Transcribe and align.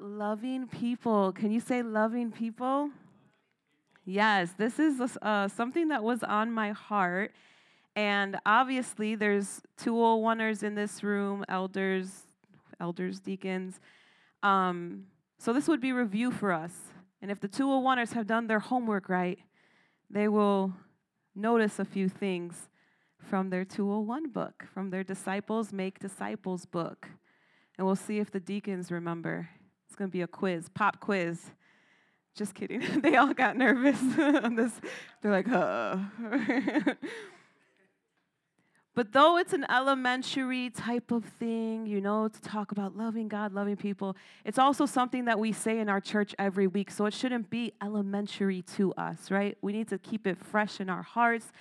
loving 0.00 0.66
people. 0.66 1.32
Can 1.32 1.50
you 1.50 1.60
say 1.60 1.82
loving 1.82 2.32
people? 2.32 2.90
Yes, 4.04 4.54
this 4.56 4.78
is 4.78 5.00
uh, 5.22 5.48
something 5.48 5.88
that 5.88 6.02
was 6.02 6.22
on 6.22 6.50
my 6.50 6.72
heart. 6.72 7.32
And 7.94 8.38
obviously, 8.46 9.14
there's 9.14 9.60
201ers 9.82 10.62
in 10.62 10.74
this 10.74 11.02
room, 11.02 11.44
elders, 11.48 12.22
elders, 12.80 13.20
deacons. 13.20 13.78
Um, 14.42 15.06
so 15.38 15.52
this 15.52 15.68
would 15.68 15.80
be 15.80 15.92
review 15.92 16.30
for 16.30 16.52
us. 16.52 16.72
And 17.20 17.30
if 17.30 17.40
the 17.40 17.48
201ers 17.48 18.12
have 18.12 18.26
done 18.26 18.46
their 18.46 18.60
homework 18.60 19.08
right, 19.08 19.38
they 20.08 20.28
will 20.28 20.72
notice 21.34 21.78
a 21.78 21.84
few 21.84 22.08
things 22.08 22.68
from 23.18 23.50
their 23.50 23.64
201 23.64 24.30
book, 24.30 24.64
from 24.72 24.90
their 24.90 25.04
Disciples 25.04 25.72
Make 25.72 25.98
Disciples 25.98 26.64
book. 26.64 27.08
And 27.76 27.86
we'll 27.86 27.96
see 27.96 28.18
if 28.18 28.30
the 28.30 28.40
deacons 28.40 28.90
remember. 28.90 29.50
Going 30.00 30.08
to 30.10 30.16
be 30.16 30.22
a 30.22 30.26
quiz, 30.26 30.70
pop 30.70 30.98
quiz. 30.98 31.50
Just 32.34 32.54
kidding. 32.54 32.80
they 33.02 33.16
all 33.16 33.34
got 33.34 33.58
nervous 33.58 34.00
on 34.18 34.54
this. 34.56 34.72
They're 35.20 35.30
like, 35.30 35.46
huh. 35.46 35.98
But 38.94 39.12
though 39.12 39.36
it's 39.36 39.52
an 39.52 39.66
elementary 39.70 40.70
type 40.70 41.10
of 41.10 41.24
thing, 41.24 41.86
you 41.86 42.00
know, 42.00 42.28
to 42.28 42.40
talk 42.40 42.72
about 42.72 42.96
loving 42.96 43.28
God, 43.28 43.52
loving 43.52 43.76
people, 43.76 44.16
it's 44.46 44.58
also 44.58 44.86
something 44.86 45.26
that 45.26 45.38
we 45.38 45.52
say 45.52 45.78
in 45.78 45.90
our 45.90 46.00
church 46.00 46.34
every 46.38 46.66
week. 46.66 46.90
So 46.90 47.04
it 47.04 47.12
shouldn't 47.12 47.50
be 47.50 47.74
elementary 47.82 48.62
to 48.76 48.94
us, 48.94 49.30
right? 49.30 49.58
We 49.60 49.72
need 49.72 49.88
to 49.88 49.98
keep 49.98 50.26
it 50.26 50.38
fresh 50.38 50.80
in 50.80 50.88
our 50.88 51.02
hearts. 51.02 51.52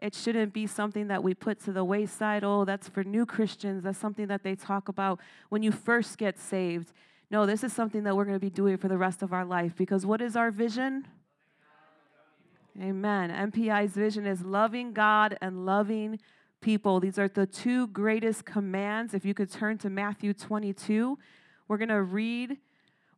It 0.00 0.16
shouldn't 0.16 0.52
be 0.52 0.66
something 0.66 1.06
that 1.08 1.22
we 1.22 1.32
put 1.32 1.60
to 1.64 1.72
the 1.72 1.84
wayside. 1.84 2.42
Oh, 2.42 2.64
that's 2.64 2.88
for 2.88 3.04
new 3.04 3.24
Christians. 3.24 3.84
That's 3.84 3.98
something 3.98 4.26
that 4.26 4.42
they 4.42 4.56
talk 4.56 4.88
about 4.88 5.20
when 5.48 5.62
you 5.62 5.70
first 5.70 6.18
get 6.18 6.40
saved. 6.40 6.92
No, 7.34 7.46
this 7.46 7.64
is 7.64 7.72
something 7.72 8.04
that 8.04 8.16
we're 8.16 8.26
going 8.26 8.36
to 8.36 8.40
be 8.40 8.48
doing 8.48 8.76
for 8.76 8.86
the 8.86 8.96
rest 8.96 9.20
of 9.20 9.32
our 9.32 9.44
life 9.44 9.74
because 9.74 10.06
what 10.06 10.20
is 10.20 10.36
our 10.36 10.52
vision? 10.52 11.08
Amen. 12.80 13.28
MPI's 13.28 13.90
vision 13.90 14.24
is 14.24 14.42
loving 14.42 14.92
God 14.92 15.36
and 15.40 15.66
loving 15.66 16.20
people. 16.60 17.00
These 17.00 17.18
are 17.18 17.26
the 17.26 17.44
two 17.44 17.88
greatest 17.88 18.44
commands. 18.44 19.14
If 19.14 19.24
you 19.24 19.34
could 19.34 19.50
turn 19.50 19.78
to 19.78 19.90
Matthew 19.90 20.32
22, 20.32 21.18
we're 21.66 21.76
going 21.76 21.88
to 21.88 22.04
read 22.04 22.58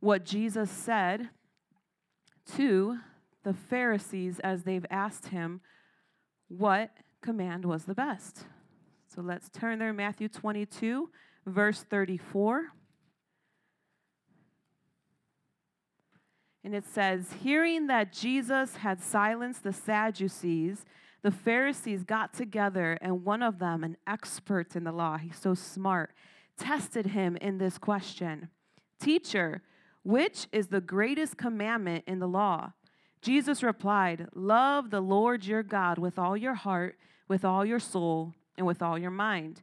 what 0.01 0.25
Jesus 0.25 0.71
said 0.71 1.29
to 2.55 2.97
the 3.43 3.53
Pharisees 3.53 4.41
as 4.41 4.63
they've 4.63 4.87
asked 4.89 5.27
him 5.27 5.61
what 6.49 6.89
command 7.21 7.67
was 7.67 7.85
the 7.85 7.95
best. 7.95 8.47
So 9.15 9.21
let's 9.21 9.51
turn 9.51 9.79
there, 9.79 9.93
Matthew 9.93 10.29
22, 10.29 11.11
verse 11.45 11.83
34. 11.83 12.73
And 16.67 16.75
it 16.75 16.85
says, 16.85 17.33
Hearing 17.45 17.87
that 17.87 18.13
Jesus 18.13 18.79
had 18.79 19.01
silenced 19.01 19.63
the 19.63 19.73
Sadducees, 19.73 20.85
the 21.23 21.31
Pharisees 21.31 22.03
got 22.03 22.35
together, 22.35 22.99
and 23.01 23.25
one 23.25 23.41
of 23.41 23.61
them, 23.61 23.85
an 23.85 23.97
expert 24.05 24.75
in 24.75 24.83
the 24.83 24.91
law, 24.91 25.17
he's 25.17 25.39
so 25.39 25.55
smart, 25.55 26.11
tested 26.59 27.07
him 27.07 27.37
in 27.37 27.59
this 27.59 27.79
question 27.79 28.49
Teacher, 28.99 29.63
which 30.03 30.49
is 30.51 30.67
the 30.67 30.81
greatest 30.81 31.37
commandment 31.37 32.03
in 32.09 32.19
the 32.19 32.27
law? 32.27 32.73
Jesus 33.23 33.63
replied, 33.63 34.27
Love 34.35 34.91
the 34.91 35.01
Lord 35.01 35.47
your 35.47 35.63
God 35.63 35.99
with 35.99 36.19
all 36.19 36.37
your 36.37 36.55
heart, 36.55 36.99
with 37.29 37.45
all 37.45 37.65
your 37.65 37.79
soul, 37.79 38.35
and 38.57 38.67
with 38.67 38.83
all 38.83 38.99
your 38.99 39.13
mind. 39.13 39.63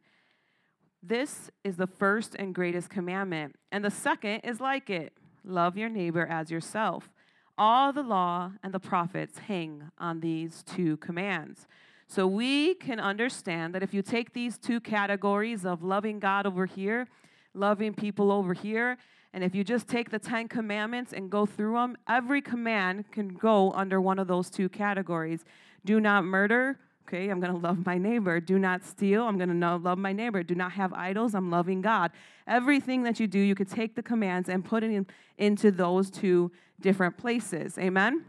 This 1.06 1.52
is 1.66 1.76
the 1.76 1.86
first 1.86 2.34
and 2.40 2.56
greatest 2.56 2.90
commandment. 2.90 3.58
And 3.74 3.84
the 3.84 3.92
second 3.92 4.40
is 4.46 4.62
like 4.62 4.90
it 4.90 5.12
love 5.44 5.78
your 5.78 5.90
neighbor 5.90 6.26
as 6.26 6.52
yourself. 6.52 7.12
All 7.58 7.94
the 7.94 8.04
law 8.04 8.52
and 8.64 8.74
the 8.74 8.80
prophets 8.80 9.38
hang 9.40 9.92
on 10.00 10.20
these 10.20 10.64
two 10.64 10.98
commands. 10.98 11.68
So 12.08 12.28
we 12.28 12.76
can 12.76 13.00
understand 13.00 13.74
that 13.74 13.84
if 13.84 13.94
you 13.94 14.02
take 14.02 14.34
these 14.34 14.58
two 14.58 14.80
categories 14.80 15.66
of 15.66 15.84
loving 15.84 16.20
God 16.20 16.46
over 16.46 16.66
here, 16.66 17.08
loving 17.54 17.94
people 17.94 18.32
over 18.32 18.54
here, 18.54 18.98
and 19.34 19.44
if 19.44 19.56
you 19.56 19.64
just 19.64 19.88
take 19.88 20.12
the 20.12 20.20
Ten 20.20 20.48
Commandments 20.48 21.12
and 21.12 21.30
go 21.30 21.46
through 21.46 21.74
them, 21.74 21.98
every 22.08 22.42
command 22.42 23.12
can 23.12 23.30
go 23.30 23.72
under 23.72 24.00
one 24.00 24.20
of 24.20 24.28
those 24.28 24.50
two 24.50 24.70
categories. 24.70 25.44
Do 25.84 26.00
not 26.00 26.24
murder, 26.24 26.78
Okay, 27.08 27.30
I'm 27.30 27.40
going 27.40 27.52
to 27.52 27.60
love 27.60 27.86
my 27.86 27.98
neighbor. 27.98 28.40
Do 28.40 28.58
not 28.58 28.84
steal. 28.84 29.24
I'm 29.24 29.38
going 29.38 29.60
to 29.60 29.78
love 29.78 29.98
my 29.98 30.14
neighbor. 30.14 30.42
Do 30.42 30.56
not 30.56 30.72
have 30.72 30.94
idols. 30.94 31.36
I'm 31.36 31.52
loving 31.52 31.82
God. 31.82 32.12
Everything 32.48 33.04
that 33.04 33.20
you 33.20 33.28
do, 33.28 33.40
you 33.40 33.56
could 33.56 33.70
take 33.70 33.96
the 33.96 34.04
commands 34.04 34.48
and 34.50 34.64
put 34.64 34.84
it 34.84 34.92
in, 34.92 35.06
into 35.38 35.70
those 35.70 36.10
two 36.10 36.52
different 36.80 37.18
places. 37.18 37.78
Amen? 37.78 38.24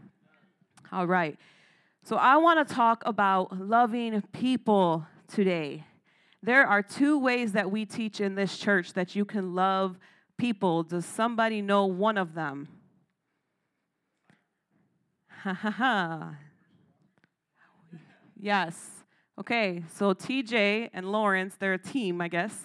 All 0.91 1.07
right. 1.07 1.39
So 2.03 2.17
I 2.17 2.37
want 2.37 2.67
to 2.67 2.73
talk 2.73 3.01
about 3.05 3.57
loving 3.59 4.21
people 4.33 5.07
today. 5.27 5.85
There 6.43 6.67
are 6.67 6.83
two 6.83 7.17
ways 7.17 7.53
that 7.53 7.71
we 7.71 7.85
teach 7.85 8.21
in 8.21 8.35
this 8.35 8.57
church 8.57 8.93
that 8.93 9.15
you 9.15 9.25
can 9.25 9.55
love 9.55 9.97
people. 10.37 10.83
Does 10.83 11.05
somebody 11.05 11.61
know 11.61 11.85
one 11.85 12.17
of 12.17 12.35
them? 12.35 12.67
Ha 15.41 15.53
ha 15.53 15.71
ha. 15.71 16.35
Yes. 18.45 19.03
Okay, 19.39 19.83
so 19.95 20.13
TJ 20.13 20.91
and 20.93 21.11
Lawrence, 21.11 21.55
they're 21.57 21.73
a 21.73 21.79
team, 21.79 22.21
I 22.21 22.27
guess. 22.27 22.55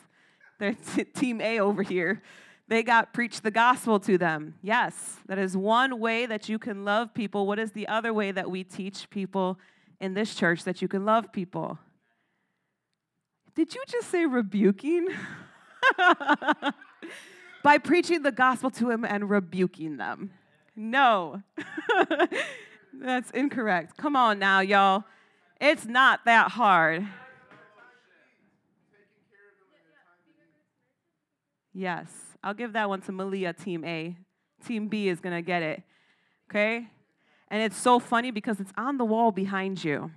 They're 0.59 0.77
t- 0.95 1.05
team 1.05 1.41
A 1.41 1.59
over 1.59 1.83
here. 1.83 2.21
They 2.69 2.83
got 2.83 3.15
preached 3.15 3.43
the 3.43 3.51
gospel 3.51 3.99
to 4.01 4.19
them. 4.19 4.57
Yes, 4.61 5.17
that 5.27 5.39
is 5.39 5.57
one 5.57 5.99
way 5.99 6.27
that 6.27 6.51
you 6.51 6.59
can 6.59 6.85
love 6.85 7.15
people. 7.15 7.47
What 7.47 7.59
is 7.59 7.73
the 7.73 7.89
other 7.89 8.13
way 8.13 8.31
that 8.31 8.51
we 8.51 8.63
teach 8.63 9.09
people 9.09 9.59
in 10.01 10.13
this 10.13 10.35
church 10.35 10.65
that 10.65 10.83
you 10.83 10.87
can 10.87 11.07
love 11.07 11.33
people? 11.33 11.79
Did 13.55 13.75
you 13.75 13.83
just 13.89 14.11
say 14.11 14.27
rebuking? 14.27 15.09
By 17.65 17.79
preaching 17.79 18.23
the 18.23 18.33
gospel 18.33 18.69
to 18.73 18.85
them 18.85 19.07
and 19.07 19.31
rebuking 19.31 19.97
them. 19.97 20.33
No, 20.77 21.43
that's 23.01 23.31
incorrect. 23.31 23.97
Come 23.97 24.15
on 24.15 24.39
now, 24.39 24.61
y'all. 24.61 25.05
It's 25.61 25.85
not 25.85 26.25
that 26.25 26.53
hard. 26.53 27.07
Yes, 31.75 32.09
I'll 32.43 32.55
give 32.55 32.73
that 32.73 32.89
one 32.89 33.01
to 33.03 33.13
Malia, 33.13 33.53
Team 33.53 33.85
A. 33.85 34.17
Team 34.67 34.89
B 34.89 35.09
is 35.09 35.21
going 35.21 35.35
to 35.35 35.43
get 35.43 35.63
it. 35.63 35.83
Okay? 36.51 36.89
And 37.49 37.63
it's 37.63 37.77
so 37.77 37.99
funny 37.99 38.31
because 38.31 38.61
it's 38.61 38.73
on 38.77 38.97
the 38.97 39.05
wall 39.05 39.33
behind 39.33 39.83
you. 39.85 40.11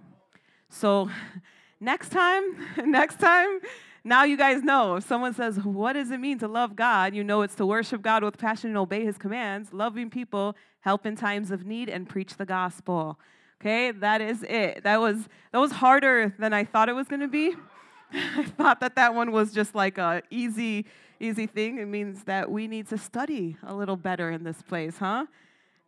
So 0.69 1.09
next 1.79 2.09
time, 2.09 2.43
next 2.85 3.19
time, 3.19 3.59
now 4.03 4.23
you 4.23 4.37
guys 4.37 4.63
know. 4.63 4.95
If 4.95 5.07
someone 5.07 5.33
says, 5.33 5.57
What 5.57 5.93
does 5.93 6.11
it 6.11 6.19
mean 6.19 6.39
to 6.39 6.47
love 6.47 6.75
God? 6.75 7.13
You 7.13 7.23
know 7.23 7.41
it's 7.41 7.55
to 7.55 7.65
worship 7.65 8.01
God 8.01 8.23
with 8.23 8.37
passion 8.37 8.69
and 8.69 8.77
obey 8.77 9.05
his 9.05 9.17
commands, 9.17 9.73
loving 9.73 10.09
people, 10.09 10.55
help 10.81 11.05
in 11.05 11.15
times 11.15 11.51
of 11.51 11.65
need, 11.65 11.89
and 11.89 12.07
preach 12.07 12.37
the 12.37 12.45
gospel. 12.45 13.19
Okay, 13.63 13.91
that 13.91 14.19
is 14.19 14.43
it. 14.43 14.83
That 14.83 14.99
was 14.99 15.29
that 15.53 15.59
was 15.59 15.71
harder 15.71 16.35
than 16.37 16.51
I 16.51 16.65
thought 16.65 16.89
it 16.89 16.95
was 16.95 17.07
going 17.07 17.21
to 17.21 17.29
be. 17.29 17.55
I 18.13 18.43
thought 18.43 18.81
that 18.81 18.95
that 18.95 19.15
one 19.15 19.31
was 19.31 19.53
just 19.53 19.73
like 19.73 19.97
a 19.97 20.21
easy 20.29 20.85
easy 21.17 21.47
thing. 21.47 21.77
It 21.77 21.85
means 21.85 22.25
that 22.25 22.51
we 22.51 22.67
need 22.67 22.89
to 22.89 22.97
study 22.97 23.55
a 23.65 23.73
little 23.73 23.95
better 23.95 24.31
in 24.31 24.43
this 24.43 24.61
place, 24.61 24.97
huh? 24.97 25.27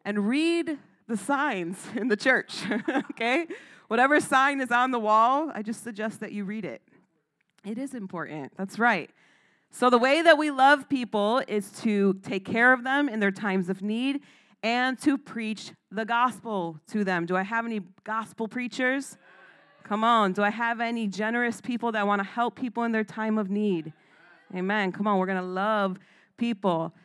And 0.06 0.26
read 0.26 0.78
the 1.10 1.18
signs 1.18 1.86
in 1.98 2.08
the 2.08 2.16
church. 2.16 2.64
okay? 3.12 3.46
Whatever 3.90 4.22
sign 4.22 4.62
is 4.62 4.72
on 4.72 4.92
the 4.92 5.00
wall, 5.00 5.52
I 5.54 5.62
just 5.62 5.84
suggest 5.84 6.22
that 6.22 6.32
you 6.32 6.46
read 6.46 6.64
it. 6.64 6.82
It 7.66 7.78
is 7.78 7.94
important. 7.94 8.54
That's 8.56 8.80
right. 8.80 9.10
So, 9.70 9.90
the 9.90 9.98
way 9.98 10.22
that 10.22 10.38
we 10.38 10.50
love 10.50 10.88
people 10.88 11.42
is 11.46 11.72
to 11.82 12.14
take 12.24 12.46
care 12.46 12.72
of 12.72 12.86
them 12.86 13.10
in 13.10 13.20
their 13.20 13.32
times 13.32 13.68
of 13.70 13.82
need 13.82 14.22
and 14.66 14.98
to 14.98 15.16
preach 15.16 15.74
the 15.92 16.04
gospel 16.04 16.80
to 16.88 17.04
them. 17.04 17.28
Do 17.28 17.38
I 17.38 17.44
have 17.44 17.68
any 17.68 17.82
gospel 18.04 18.48
preachers? 18.48 19.16
Come 19.84 20.04
on. 20.04 20.34
Do 20.34 20.42
I 20.42 20.50
have 20.50 20.82
any 20.82 21.08
generous 21.08 21.62
people 21.62 21.92
that 21.92 22.08
want 22.08 22.20
to 22.20 22.28
help 22.28 22.56
people 22.56 22.82
in 22.82 22.92
their 22.92 23.04
time 23.04 23.38
of 23.38 23.52
need? 23.52 23.94
Amen. 24.56 24.92
Come 24.92 25.06
on. 25.06 25.20
We're 25.20 25.28
going 25.28 25.38
to 25.38 25.44
love 25.44 26.00
people. 26.36 26.96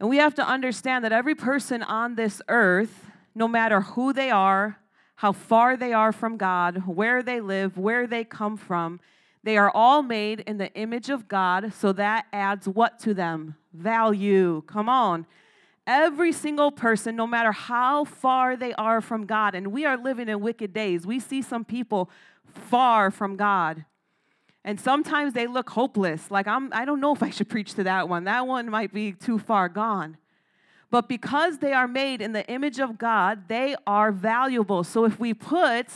And 0.00 0.08
we 0.08 0.16
have 0.16 0.34
to 0.36 0.48
understand 0.48 1.04
that 1.04 1.12
every 1.12 1.34
person 1.34 1.82
on 1.82 2.14
this 2.14 2.40
earth, 2.48 3.10
no 3.34 3.46
matter 3.46 3.82
who 3.82 4.14
they 4.14 4.30
are, 4.30 4.78
how 5.16 5.32
far 5.32 5.76
they 5.76 5.92
are 5.92 6.10
from 6.10 6.38
God, 6.38 6.86
where 6.86 7.22
they 7.22 7.42
live, 7.42 7.76
where 7.76 8.06
they 8.06 8.24
come 8.24 8.56
from, 8.56 8.98
they 9.44 9.58
are 9.58 9.70
all 9.74 10.02
made 10.02 10.40
in 10.40 10.56
the 10.56 10.72
image 10.72 11.10
of 11.10 11.28
God. 11.28 11.74
So 11.74 11.92
that 11.92 12.24
adds 12.32 12.66
what 12.66 12.98
to 13.00 13.12
them? 13.12 13.56
Value. 13.74 14.62
Come 14.66 14.88
on. 14.88 15.26
Every 15.88 16.32
single 16.32 16.70
person, 16.70 17.16
no 17.16 17.26
matter 17.26 17.50
how 17.50 18.04
far 18.04 18.58
they 18.58 18.74
are 18.74 19.00
from 19.00 19.24
God, 19.24 19.54
and 19.54 19.72
we 19.72 19.86
are 19.86 19.96
living 19.96 20.28
in 20.28 20.40
wicked 20.40 20.74
days, 20.74 21.06
we 21.06 21.18
see 21.18 21.40
some 21.40 21.64
people 21.64 22.10
far 22.44 23.10
from 23.10 23.36
God. 23.36 23.86
And 24.66 24.78
sometimes 24.78 25.32
they 25.32 25.46
look 25.46 25.70
hopeless. 25.70 26.30
Like, 26.30 26.46
I'm, 26.46 26.70
I 26.74 26.84
don't 26.84 27.00
know 27.00 27.14
if 27.14 27.22
I 27.22 27.30
should 27.30 27.48
preach 27.48 27.72
to 27.72 27.84
that 27.84 28.06
one. 28.06 28.24
That 28.24 28.46
one 28.46 28.68
might 28.68 28.92
be 28.92 29.12
too 29.12 29.38
far 29.38 29.70
gone. 29.70 30.18
But 30.90 31.08
because 31.08 31.56
they 31.56 31.72
are 31.72 31.88
made 31.88 32.20
in 32.20 32.34
the 32.34 32.46
image 32.48 32.78
of 32.78 32.98
God, 32.98 33.48
they 33.48 33.74
are 33.86 34.12
valuable. 34.12 34.84
So 34.84 35.06
if 35.06 35.18
we 35.18 35.32
put 35.32 35.86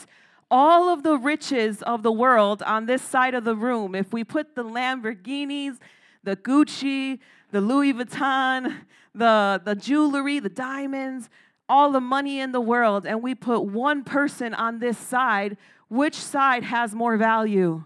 all 0.50 0.88
of 0.88 1.02
the 1.02 1.18
riches 1.18 1.82
of 1.82 2.02
the 2.02 2.12
world 2.12 2.62
on 2.62 2.86
this 2.86 3.02
side 3.02 3.34
of 3.34 3.44
the 3.44 3.54
room, 3.54 3.94
if 3.94 4.10
we 4.10 4.24
put 4.24 4.54
the 4.54 4.64
Lamborghinis, 4.64 5.78
the 6.24 6.36
Gucci, 6.36 7.18
the 7.50 7.60
Louis 7.60 7.92
Vuitton, 7.92 8.84
the, 9.14 9.60
the 9.64 9.74
jewelry, 9.74 10.38
the 10.38 10.48
diamonds, 10.48 11.28
all 11.68 11.92
the 11.92 12.00
money 12.00 12.40
in 12.40 12.52
the 12.52 12.60
world, 12.60 13.06
and 13.06 13.22
we 13.22 13.34
put 13.34 13.60
one 13.60 14.04
person 14.04 14.54
on 14.54 14.78
this 14.78 14.98
side, 14.98 15.56
which 15.88 16.14
side 16.14 16.64
has 16.64 16.94
more 16.94 17.16
value? 17.16 17.84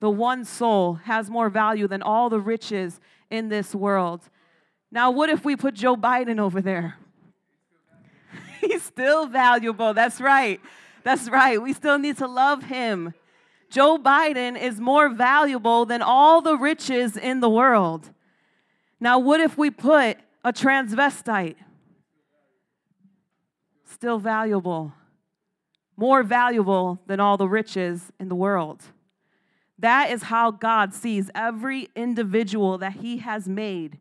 The 0.00 0.10
one 0.10 0.44
soul 0.44 0.94
has 1.04 1.28
more 1.30 1.50
value 1.50 1.88
than 1.88 2.02
all 2.02 2.30
the 2.30 2.40
riches 2.40 3.00
in 3.30 3.48
this 3.48 3.74
world. 3.74 4.28
Now, 4.90 5.10
what 5.10 5.28
if 5.28 5.44
we 5.44 5.56
put 5.56 5.74
Joe 5.74 5.96
Biden 5.96 6.38
over 6.38 6.60
there? 6.60 6.96
He's 8.60 8.82
still 8.82 9.26
valuable. 9.26 9.92
That's 9.92 10.20
right. 10.20 10.60
That's 11.02 11.28
right. 11.28 11.60
We 11.60 11.72
still 11.72 11.98
need 11.98 12.16
to 12.18 12.26
love 12.26 12.64
him. 12.64 13.14
Joe 13.70 13.98
Biden 13.98 14.60
is 14.60 14.80
more 14.80 15.08
valuable 15.10 15.84
than 15.84 16.00
all 16.00 16.40
the 16.40 16.56
riches 16.56 17.16
in 17.16 17.40
the 17.40 17.50
world. 17.50 18.10
Now, 19.00 19.18
what 19.18 19.40
if 19.40 19.56
we 19.56 19.70
put 19.70 20.18
a 20.44 20.52
transvestite? 20.52 21.56
Still 23.84 24.18
valuable. 24.18 24.92
More 25.96 26.22
valuable 26.22 27.00
than 27.06 27.20
all 27.20 27.36
the 27.36 27.48
riches 27.48 28.12
in 28.20 28.28
the 28.28 28.34
world. 28.34 28.82
That 29.78 30.10
is 30.10 30.24
how 30.24 30.50
God 30.50 30.92
sees 30.92 31.30
every 31.34 31.88
individual 31.94 32.78
that 32.78 32.94
He 32.94 33.18
has 33.18 33.48
made. 33.48 33.98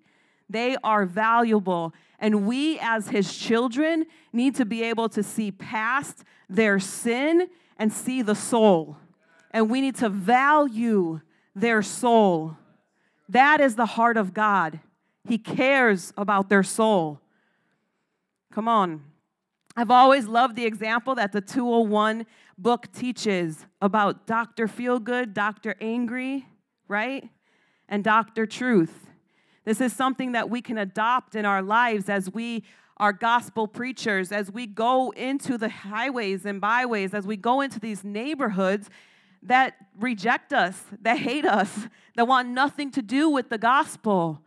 They 0.49 0.75
are 0.83 1.05
valuable. 1.05 1.94
And 2.19 2.47
we, 2.47 2.79
as 2.79 3.09
His 3.09 3.38
children, 3.38 4.05
need 4.33 4.55
to 4.55 4.65
be 4.65 4.83
able 4.83 5.09
to 5.09 5.21
see 5.21 5.51
past 5.51 6.23
their 6.49 6.79
sin 6.79 7.47
and 7.77 7.94
see 7.94 8.21
the 8.21 8.35
soul. 8.35 8.97
And 9.51 9.69
we 9.69 9.81
need 9.81 9.95
to 9.97 10.09
value 10.09 11.21
their 11.55 11.81
soul. 11.81 12.57
That 13.29 13.59
is 13.61 13.75
the 13.75 13.85
heart 13.85 14.17
of 14.17 14.33
God. 14.33 14.79
He 15.27 15.38
cares 15.38 16.13
about 16.18 16.50
their 16.50 16.63
soul. 16.63 17.19
Come 18.51 18.68
on. 18.68 19.03
I've 19.75 19.91
always 19.91 20.25
loved 20.25 20.56
the 20.56 20.65
example 20.65 21.15
that 21.15 21.31
the 21.31 21.41
201 21.41 22.25
book 22.57 22.91
teaches 22.91 23.65
about 23.81 24.25
Dr. 24.25 24.68
Feelgood, 24.68 25.33
Dr. 25.33 25.75
Angry, 25.79 26.47
right? 26.88 27.29
And 27.88 28.03
Dr. 28.03 28.45
Truth. 28.45 29.07
This 29.65 29.81
is 29.81 29.94
something 29.94 30.31
that 30.31 30.50
we 30.50 30.62
can 30.62 30.77
adopt 30.77 31.35
in 31.35 31.45
our 31.45 31.62
lives 31.62 32.09
as 32.09 32.31
we 32.31 32.63
are 32.95 33.13
gospel 33.13 33.68
preachers, 33.68 34.31
as 34.31 34.51
we 34.51 34.65
go 34.65 35.12
into 35.12 35.57
the 35.57 35.69
highways 35.69 36.45
and 36.45 36.59
byways, 36.59 37.13
as 37.13 37.27
we 37.27 37.38
go 37.38 37.62
into 37.62 37.80
these 37.80 38.03
neighborhoods 38.03 38.89
that 39.44 39.75
reject 40.00 40.53
us, 40.53 40.81
that 41.01 41.19
hate 41.19 41.45
us, 41.45 41.88
that 42.15 42.27
want 42.27 42.50
nothing 42.50 42.89
to 42.91 43.01
do 43.01 43.30
with 43.30 43.50
the 43.50 43.57
gospel. 43.57 44.41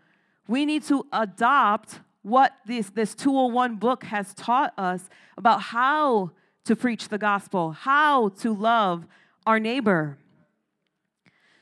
We 0.51 0.67
need 0.67 0.83
to 0.87 1.07
adopt 1.13 2.01
what 2.23 2.55
this, 2.67 2.91
this 2.91 3.15
201 3.15 3.77
book 3.77 4.03
has 4.03 4.35
taught 4.35 4.75
us 4.77 5.09
about 5.39 5.63
how 5.63 6.33
to 6.65 6.75
preach 6.75 7.07
the 7.07 7.19
gospel, 7.19 7.71
how 7.71 8.31
to 8.41 8.53
love 8.53 9.07
our 9.47 9.61
neighbor. 9.61 10.19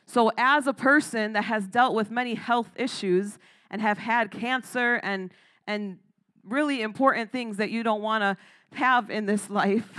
So, 0.06 0.32
as 0.38 0.67
a 0.67 0.73
person 0.73 1.35
that 1.35 1.44
has 1.44 1.67
dealt 1.67 1.94
with 1.94 2.11
many 2.11 2.35
health 2.35 2.70
issues 2.76 3.38
and 3.70 3.82
have 3.82 3.99
had 3.99 4.31
cancer 4.31 4.94
and, 5.02 5.35
and 5.67 5.99
really 6.43 6.81
important 6.81 7.31
things 7.31 7.58
that 7.58 7.69
you 7.69 7.82
don't 7.82 8.00
want 8.00 8.23
to 8.23 8.38
have 8.79 9.11
in 9.11 9.26
this 9.26 9.50
life, 9.50 9.99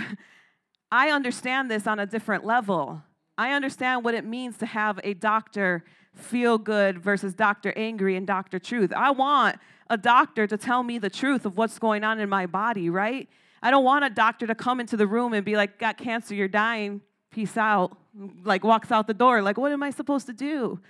I 0.90 1.10
understand 1.10 1.70
this 1.70 1.86
on 1.86 2.00
a 2.00 2.06
different 2.06 2.44
level. 2.44 3.04
I 3.38 3.52
understand 3.52 4.02
what 4.02 4.14
it 4.14 4.24
means 4.24 4.56
to 4.56 4.66
have 4.66 4.98
a 5.04 5.14
doctor 5.14 5.84
feel 6.22 6.58
good 6.58 6.98
versus 6.98 7.34
doctor 7.34 7.72
angry 7.76 8.16
and 8.16 8.26
doctor 8.26 8.58
truth. 8.58 8.92
I 8.94 9.10
want 9.10 9.56
a 9.88 9.96
doctor 9.96 10.46
to 10.46 10.56
tell 10.56 10.82
me 10.82 10.98
the 10.98 11.10
truth 11.10 11.44
of 11.44 11.56
what's 11.56 11.78
going 11.78 12.04
on 12.04 12.20
in 12.20 12.28
my 12.28 12.46
body, 12.46 12.88
right? 12.90 13.28
I 13.62 13.70
don't 13.70 13.84
want 13.84 14.04
a 14.04 14.10
doctor 14.10 14.46
to 14.46 14.54
come 14.54 14.80
into 14.80 14.96
the 14.96 15.06
room 15.06 15.32
and 15.32 15.44
be 15.44 15.56
like, 15.56 15.78
got 15.78 15.98
cancer, 15.98 16.34
you're 16.34 16.48
dying, 16.48 17.02
peace 17.30 17.56
out, 17.56 17.96
like 18.44 18.64
walks 18.64 18.90
out 18.90 19.06
the 19.06 19.14
door. 19.14 19.42
Like, 19.42 19.58
what 19.58 19.72
am 19.72 19.82
I 19.82 19.90
supposed 19.90 20.26
to 20.26 20.32
do? 20.32 20.80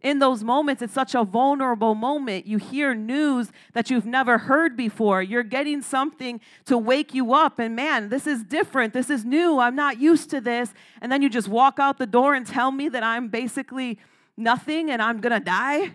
In 0.00 0.18
those 0.18 0.44
moments, 0.44 0.82
it's 0.82 0.92
such 0.92 1.14
a 1.14 1.24
vulnerable 1.24 1.94
moment. 1.94 2.46
You 2.46 2.58
hear 2.58 2.94
news 2.94 3.50
that 3.72 3.88
you've 3.88 4.04
never 4.04 4.36
heard 4.36 4.76
before. 4.76 5.22
You're 5.22 5.42
getting 5.42 5.80
something 5.80 6.42
to 6.66 6.76
wake 6.76 7.14
you 7.14 7.32
up, 7.32 7.58
and 7.58 7.74
man, 7.74 8.10
this 8.10 8.26
is 8.26 8.44
different. 8.44 8.92
This 8.92 9.08
is 9.08 9.24
new. 9.24 9.58
I'm 9.58 9.74
not 9.74 9.98
used 9.98 10.28
to 10.30 10.42
this. 10.42 10.74
And 11.00 11.10
then 11.10 11.22
you 11.22 11.30
just 11.30 11.48
walk 11.48 11.78
out 11.78 11.96
the 11.96 12.06
door 12.06 12.34
and 12.34 12.46
tell 12.46 12.70
me 12.70 12.90
that 12.90 13.02
I'm 13.02 13.28
basically 13.28 13.98
nothing 14.36 14.90
and 14.90 15.00
I'm 15.00 15.20
gonna 15.20 15.40
die. 15.40 15.94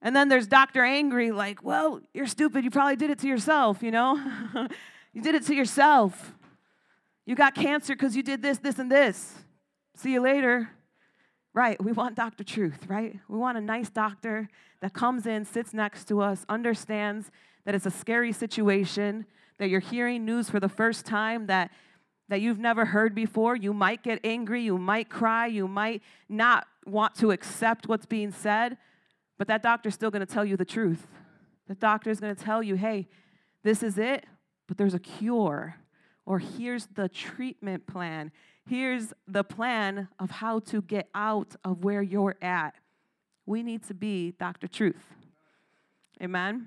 And 0.00 0.14
then 0.14 0.28
there's 0.28 0.46
Dr. 0.46 0.84
Angry, 0.84 1.32
like, 1.32 1.62
well, 1.62 2.00
you're 2.14 2.26
stupid. 2.26 2.64
You 2.64 2.70
probably 2.70 2.96
did 2.96 3.10
it 3.10 3.18
to 3.20 3.26
yourself, 3.26 3.82
you 3.82 3.90
know? 3.90 4.14
you 5.12 5.20
did 5.20 5.34
it 5.34 5.44
to 5.46 5.54
yourself. 5.54 6.34
You 7.26 7.34
got 7.34 7.54
cancer 7.54 7.94
because 7.94 8.16
you 8.16 8.22
did 8.22 8.40
this, 8.40 8.58
this, 8.58 8.78
and 8.78 8.90
this. 8.90 9.34
See 9.96 10.12
you 10.12 10.20
later. 10.20 10.70
Right, 11.52 11.82
we 11.82 11.90
want 11.90 12.14
Dr. 12.14 12.44
Truth, 12.44 12.86
right? 12.86 13.18
We 13.28 13.36
want 13.36 13.58
a 13.58 13.60
nice 13.60 13.90
doctor 13.90 14.48
that 14.80 14.92
comes 14.92 15.26
in, 15.26 15.44
sits 15.44 15.74
next 15.74 16.06
to 16.08 16.20
us, 16.20 16.46
understands 16.48 17.32
that 17.64 17.74
it's 17.74 17.86
a 17.86 17.90
scary 17.90 18.32
situation, 18.32 19.26
that 19.58 19.68
you're 19.68 19.80
hearing 19.80 20.24
news 20.24 20.48
for 20.48 20.60
the 20.60 20.68
first 20.68 21.04
time 21.04 21.46
that, 21.48 21.72
that 22.28 22.40
you've 22.40 22.60
never 22.60 22.84
heard 22.84 23.14
before. 23.14 23.56
You 23.56 23.74
might 23.74 24.04
get 24.04 24.20
angry, 24.22 24.62
you 24.62 24.78
might 24.78 25.08
cry, 25.08 25.48
you 25.48 25.66
might 25.66 26.02
not 26.28 26.68
want 26.88 27.14
to 27.16 27.30
accept 27.30 27.88
what's 27.88 28.06
being 28.06 28.32
said, 28.32 28.76
but 29.38 29.48
that 29.48 29.62
doctor's 29.62 29.94
still 29.94 30.10
going 30.10 30.26
to 30.26 30.32
tell 30.32 30.44
you 30.44 30.56
the 30.56 30.64
truth. 30.64 31.06
The 31.68 31.74
doctor's 31.74 32.20
going 32.20 32.34
to 32.34 32.42
tell 32.42 32.62
you, 32.62 32.74
hey, 32.74 33.08
this 33.62 33.82
is 33.82 33.98
it, 33.98 34.24
but 34.66 34.78
there's 34.78 34.94
a 34.94 34.98
cure. 34.98 35.76
Or 36.26 36.38
here's 36.38 36.86
the 36.86 37.08
treatment 37.08 37.86
plan. 37.86 38.32
Here's 38.66 39.12
the 39.26 39.44
plan 39.44 40.08
of 40.18 40.30
how 40.30 40.58
to 40.60 40.82
get 40.82 41.08
out 41.14 41.56
of 41.64 41.84
where 41.84 42.02
you're 42.02 42.36
at. 42.42 42.74
We 43.46 43.62
need 43.62 43.82
to 43.84 43.94
be 43.94 44.32
Dr. 44.38 44.68
Truth. 44.68 45.14
Amen. 46.22 46.66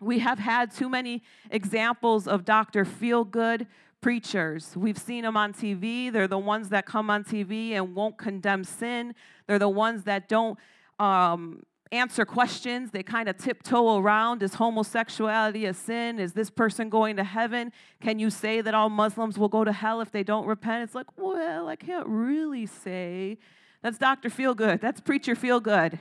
We 0.00 0.20
have 0.20 0.38
had 0.38 0.70
too 0.72 0.88
many 0.88 1.22
examples 1.50 2.28
of 2.28 2.44
Dr. 2.44 2.84
Feel 2.84 3.24
Good 3.24 3.66
preachers. 4.00 4.76
We've 4.76 4.98
seen 4.98 5.22
them 5.22 5.36
on 5.36 5.52
TV. 5.52 6.12
They're 6.12 6.28
the 6.28 6.38
ones 6.38 6.68
that 6.70 6.86
come 6.86 7.10
on 7.10 7.24
TV 7.24 7.72
and 7.72 7.94
won't 7.94 8.18
condemn 8.18 8.64
sin. 8.64 9.14
They're 9.46 9.58
the 9.58 9.68
ones 9.68 10.04
that 10.04 10.28
don't 10.28 10.58
um, 10.98 11.62
answer 11.92 12.24
questions. 12.24 12.90
They 12.90 13.02
kind 13.02 13.28
of 13.28 13.36
tiptoe 13.36 13.98
around 13.98 14.42
is 14.42 14.54
homosexuality 14.54 15.66
a 15.66 15.74
sin? 15.74 16.18
Is 16.18 16.32
this 16.32 16.50
person 16.50 16.88
going 16.88 17.16
to 17.16 17.24
heaven? 17.24 17.72
Can 18.00 18.18
you 18.18 18.30
say 18.30 18.60
that 18.60 18.74
all 18.74 18.88
Muslims 18.88 19.38
will 19.38 19.48
go 19.48 19.64
to 19.64 19.72
hell 19.72 20.00
if 20.00 20.10
they 20.10 20.22
don't 20.22 20.46
repent? 20.46 20.84
It's 20.84 20.94
like, 20.94 21.06
well, 21.16 21.68
I 21.68 21.76
can't 21.76 22.06
really 22.06 22.66
say. 22.66 23.38
That's 23.82 23.98
Dr. 23.98 24.28
Feelgood. 24.28 24.80
That's 24.80 25.00
Preacher 25.00 25.34
Feelgood. 25.34 25.98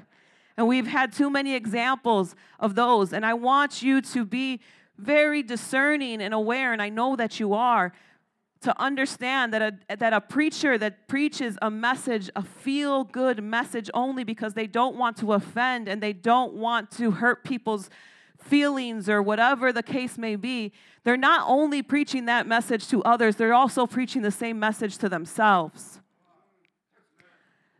And 0.58 0.68
we've 0.68 0.88
had 0.88 1.14
too 1.14 1.30
many 1.30 1.54
examples 1.54 2.36
of 2.60 2.74
those. 2.74 3.14
And 3.14 3.26
I 3.26 3.36
want 3.36 3.84
you 3.84 4.02
to 4.02 4.26
be 4.26 4.60
very 4.98 5.44
discerning 5.44 6.22
and 6.22 6.34
aware, 6.34 6.74
and 6.74 6.82
I 6.82 6.90
know 6.90 7.16
that 7.16 7.40
you 7.40 7.54
are, 7.54 7.94
to 8.62 8.82
understand 8.82 9.54
that 9.54 9.62
a, 9.62 9.98
that 9.98 10.14
a 10.14 10.22
preacher 10.22 10.78
that 10.78 11.08
preaches 11.08 11.58
a 11.62 11.70
message, 11.70 12.30
a 12.36 12.42
feel 12.42 13.04
good 13.04 13.44
message 13.44 13.90
only 13.94 14.24
because 14.24 14.54
they 14.54 14.68
don't 14.68 14.96
want 14.96 15.18
to 15.18 15.34
offend 15.34 15.88
and 15.88 16.02
they 16.02 16.14
don't 16.14 16.54
want 16.54 16.90
to 16.92 17.12
hurt 17.12 17.44
people's 17.44 17.90
feelings 18.40 19.10
or 19.10 19.22
whatever 19.22 19.72
the 19.72 19.84
case 19.84 20.18
may 20.18 20.36
be, 20.36 20.72
they're 21.04 21.18
not 21.18 21.44
only 21.48 21.82
preaching 21.82 22.26
that 22.26 22.48
message 22.48 22.88
to 22.88 23.04
others, 23.04 23.36
they're 23.36 23.54
also 23.54 23.86
preaching 23.86 24.22
the 24.22 24.32
same 24.32 24.60
message 24.60 24.98
to 24.98 25.10
themselves. 25.10 26.00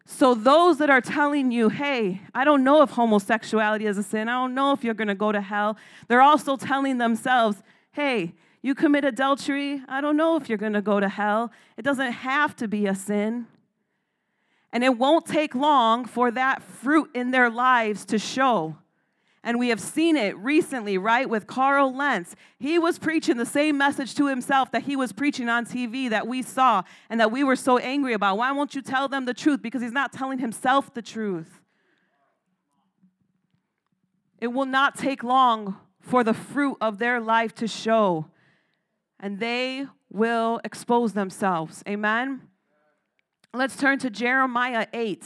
So, 0.10 0.34
those 0.34 0.78
that 0.78 0.90
are 0.90 1.02
telling 1.02 1.52
you, 1.52 1.68
hey, 1.68 2.22
I 2.34 2.46
don't 2.46 2.64
know 2.64 2.82
if 2.82 2.92
homosexuality 2.92 3.86
is 3.86 3.98
a 3.98 4.04
sin, 4.04 4.30
I 4.30 4.42
don't 4.42 4.56
know 4.56 4.72
if 4.72 4.84
you're 4.84 4.94
gonna 4.94 5.14
go 5.14 5.34
to 5.34 5.42
hell, 5.42 5.78
they're 6.08 6.22
also 6.22 6.56
telling 6.56 6.98
themselves, 6.98 7.62
hey, 7.92 8.34
you 8.62 8.74
commit 8.74 9.06
adultery, 9.06 9.82
I 9.88 10.02
don't 10.02 10.18
know 10.18 10.36
if 10.36 10.50
you're 10.50 10.58
to 10.58 10.82
go 10.82 11.00
to 11.00 11.10
hell. 11.10 11.52
It 11.78 11.84
doesn't 11.84 12.12
have 12.12 12.56
to 12.58 12.68
be 12.68 12.88
a 12.88 12.96
sin. 12.96 13.48
And 14.74 14.84
it 14.84 14.98
won't 14.98 15.26
take 15.26 15.56
long 15.56 16.06
for 16.06 16.32
that 16.32 16.62
fruit 16.62 17.10
in 17.14 17.32
their 17.32 17.50
lives 17.50 18.04
to 18.06 18.20
show. 18.20 18.78
And 19.48 19.58
we 19.60 19.70
have 19.70 19.80
seen 19.80 20.18
it 20.18 20.38
recently, 20.40 20.98
right, 20.98 21.30
with 21.30 21.48
Carl 21.48 21.96
Lentz. 21.96 22.36
He 22.60 22.78
was 22.78 23.00
preaching 23.00 23.38
the 23.38 23.46
same 23.46 23.78
message 23.78 24.14
to 24.16 24.28
himself 24.28 24.72
that 24.72 24.84
he 24.84 24.98
was 24.98 25.14
preaching 25.14 25.48
on 25.48 25.66
TV 25.66 26.10
that 26.10 26.28
we 26.28 26.42
saw 26.42 26.84
and 27.10 27.18
that 27.22 27.32
we 27.32 27.46
were 27.46 27.56
so 27.56 27.78
angry 27.78 28.12
about. 28.12 28.38
Why 28.38 28.52
won't 28.52 28.76
you 28.76 28.82
tell 28.82 29.08
them 29.08 29.24
the 29.24 29.34
truth? 29.34 29.62
Because 29.62 29.82
he's 29.82 29.94
not 29.94 30.12
telling 30.12 30.40
himself 30.40 30.94
the 30.94 31.02
truth. 31.02 31.62
It 34.42 34.48
will 34.48 34.66
not 34.66 34.98
take 34.98 35.24
long 35.24 35.78
for 36.02 36.26
the 36.26 36.34
fruit 36.34 36.76
of 36.82 36.98
their 36.98 37.22
life 37.22 37.56
to 37.56 37.70
show, 37.70 38.26
and 39.18 39.40
they 39.40 39.86
will 40.12 40.60
expose 40.66 41.14
themselves. 41.14 41.86
Amen? 41.88 42.42
Let's 43.54 43.78
turn 43.78 43.98
to 44.00 44.10
Jeremiah 44.10 44.88
8 44.92 45.24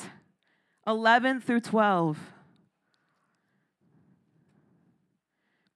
11 0.85 1.41
through 1.41 1.61
12. 1.61 2.19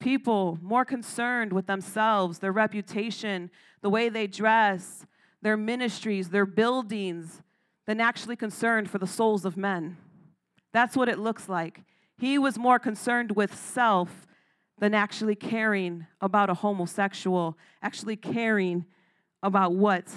People 0.06 0.60
more 0.62 0.86
concerned 0.86 1.52
with 1.52 1.66
themselves, 1.66 2.38
their 2.38 2.52
reputation, 2.52 3.50
the 3.82 3.90
way 3.90 4.08
they 4.08 4.28
dress, 4.28 5.04
their 5.42 5.58
ministries, 5.58 6.30
their 6.30 6.46
buildings, 6.46 7.42
than 7.88 8.00
actually 8.00 8.36
concerned 8.36 8.88
for 8.88 9.00
the 9.00 9.08
souls 9.08 9.46
of 9.46 9.58
men. 9.58 9.98
That's 10.72 10.96
what 10.96 11.10
it 11.10 11.18
looks 11.18 11.50
like. 11.50 11.82
He 12.20 12.38
was 12.38 12.56
more 12.56 12.78
concerned 12.78 13.32
with 13.32 13.56
self 13.56 14.28
than 14.78 14.94
actually 14.94 15.34
caring 15.34 16.06
about 16.22 16.52
a 16.52 16.54
homosexual, 16.54 17.58
actually 17.82 18.16
caring 18.16 18.86
about 19.42 19.74
what 19.74 20.08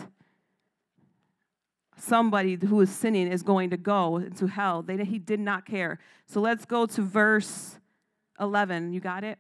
somebody 1.97 2.57
who 2.57 2.79
is 2.83 2.91
sinning 2.91 3.27
is 3.27 3.43
going 3.43 3.71
to 3.71 3.79
go 3.79 4.19
into 4.19 4.49
hell. 4.49 4.83
They, 4.83 5.03
he 5.03 5.19
did 5.19 5.41
not 5.41 5.65
care. 5.65 5.99
So 6.27 6.43
let's 6.43 6.67
go 6.67 6.85
to 6.85 7.01
verse 7.01 7.79
11. 8.39 8.93
You 8.93 9.01
got 9.01 9.25
it? 9.25 9.39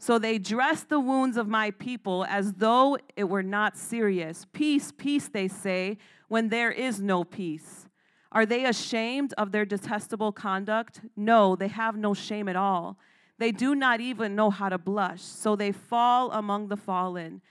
So 0.00 0.18
they 0.18 0.38
dress 0.38 0.82
the 0.82 0.98
wounds 0.98 1.36
of 1.36 1.46
my 1.46 1.72
people 1.72 2.24
as 2.24 2.54
though 2.54 2.96
it 3.16 3.24
were 3.24 3.42
not 3.42 3.76
serious. 3.76 4.46
Peace, 4.50 4.90
peace, 4.96 5.28
they 5.28 5.46
say, 5.46 5.98
when 6.26 6.48
there 6.48 6.72
is 6.72 7.02
no 7.02 7.22
peace. 7.22 7.86
Are 8.32 8.46
they 8.46 8.64
ashamed 8.64 9.34
of 9.36 9.52
their 9.52 9.66
detestable 9.66 10.32
conduct? 10.32 11.02
No, 11.16 11.54
they 11.54 11.68
have 11.68 11.98
no 11.98 12.14
shame 12.14 12.48
at 12.48 12.56
all. 12.56 12.96
They 13.36 13.52
do 13.52 13.74
not 13.74 14.00
even 14.00 14.34
know 14.34 14.48
how 14.48 14.70
to 14.70 14.78
blush, 14.78 15.20
so 15.20 15.54
they 15.54 15.70
fall 15.70 16.32
among 16.32 16.68
the 16.68 16.78
fallen. 16.78 17.42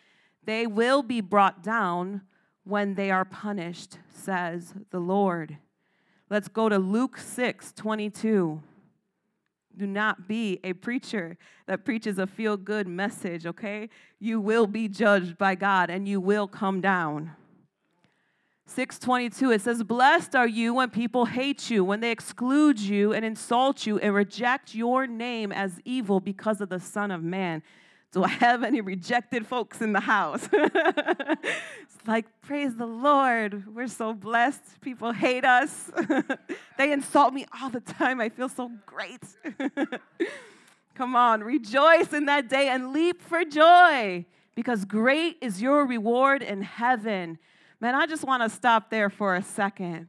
They 0.44 0.66
will 0.66 1.04
be 1.04 1.22
brought 1.22 1.62
down 1.62 2.24
when 2.64 2.96
they 2.96 3.12
are 3.12 3.26
punished, 3.26 4.00
says 4.12 4.74
the 4.90 5.00
Lord. 5.00 5.60
Let's 6.32 6.48
go 6.48 6.68
to 6.68 6.80
Luke 6.80 7.20
6 7.20 7.74
22. 7.74 8.64
Do 9.78 9.88
not 9.88 10.28
be 10.28 10.60
a 10.64 10.74
preacher 10.74 11.38
that 11.68 11.86
preaches 11.86 12.18
a 12.18 12.28
feel 12.28 12.58
good 12.58 12.88
message, 12.88 13.46
okay? 13.46 13.90
You 14.20 14.42
will 14.42 14.68
be 14.68 14.88
judged 14.88 15.38
by 15.38 15.56
God 15.56 15.90
and 15.90 16.08
you 16.08 16.20
will 16.20 16.48
come 16.48 16.82
down. 16.82 17.32
622 18.66 19.52
it 19.52 19.62
says 19.62 19.82
blessed 19.84 20.36
are 20.36 20.48
you 20.48 20.76
when 20.76 20.92
people 20.92 21.26
hate 21.26 21.72
you 21.72 21.84
when 21.84 22.02
they 22.02 22.12
exclude 22.12 22.80
you 22.80 23.14
and 23.14 23.26
insult 23.26 23.88
you 23.88 23.98
and 23.98 24.14
reject 24.14 24.76
your 24.76 25.08
name 25.08 25.52
as 25.52 25.80
evil 25.86 26.20
because 26.20 26.62
of 26.62 26.70
the 26.70 26.80
son 26.80 27.10
of 27.10 27.24
man 27.24 27.64
do 28.12 28.24
i 28.24 28.28
have 28.28 28.64
any 28.64 28.82
rejected 28.82 29.46
folks 29.46 29.82
in 29.82 29.94
the 29.94 30.00
house? 30.00 30.48
It's 30.52 31.98
like 32.08 32.26
praise 32.42 32.76
the 32.76 32.86
lord. 32.86 33.76
We're 33.76 33.88
so 33.88 34.14
blessed. 34.14 34.82
People 34.82 35.12
hate 35.12 35.46
us. 35.46 35.92
They 36.78 36.94
insult 36.94 37.34
me 37.34 37.46
all 37.60 37.70
the 37.70 37.82
time. 37.82 38.22
I 38.22 38.30
feel 38.30 38.48
so 38.48 38.72
great. 38.86 39.22
Come 40.96 41.14
on 41.14 41.44
rejoice 41.44 42.14
in 42.14 42.26
that 42.26 42.48
day 42.48 42.70
and 42.70 42.94
leap 42.94 43.22
for 43.22 43.44
joy 43.44 44.26
because 44.56 44.86
great 44.86 45.38
is 45.42 45.62
your 45.62 45.86
reward 45.86 46.42
in 46.42 46.62
heaven. 46.62 47.38
Man, 47.82 47.96
I 47.96 48.06
just 48.08 48.24
want 48.24 48.44
to 48.44 48.50
stop 48.50 48.90
there 48.90 49.10
for 49.10 49.36
a 49.36 49.44
second. 49.44 50.08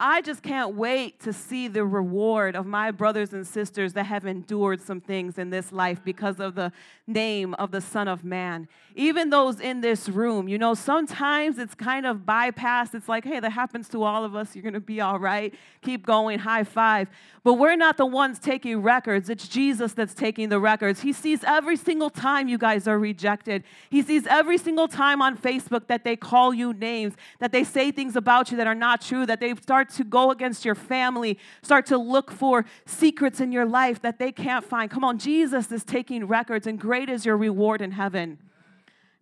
I 0.00 0.20
just 0.20 0.44
can't 0.44 0.76
wait 0.76 1.18
to 1.20 1.32
see 1.32 1.66
the 1.66 1.84
reward 1.84 2.54
of 2.54 2.66
my 2.66 2.92
brothers 2.92 3.32
and 3.32 3.44
sisters 3.44 3.94
that 3.94 4.04
have 4.04 4.26
endured 4.26 4.80
some 4.80 5.00
things 5.00 5.38
in 5.38 5.50
this 5.50 5.72
life 5.72 6.00
because 6.04 6.38
of 6.38 6.54
the 6.54 6.70
name 7.08 7.54
of 7.54 7.72
the 7.72 7.80
Son 7.80 8.06
of 8.06 8.22
Man. 8.22 8.68
Even 8.94 9.30
those 9.30 9.58
in 9.58 9.80
this 9.80 10.08
room, 10.08 10.48
you 10.48 10.56
know, 10.56 10.74
sometimes 10.74 11.58
it's 11.58 11.74
kind 11.74 12.06
of 12.06 12.18
bypassed. 12.18 12.94
It's 12.94 13.08
like, 13.08 13.24
hey, 13.24 13.40
that 13.40 13.50
happens 13.50 13.88
to 13.88 14.04
all 14.04 14.24
of 14.24 14.36
us. 14.36 14.54
You're 14.54 14.62
going 14.62 14.74
to 14.74 14.80
be 14.80 15.00
all 15.00 15.18
right. 15.18 15.52
Keep 15.82 16.06
going, 16.06 16.38
high 16.38 16.64
five. 16.64 17.08
But 17.42 17.54
we're 17.54 17.76
not 17.76 17.96
the 17.96 18.06
ones 18.06 18.38
taking 18.38 18.82
records. 18.82 19.28
It's 19.28 19.48
Jesus 19.48 19.94
that's 19.94 20.14
taking 20.14 20.48
the 20.48 20.60
records. 20.60 21.00
He 21.00 21.12
sees 21.12 21.42
every 21.42 21.76
single 21.76 22.10
time 22.10 22.46
you 22.46 22.58
guys 22.58 22.86
are 22.86 22.98
rejected. 22.98 23.64
He 23.90 24.02
sees 24.02 24.26
every 24.26 24.58
single 24.58 24.86
time 24.86 25.22
on 25.22 25.36
Facebook 25.36 25.86
that 25.88 26.04
they 26.04 26.14
call 26.14 26.52
you 26.52 26.72
names, 26.72 27.14
that 27.40 27.50
they 27.50 27.64
say 27.64 27.90
things 27.90 28.16
about 28.16 28.50
you 28.50 28.56
that 28.58 28.66
are 28.66 28.74
not 28.74 29.00
true, 29.00 29.26
that 29.26 29.40
they 29.40 29.54
start 29.56 29.87
to 29.96 30.04
go 30.04 30.30
against 30.30 30.64
your 30.64 30.74
family, 30.74 31.38
start 31.62 31.86
to 31.86 31.98
look 31.98 32.30
for 32.30 32.64
secrets 32.86 33.40
in 33.40 33.52
your 33.52 33.66
life 33.66 34.00
that 34.02 34.18
they 34.18 34.32
can't 34.32 34.64
find. 34.64 34.90
Come 34.90 35.04
on, 35.04 35.18
Jesus 35.18 35.70
is 35.72 35.84
taking 35.84 36.26
records, 36.26 36.66
and 36.66 36.78
great 36.78 37.08
is 37.08 37.26
your 37.26 37.36
reward 37.36 37.80
in 37.80 37.92
heaven. 37.92 38.38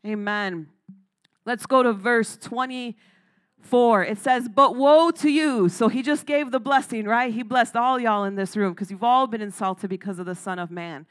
Amen. 0.07 0.69
Let's 1.45 1.67
go 1.67 1.83
to 1.83 1.93
verse 1.93 2.37
24. 2.37 4.05
It 4.05 4.19
says, 4.19 4.49
But 4.49 4.77
woe 4.77 5.11
to 5.13 5.31
you. 5.31 5.69
So 5.69 5.89
he 5.89 6.03
just 6.03 6.27
gave 6.27 6.51
the 6.51 6.61
blessing, 6.61 7.07
right? 7.07 7.33
He 7.33 7.43
blessed 7.43 7.77
all 7.77 7.99
y'all 8.01 8.25
in 8.25 8.35
this 8.35 8.57
room 8.57 8.73
because 8.73 8.91
you've 8.91 9.05
all 9.05 9.27
been 9.27 9.41
insulted 9.41 9.89
because 9.89 10.19
of 10.19 10.27
the 10.27 10.35
Son 10.35 10.59
of 10.59 10.71
Man. 10.71 11.07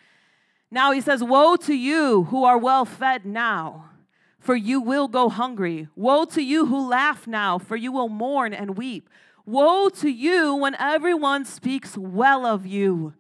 Now 0.70 0.92
he 0.92 1.00
says, 1.00 1.24
Woe 1.24 1.56
to 1.58 1.74
you 1.74 2.24
who 2.26 2.44
are 2.44 2.58
well 2.58 2.86
fed 2.86 3.26
now, 3.26 3.92
for 4.40 4.56
you 4.56 4.82
will 4.82 5.08
go 5.08 5.30
hungry. 5.30 5.88
Woe 5.96 6.26
to 6.26 6.42
you 6.42 6.66
who 6.66 6.88
laugh 6.88 7.28
now, 7.28 7.58
for 7.58 7.76
you 7.76 7.92
will 7.92 8.10
mourn 8.10 8.54
and 8.54 8.78
weep. 8.78 9.10
Woe 9.46 9.90
to 9.90 10.10
you 10.10 10.56
when 10.56 10.76
everyone 10.76 11.46
speaks 11.46 11.98
well 11.98 12.46
of 12.46 12.66
you, 12.66 13.14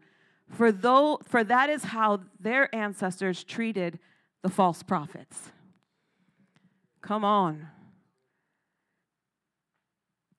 for, 0.49 0.71
though, 0.71 1.19
for 1.23 1.43
that 1.43 1.69
is 1.69 1.83
how 1.83 2.21
their 2.39 2.73
ancestors 2.73 3.43
treated 3.43 3.99
the 4.41 4.49
false 4.49 4.83
prophets. 4.83 5.51
Come 7.01 7.23
on. 7.23 7.67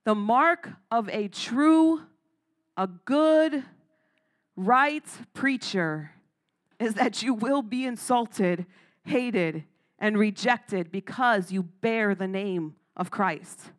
The 0.04 0.14
mark 0.14 0.70
of 0.90 1.08
a 1.08 1.28
true, 1.28 2.02
a 2.76 2.86
good, 2.86 3.64
right 4.56 5.04
preacher 5.34 6.12
is 6.80 6.94
that 6.94 7.22
you 7.22 7.34
will 7.34 7.62
be 7.62 7.84
insulted, 7.84 8.66
hated, 9.04 9.64
and 9.98 10.18
rejected 10.18 10.90
because 10.90 11.52
you 11.52 11.62
bear 11.62 12.14
the 12.14 12.28
name 12.28 12.74
of 12.96 13.10
Christ. 13.10 13.70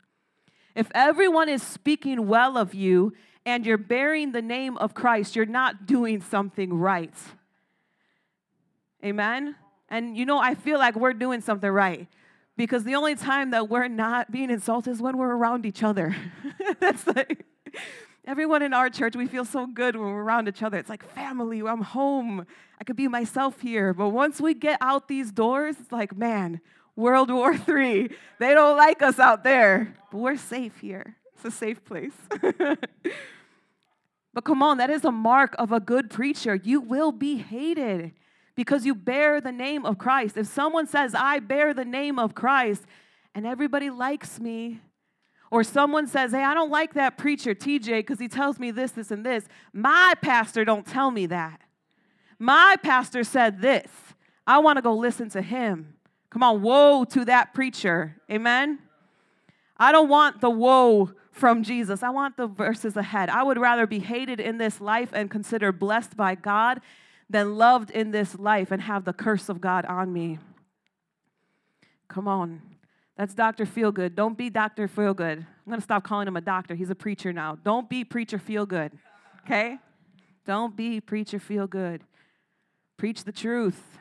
If 0.78 0.92
everyone 0.94 1.50
is 1.50 1.64
speaking 1.64 2.28
well 2.28 2.56
of 2.56 2.76
you 2.76 3.14
and 3.48 3.66
you're 3.66 3.80
bearing 3.80 4.32
the 4.32 4.44
name 4.44 4.78
of 4.78 4.94
Christ, 4.94 5.36
you're 5.36 5.48
not 5.48 5.88
doing 5.88 6.22
something 6.22 6.72
right. 6.72 7.16
Amen? 9.04 9.56
And 9.90 10.16
you 10.16 10.24
know, 10.24 10.38
I 10.38 10.54
feel 10.54 10.78
like 10.78 10.96
we're 10.96 11.14
doing 11.14 11.42
something 11.42 11.72
right 11.72 12.08
because 12.58 12.84
the 12.84 12.94
only 12.94 13.16
time 13.16 13.50
that 13.52 13.70
we're 13.70 13.88
not 13.88 14.32
being 14.32 14.52
insulted 14.52 14.92
is 14.92 15.02
when 15.02 15.18
we're 15.18 15.36
around 15.36 15.66
each 15.66 15.82
other. 15.82 16.16
That's 16.80 17.08
like 17.08 17.44
everyone 18.28 18.62
in 18.62 18.72
our 18.72 18.92
church, 18.92 19.16
we 19.16 19.26
feel 19.26 19.46
so 19.46 19.66
good 19.66 19.96
when 19.96 20.06
we're 20.06 20.22
around 20.22 20.48
each 20.48 20.62
other. 20.62 20.78
It's 20.78 20.90
like 20.90 21.04
family, 21.16 21.62
I'm 21.62 21.82
home. 21.82 22.46
I 22.80 22.84
could 22.84 22.96
be 22.96 23.08
myself 23.08 23.62
here. 23.62 23.96
But 23.96 24.10
once 24.10 24.40
we 24.40 24.54
get 24.54 24.78
out 24.80 25.08
these 25.08 25.32
doors, 25.32 25.78
it's 25.80 25.92
like, 25.92 26.16
man, 26.16 26.62
World 26.98 27.32
War 27.32 27.54
III. 27.68 28.10
They 28.40 28.54
don't 28.54 28.76
like 28.76 29.02
us 29.02 29.20
out 29.20 29.46
there, 29.46 29.96
but 30.12 30.18
we're 30.18 30.36
safe 30.36 30.78
here. 30.80 31.16
It's 31.36 31.46
a 31.46 31.52
safe 31.52 31.86
place. 31.86 32.12
but 34.34 34.44
come 34.44 34.62
on, 34.62 34.80
that 34.80 34.90
is 34.90 35.06
a 35.06 35.12
mark 35.12 35.56
of 35.58 35.72
a 35.72 35.80
good 35.80 36.10
preacher. 36.10 36.56
You 36.56 36.82
will 36.82 37.14
be 37.14 37.38
hated 37.38 38.12
because 38.56 38.86
you 38.86 38.96
bear 38.96 39.40
the 39.40 39.52
name 39.52 39.86
of 39.86 40.00
Christ. 40.00 40.36
If 40.36 40.48
someone 40.48 40.88
says, 40.88 41.14
I 41.16 41.40
bear 41.40 41.76
the 41.76 41.86
name 41.86 42.18
of 42.18 42.34
Christ, 42.34 42.84
and 43.36 43.46
everybody 43.46 43.92
likes 43.92 44.40
me, 44.40 44.82
or 45.52 45.64
someone 45.64 46.08
says, 46.08 46.32
Hey, 46.32 46.44
I 46.44 46.56
don't 46.56 46.72
like 46.72 46.96
that 46.96 47.18
preacher, 47.18 47.54
TJ, 47.54 48.00
because 48.00 48.20
he 48.20 48.28
tells 48.28 48.58
me 48.58 48.72
this, 48.72 48.92
this, 48.92 49.12
and 49.12 49.24
this. 49.24 49.46
My 49.72 50.16
pastor 50.22 50.66
don't 50.66 50.86
tell 50.86 51.12
me 51.12 51.28
that. 51.28 51.62
My 52.40 52.76
pastor 52.82 53.24
said 53.24 53.62
this. 53.62 53.88
I 54.48 54.58
want 54.60 54.78
to 54.78 54.82
go 54.82 54.96
listen 54.96 55.30
to 55.32 55.42
him. 55.42 55.97
Come 56.30 56.44
on, 56.44 56.62
woe 56.62 57.06
to 57.06 57.26
that 57.26 57.54
preacher. 57.54 58.16
Amen. 58.30 58.80
I 59.78 59.92
don't 59.92 60.10
want 60.10 60.42
the 60.42 60.50
woe 60.50 61.12
from 61.32 61.64
Jesus. 61.64 62.04
I 62.04 62.10
want 62.10 62.36
the 62.36 62.48
verses 62.48 62.98
ahead. 62.98 63.30
I 63.30 63.44
would 63.44 63.58
rather 63.58 63.88
be 63.88 64.00
hated 64.00 64.40
in 64.40 64.58
this 64.58 64.82
life 64.82 65.10
and 65.14 65.30
considered 65.30 65.74
blessed 65.74 66.18
by 66.18 66.36
God 66.36 66.82
than 67.30 67.56
loved 67.58 67.92
in 67.92 68.12
this 68.12 68.38
life 68.40 68.72
and 68.72 68.82
have 68.82 69.06
the 69.06 69.14
curse 69.14 69.50
of 69.50 69.62
God 69.62 69.86
on 69.86 70.12
me. 70.12 70.40
Come 72.08 72.28
on. 72.28 72.62
That's 73.18 73.34
Dr. 73.34 73.66
Feelgood. 73.66 74.16
Don't 74.16 74.38
be 74.38 74.50
Dr. 74.50 74.88
Feelgood. 74.88 75.38
I'm 75.38 75.66
going 75.68 75.80
to 75.80 75.84
stop 75.84 76.04
calling 76.04 76.28
him 76.28 76.38
a 76.38 76.42
doctor. 76.42 76.76
He's 76.76 76.90
a 76.90 76.96
preacher 76.96 77.34
now. 77.34 77.58
Don't 77.64 77.90
be 77.90 78.04
preacher 78.04 78.38
Feelgood. 78.38 78.92
Okay? 79.46 79.78
Don't 80.46 80.76
be 80.76 81.02
preacher 81.02 81.40
Feelgood. 81.40 82.02
Preach 82.96 83.24
the 83.24 83.32
truth. 83.32 83.98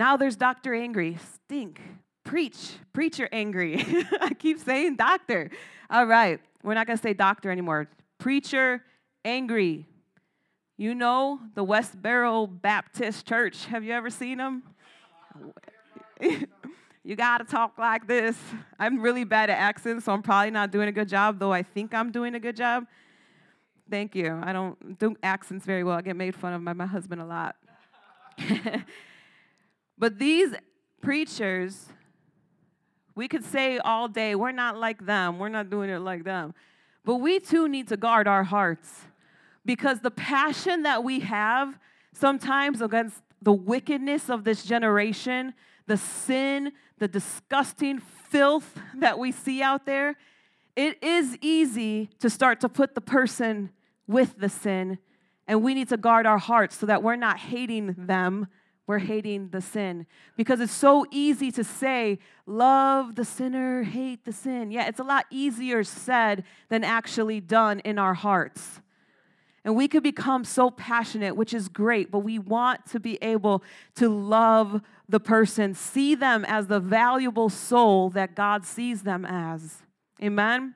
Now 0.00 0.16
there's 0.16 0.34
Dr. 0.34 0.72
Angry. 0.72 1.18
Stink. 1.44 1.78
Preach. 2.24 2.70
Preacher 2.94 3.28
angry. 3.32 3.84
I 4.22 4.32
keep 4.32 4.58
saying 4.58 4.96
doctor. 4.96 5.50
All 5.90 6.06
right. 6.06 6.40
We're 6.62 6.72
not 6.72 6.86
going 6.86 6.96
to 6.96 7.02
say 7.02 7.12
doctor 7.12 7.50
anymore. 7.50 7.86
Preacher 8.16 8.82
angry. 9.26 9.84
You 10.78 10.94
know 10.94 11.38
the 11.54 11.62
West 11.62 12.00
Baptist 12.00 13.26
Church. 13.26 13.66
Have 13.66 13.84
you 13.84 13.92
ever 13.92 14.08
seen 14.08 14.38
them? 14.38 14.62
you 17.04 17.14
got 17.14 17.38
to 17.38 17.44
talk 17.44 17.76
like 17.76 18.08
this. 18.08 18.38
I'm 18.78 19.02
really 19.02 19.24
bad 19.24 19.50
at 19.50 19.58
accents, 19.58 20.06
so 20.06 20.12
I'm 20.12 20.22
probably 20.22 20.50
not 20.50 20.70
doing 20.70 20.88
a 20.88 20.92
good 20.92 21.10
job, 21.10 21.38
though 21.38 21.52
I 21.52 21.62
think 21.62 21.92
I'm 21.92 22.10
doing 22.10 22.34
a 22.34 22.40
good 22.40 22.56
job. 22.56 22.86
Thank 23.90 24.14
you. 24.14 24.40
I 24.42 24.54
don't 24.54 24.98
do 24.98 25.14
accents 25.22 25.66
very 25.66 25.84
well. 25.84 25.98
I 25.98 26.00
get 26.00 26.16
made 26.16 26.34
fun 26.34 26.54
of 26.54 26.64
by 26.64 26.72
my 26.72 26.86
husband 26.86 27.20
a 27.20 27.26
lot. 27.26 27.56
but 30.00 30.18
these 30.18 30.54
preachers, 31.02 31.86
we 33.14 33.28
could 33.28 33.44
say 33.44 33.78
all 33.78 34.08
day, 34.08 34.34
we're 34.34 34.50
not 34.50 34.78
like 34.78 35.04
them, 35.04 35.38
we're 35.38 35.50
not 35.50 35.68
doing 35.68 35.90
it 35.90 35.98
like 35.98 36.24
them. 36.24 36.54
But 37.04 37.16
we 37.16 37.38
too 37.38 37.68
need 37.68 37.88
to 37.88 37.96
guard 37.98 38.26
our 38.26 38.42
hearts 38.42 39.02
because 39.64 40.00
the 40.00 40.10
passion 40.10 40.84
that 40.84 41.04
we 41.04 41.20
have 41.20 41.78
sometimes 42.14 42.80
against 42.80 43.22
the 43.42 43.52
wickedness 43.52 44.30
of 44.30 44.44
this 44.44 44.64
generation, 44.64 45.52
the 45.86 45.98
sin, 45.98 46.72
the 46.98 47.08
disgusting 47.08 47.98
filth 47.98 48.78
that 48.96 49.18
we 49.18 49.32
see 49.32 49.62
out 49.62 49.84
there, 49.84 50.16
it 50.76 51.02
is 51.02 51.36
easy 51.42 52.08
to 52.20 52.30
start 52.30 52.60
to 52.60 52.70
put 52.70 52.94
the 52.94 53.00
person 53.02 53.70
with 54.06 54.38
the 54.38 54.48
sin. 54.48 54.98
And 55.46 55.62
we 55.62 55.74
need 55.74 55.90
to 55.90 55.98
guard 55.98 56.26
our 56.26 56.38
hearts 56.38 56.76
so 56.76 56.86
that 56.86 57.02
we're 57.02 57.16
not 57.16 57.38
hating 57.38 57.94
them, 57.98 58.48
we're 58.90 58.98
hating 58.98 59.50
the 59.50 59.60
sin. 59.60 60.04
Because 60.36 60.58
it's 60.58 60.72
so 60.72 61.06
easy 61.12 61.52
to 61.52 61.62
say, 61.62 62.18
love 62.44 63.14
the 63.14 63.24
sinner, 63.24 63.84
hate 63.84 64.24
the 64.24 64.32
sin. 64.32 64.72
Yeah, 64.72 64.88
it's 64.88 64.98
a 64.98 65.04
lot 65.04 65.26
easier 65.30 65.84
said 65.84 66.42
than 66.70 66.82
actually 66.82 67.40
done 67.40 67.78
in 67.84 68.00
our 68.00 68.14
hearts. 68.14 68.80
And 69.64 69.76
we 69.76 69.86
could 69.86 70.02
become 70.02 70.44
so 70.44 70.72
passionate, 70.72 71.36
which 71.36 71.54
is 71.54 71.68
great, 71.68 72.10
but 72.10 72.18
we 72.18 72.40
want 72.40 72.84
to 72.86 72.98
be 72.98 73.16
able 73.22 73.62
to 73.94 74.08
love 74.08 74.82
the 75.08 75.20
person, 75.20 75.72
see 75.72 76.16
them 76.16 76.44
as 76.48 76.66
the 76.66 76.80
valuable 76.80 77.48
soul 77.48 78.10
that 78.10 78.34
God 78.34 78.66
sees 78.66 79.04
them 79.04 79.24
as. 79.24 79.84
Amen? 80.20 80.74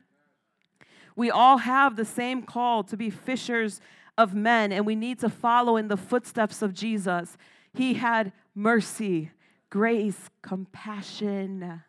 We 1.17 1.33
all 1.33 1.59
have 1.59 1.97
the 1.97 2.05
same 2.05 2.43
call 2.43 2.85
to 2.85 2.97
be 2.97 3.11
fishers 3.11 3.81
of 4.17 4.35
men, 4.35 4.71
and 4.71 4.87
we 4.87 4.95
need 4.95 5.19
to 5.19 5.29
follow 5.29 5.77
in 5.77 5.89
the 5.89 5.97
footsteps 5.97 6.63
of 6.63 6.73
Jesus. 6.73 7.37
He 7.75 7.95
had 7.95 8.33
mercy, 8.55 9.31
grace, 9.69 10.31
compassion. 10.43 11.83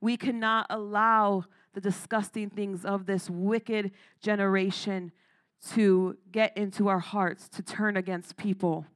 We 0.00 0.16
cannot 0.16 0.66
allow 0.70 1.44
the 1.72 1.80
disgusting 1.80 2.50
things 2.50 2.84
of 2.84 3.06
this 3.06 3.30
wicked 3.30 3.92
generation 4.22 5.12
to 5.72 6.16
get 6.30 6.56
into 6.56 6.88
our 6.88 6.98
hearts, 6.98 7.48
to 7.48 7.62
turn 7.62 7.96
against 7.96 8.36
people. 8.36 8.86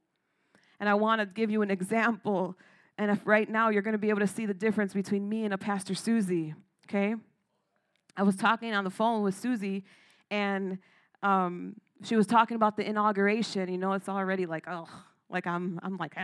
And 0.80 0.88
I 0.88 0.94
want 0.94 1.20
to 1.20 1.26
give 1.26 1.50
you 1.50 1.62
an 1.62 1.70
example. 1.70 2.56
And 2.98 3.10
if 3.10 3.20
right 3.26 3.48
now 3.48 3.70
you're 3.70 3.82
going 3.82 3.92
to 3.92 3.98
be 3.98 4.10
able 4.10 4.20
to 4.20 4.26
see 4.26 4.46
the 4.46 4.54
difference 4.54 4.92
between 4.92 5.28
me 5.28 5.44
and 5.44 5.54
a 5.54 5.58
Pastor 5.58 5.94
Susie, 5.94 6.54
okay? 6.86 7.14
I 8.16 8.22
was 8.22 8.36
talking 8.36 8.74
on 8.74 8.84
the 8.84 8.90
phone 8.90 9.22
with 9.22 9.36
Susie, 9.36 9.84
and 10.30 10.78
um, 11.22 11.76
she 12.02 12.16
was 12.16 12.26
talking 12.26 12.54
about 12.54 12.76
the 12.76 12.86
inauguration. 12.86 13.68
You 13.68 13.78
know, 13.78 13.92
it's 13.92 14.08
already 14.08 14.46
like, 14.46 14.64
oh, 14.68 14.88
like 15.28 15.46
I'm, 15.46 15.80
I'm 15.82 15.96
like, 15.96 16.14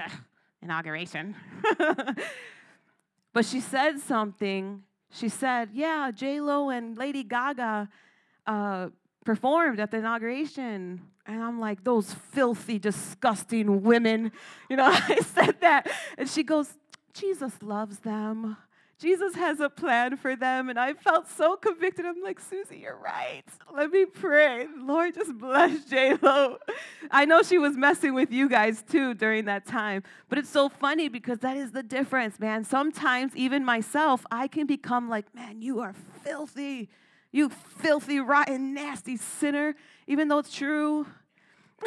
inauguration. 0.63 1.35
but 3.33 3.45
she 3.45 3.61
said 3.61 3.99
something. 4.01 4.83
She 5.11 5.29
said, 5.29 5.71
yeah, 5.73 6.11
J 6.15 6.41
Lo 6.41 6.71
and 6.71 6.97
Lady 6.97 7.25
Gaga 7.25 7.89
uh, 8.47 8.89
performed 9.25 9.81
at 9.81 9.91
the 9.91 9.99
inauguration. 9.99 11.01
And 11.27 11.43
I'm 11.43 11.61
like, 11.61 11.85
those 11.85 12.13
filthy, 12.13 12.79
disgusting 12.79 13.83
women. 13.83 14.33
You 14.69 14.77
know, 14.77 14.87
I 14.91 15.21
said 15.21 15.61
that. 15.61 15.91
And 16.17 16.29
she 16.29 16.43
goes, 16.43 16.79
Jesus 17.13 17.53
loves 17.63 17.99
them. 18.01 18.57
Jesus 19.01 19.35
has 19.35 19.61
a 19.61 19.71
plan 19.71 20.19
for 20.19 20.37
them. 20.37 20.69
And 20.69 20.79
I 20.79 20.93
felt 20.93 21.29
so 21.31 21.57
convicted. 21.57 22.05
I'm 22.05 22.23
like, 22.23 22.39
Susie, 22.39 22.79
you're 22.79 22.99
right. 22.99 23.45
Let 23.75 23.91
me 23.91 24.05
pray. 24.05 24.67
Lord, 24.79 25.15
just 25.15 25.37
bless 25.39 25.87
J-Lo. 25.87 26.59
I 27.11 27.25
know 27.25 27.43
she 27.43 27.57
was 27.57 27.77
messing 27.77 28.13
with 28.13 28.31
you 28.31 28.49
guys 28.49 28.83
too 28.83 29.15
during 29.15 29.47
that 29.47 29.65
time. 29.65 30.03
But 30.29 30.37
it's 30.39 30.51
so 30.51 30.69
funny 30.69 31.09
because 31.09 31.39
that 31.39 31.57
is 31.57 31.73
the 31.73 31.83
difference, 31.83 32.39
man. 32.39 32.63
Sometimes, 32.63 33.35
even 33.35 33.65
myself, 33.65 34.27
I 34.31 34.49
can 34.49 34.67
become 34.67 35.09
like, 35.09 35.35
man, 35.35 35.63
you 35.63 35.81
are 35.81 35.95
filthy. 36.23 36.91
You 37.33 37.49
filthy, 37.49 38.21
rotten, 38.21 38.75
nasty 38.75 39.17
sinner, 39.17 39.77
even 40.07 40.29
though 40.29 40.39
it's 40.39 40.55
true. 40.55 41.07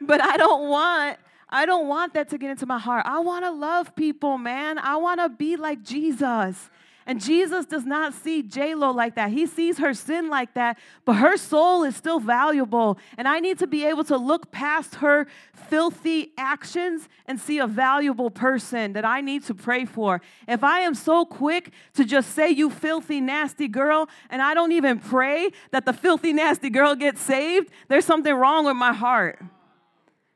but 0.00 0.22
I 0.22 0.36
don't 0.36 0.68
want 0.68 1.18
I 1.54 1.66
don't 1.66 1.86
want 1.86 2.14
that 2.14 2.30
to 2.30 2.38
get 2.38 2.50
into 2.50 2.66
my 2.66 2.80
heart. 2.80 3.06
I 3.06 3.20
want 3.20 3.44
to 3.44 3.52
love 3.52 3.94
people, 3.94 4.38
man. 4.38 4.76
I 4.76 4.96
want 4.96 5.20
to 5.20 5.28
be 5.28 5.54
like 5.54 5.84
Jesus. 5.84 6.68
And 7.06 7.20
Jesus 7.20 7.64
does 7.64 7.84
not 7.84 8.12
see 8.12 8.42
J-Lo 8.42 8.90
like 8.90 9.14
that. 9.14 9.30
He 9.30 9.46
sees 9.46 9.78
her 9.78 9.94
sin 9.94 10.28
like 10.28 10.54
that, 10.54 10.78
but 11.04 11.12
her 11.12 11.36
soul 11.36 11.84
is 11.84 11.94
still 11.94 12.18
valuable. 12.18 12.98
And 13.16 13.28
I 13.28 13.38
need 13.38 13.60
to 13.60 13.68
be 13.68 13.84
able 13.84 14.02
to 14.04 14.16
look 14.16 14.50
past 14.50 14.96
her 14.96 15.28
filthy 15.68 16.32
actions 16.36 17.08
and 17.26 17.38
see 17.38 17.58
a 17.58 17.68
valuable 17.68 18.30
person 18.30 18.94
that 18.94 19.04
I 19.04 19.20
need 19.20 19.44
to 19.44 19.54
pray 19.54 19.84
for. 19.84 20.22
If 20.48 20.64
I 20.64 20.80
am 20.80 20.94
so 20.96 21.24
quick 21.24 21.72
to 21.92 22.04
just 22.04 22.32
say, 22.32 22.50
you 22.50 22.68
filthy, 22.68 23.20
nasty 23.20 23.68
girl, 23.68 24.08
and 24.28 24.42
I 24.42 24.54
don't 24.54 24.72
even 24.72 24.98
pray 24.98 25.50
that 25.70 25.84
the 25.84 25.92
filthy, 25.92 26.32
nasty 26.32 26.68
girl 26.68 26.96
gets 26.96 27.20
saved, 27.20 27.70
there's 27.86 28.06
something 28.06 28.34
wrong 28.34 28.64
with 28.64 28.76
my 28.76 28.92
heart. 28.92 29.40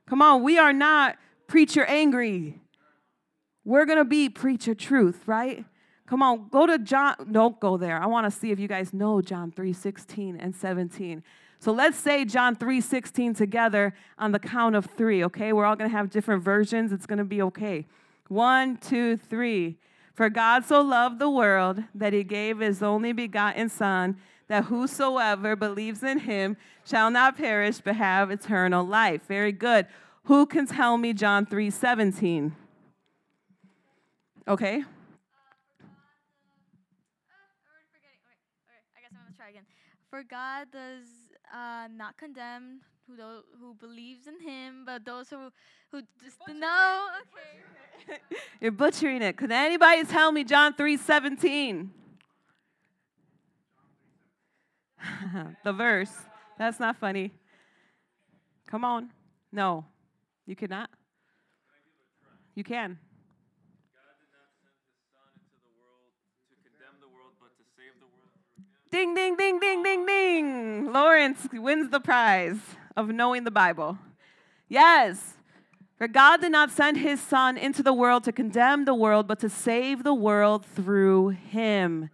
Come 0.08 0.22
on, 0.22 0.42
we 0.42 0.56
are 0.58 0.72
not 0.72 1.16
preacher 1.48 1.84
angry. 1.84 2.58
We're 3.62 3.84
going 3.84 3.98
to 3.98 4.06
be 4.06 4.30
preacher 4.30 4.74
truth, 4.74 5.24
right? 5.26 5.66
Come 6.06 6.22
on, 6.22 6.48
go 6.50 6.64
to 6.64 6.78
John. 6.78 7.14
Don't 7.30 7.60
go 7.60 7.76
there. 7.76 8.00
I 8.00 8.06
want 8.06 8.24
to 8.24 8.30
see 8.30 8.50
if 8.50 8.58
you 8.58 8.68
guys 8.68 8.94
know 8.94 9.20
John 9.20 9.52
3 9.52 9.74
16 9.74 10.36
and 10.38 10.56
17. 10.56 11.22
So 11.60 11.72
let's 11.72 11.98
say 11.98 12.24
John 12.24 12.56
3 12.56 12.80
16 12.80 13.34
together 13.34 13.92
on 14.18 14.32
the 14.32 14.38
count 14.38 14.76
of 14.76 14.86
three, 14.86 15.22
okay? 15.24 15.52
We're 15.52 15.66
all 15.66 15.76
going 15.76 15.90
to 15.90 15.96
have 15.96 16.08
different 16.08 16.42
versions. 16.42 16.90
It's 16.90 17.04
going 17.04 17.18
to 17.18 17.24
be 17.24 17.42
okay. 17.42 17.84
One, 18.28 18.78
two, 18.78 19.18
three. 19.18 19.76
For 20.14 20.30
God 20.30 20.64
so 20.64 20.80
loved 20.80 21.18
the 21.18 21.28
world 21.28 21.82
that 21.94 22.14
he 22.14 22.24
gave 22.24 22.60
his 22.60 22.82
only 22.82 23.12
begotten 23.12 23.68
Son, 23.68 24.16
that 24.48 24.64
whosoever 24.64 25.54
believes 25.54 26.02
in 26.02 26.20
him 26.20 26.56
shall 26.84 27.10
not 27.10 27.36
perish 27.36 27.80
but 27.84 27.96
have 27.96 28.30
eternal 28.30 28.84
life. 28.84 29.22
Very 29.28 29.52
good. 29.52 29.86
Who 30.24 30.46
can 30.46 30.66
tell 30.66 30.98
me 30.98 31.12
John 31.12 31.46
3 31.46 31.70
17? 31.70 32.54
Okay. 34.46 34.80
For 34.80 34.86
God 34.86 34.94
does. 35.78 35.88
I 38.96 39.00
guess 39.00 39.10
I'm 39.12 39.18
gonna 39.24 39.36
try 39.36 39.50
again. 39.50 39.64
For 40.10 40.22
God 40.22 40.68
does 40.72 41.06
uh, 41.52 41.88
not 41.94 42.16
condemn 42.16 42.80
who 43.06 43.16
do, 43.16 43.42
who 43.60 43.74
believes 43.74 44.26
in 44.26 44.40
Him, 44.40 44.84
but 44.84 45.04
those 45.04 45.30
who 45.30 45.50
who 45.90 46.02
just 46.22 46.38
know. 46.48 47.06
Okay. 48.08 48.18
You're 48.60 48.72
butchering 48.72 49.22
it. 49.22 49.36
Can 49.36 49.52
anybody 49.52 50.04
tell 50.04 50.32
me 50.32 50.44
John 50.44 50.74
three 50.74 50.96
seventeen? 50.96 51.90
the 55.64 55.72
verse. 55.72 56.12
That's 56.58 56.80
not 56.80 56.96
funny. 56.96 57.32
Come 58.66 58.84
on. 58.84 59.10
No, 59.52 59.86
you 60.46 60.56
cannot. 60.56 60.90
You 62.54 62.64
can. 62.64 62.98
Ding, 68.90 69.14
ding, 69.14 69.36
ding, 69.36 69.60
ding, 69.60 69.82
ding, 69.82 70.06
ding. 70.06 70.92
Lawrence 70.92 71.46
wins 71.52 71.90
the 71.90 72.00
prize 72.00 72.56
of 72.96 73.08
knowing 73.08 73.44
the 73.44 73.50
Bible. 73.50 73.98
Yes. 74.66 75.34
For 75.98 76.08
God 76.08 76.40
did 76.40 76.52
not 76.52 76.70
send 76.70 76.96
his 76.96 77.20
Son 77.20 77.58
into 77.58 77.82
the 77.82 77.92
world 77.92 78.24
to 78.24 78.32
condemn 78.32 78.86
the 78.86 78.94
world, 78.94 79.26
but 79.26 79.40
to 79.40 79.50
save 79.50 80.04
the 80.04 80.14
world 80.14 80.64
through 80.64 81.28
him. 81.28 82.08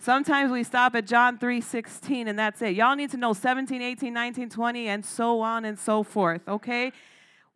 Sometimes 0.00 0.52
we 0.52 0.62
stop 0.62 0.94
at 0.94 1.06
John 1.06 1.38
3 1.38 1.60
16, 1.60 2.28
and 2.28 2.38
that's 2.38 2.62
it. 2.62 2.74
Y'all 2.74 2.94
need 2.94 3.10
to 3.10 3.16
know 3.16 3.32
17, 3.32 3.82
18, 3.82 4.12
19, 4.12 4.48
20, 4.48 4.88
and 4.88 5.04
so 5.04 5.40
on 5.40 5.64
and 5.64 5.78
so 5.78 6.04
forth, 6.04 6.48
okay? 6.48 6.92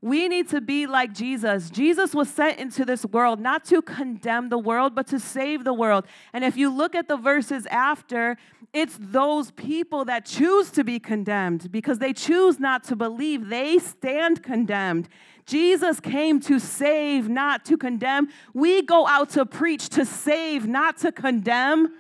We 0.00 0.26
need 0.26 0.48
to 0.48 0.61
be 0.61 0.88
like 0.88 1.14
Jesus. 1.14 1.70
Jesus 1.70 2.12
was 2.12 2.28
sent 2.28 2.59
into 2.59 2.85
this 2.85 3.07
world 3.07 3.38
not 3.38 3.64
to 3.66 3.81
condemn 3.81 4.48
the 4.48 4.59
world, 4.59 4.96
but 4.96 5.07
to 5.09 5.20
save 5.20 5.62
the 5.62 5.72
world. 5.72 6.05
And 6.33 6.42
if 6.42 6.57
you 6.57 6.68
look 6.74 6.96
at 6.96 7.07
the 7.07 7.16
verses 7.16 7.66
after, 7.66 8.37
it's 8.72 8.98
those 8.98 9.52
people 9.52 10.05
that 10.07 10.26
choose 10.26 10.70
to 10.72 10.83
be 10.83 10.98
condemned 10.98 11.70
because 11.70 12.00
they 12.00 12.12
choose 12.12 12.59
not 12.59 12.83
to 12.85 12.96
believe. 12.96 13.48
They 13.48 13.78
stand 13.78 14.42
condemned. 14.42 15.09
Jesus 15.46 16.00
came 16.00 16.40
to 16.40 16.59
save, 16.59 17.28
not 17.28 17.64
to 17.66 17.76
condemn. 17.76 18.28
We 18.52 18.83
go 18.83 19.07
out 19.07 19.31
to 19.31 19.46
preach 19.46 19.88
to 19.90 20.05
save, 20.05 20.66
not 20.66 20.96
to 20.98 21.12
condemn. 21.12 21.92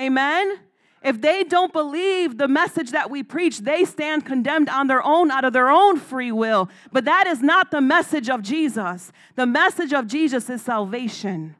Amen. 0.00 0.60
If 1.02 1.20
they 1.20 1.44
don't 1.44 1.72
believe 1.72 2.36
the 2.36 2.48
message 2.48 2.90
that 2.90 3.10
we 3.10 3.22
preach, 3.22 3.60
they 3.60 3.84
stand 3.84 4.26
condemned 4.26 4.68
on 4.68 4.86
their 4.86 5.04
own, 5.04 5.30
out 5.30 5.44
of 5.44 5.52
their 5.52 5.70
own 5.70 5.98
free 5.98 6.32
will. 6.32 6.68
But 6.92 7.06
that 7.06 7.26
is 7.26 7.42
not 7.42 7.70
the 7.70 7.80
message 7.80 8.28
of 8.28 8.42
Jesus. 8.42 9.10
The 9.34 9.46
message 9.46 9.94
of 9.94 10.06
Jesus 10.06 10.50
is 10.50 10.60
salvation. 10.60 11.56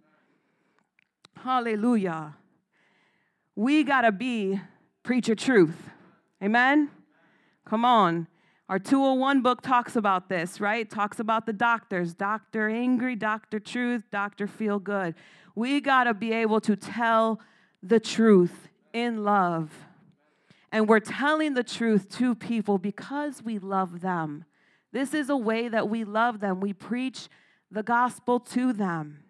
Hallelujah. 1.37 2.37
We 3.57 3.83
got 3.83 4.03
to 4.03 4.13
be 4.13 4.61
preacher 5.03 5.35
truth. 5.35 5.89
Amen? 6.43 6.91
Come 7.65 7.85
on. 7.85 8.27
Our 8.69 8.79
201 8.79 9.41
book 9.41 9.63
talks 9.63 9.97
about 9.97 10.29
this, 10.29 10.61
right? 10.61 10.89
Talks 10.89 11.19
about 11.19 11.47
the 11.47 11.53
doctors 11.53 12.15
Dr. 12.15 12.69
Angry, 12.69 13.17
Dr. 13.17 13.59
Truth, 13.59 14.05
Dr. 14.13 14.47
Feel 14.47 14.79
Good. 14.79 15.15
We 15.55 15.81
got 15.81 16.05
to 16.05 16.15
be 16.15 16.33
able 16.33 16.61
to 16.61 16.77
tell 16.77 17.41
the 17.83 18.01
truth 18.01 18.69
in 18.93 19.25
love. 19.25 19.71
And 20.73 20.89
we're 20.89 21.01
telling 21.01 21.55
the 21.55 21.65
truth 21.65 22.09
to 22.19 22.35
people 22.35 22.79
because 22.79 23.43
we 23.43 23.59
love 23.59 24.01
them. 24.01 24.45
This 24.93 25.15
is 25.15 25.29
a 25.29 25.37
way 25.37 25.69
that 25.69 25.89
we 25.89 26.05
love 26.05 26.41
them. 26.41 26.61
We 26.61 26.73
preach 26.73 27.29
the 27.71 27.83
gospel 27.83 28.41
to 28.41 28.73
them. 28.73 29.25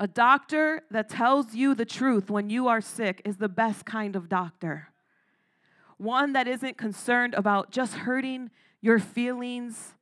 A 0.00 0.06
doctor 0.06 0.82
that 0.90 1.08
tells 1.08 1.54
you 1.54 1.74
the 1.74 1.84
truth 1.84 2.30
when 2.30 2.50
you 2.50 2.68
are 2.68 2.80
sick 2.80 3.20
is 3.24 3.36
the 3.36 3.48
best 3.48 3.84
kind 3.84 4.14
of 4.14 4.28
doctor. 4.28 4.88
One 5.96 6.32
that 6.34 6.46
isn't 6.46 6.78
concerned 6.78 7.34
about 7.34 7.72
just 7.72 7.94
hurting 7.94 8.50
your 8.80 9.00
feelings, 9.00 9.94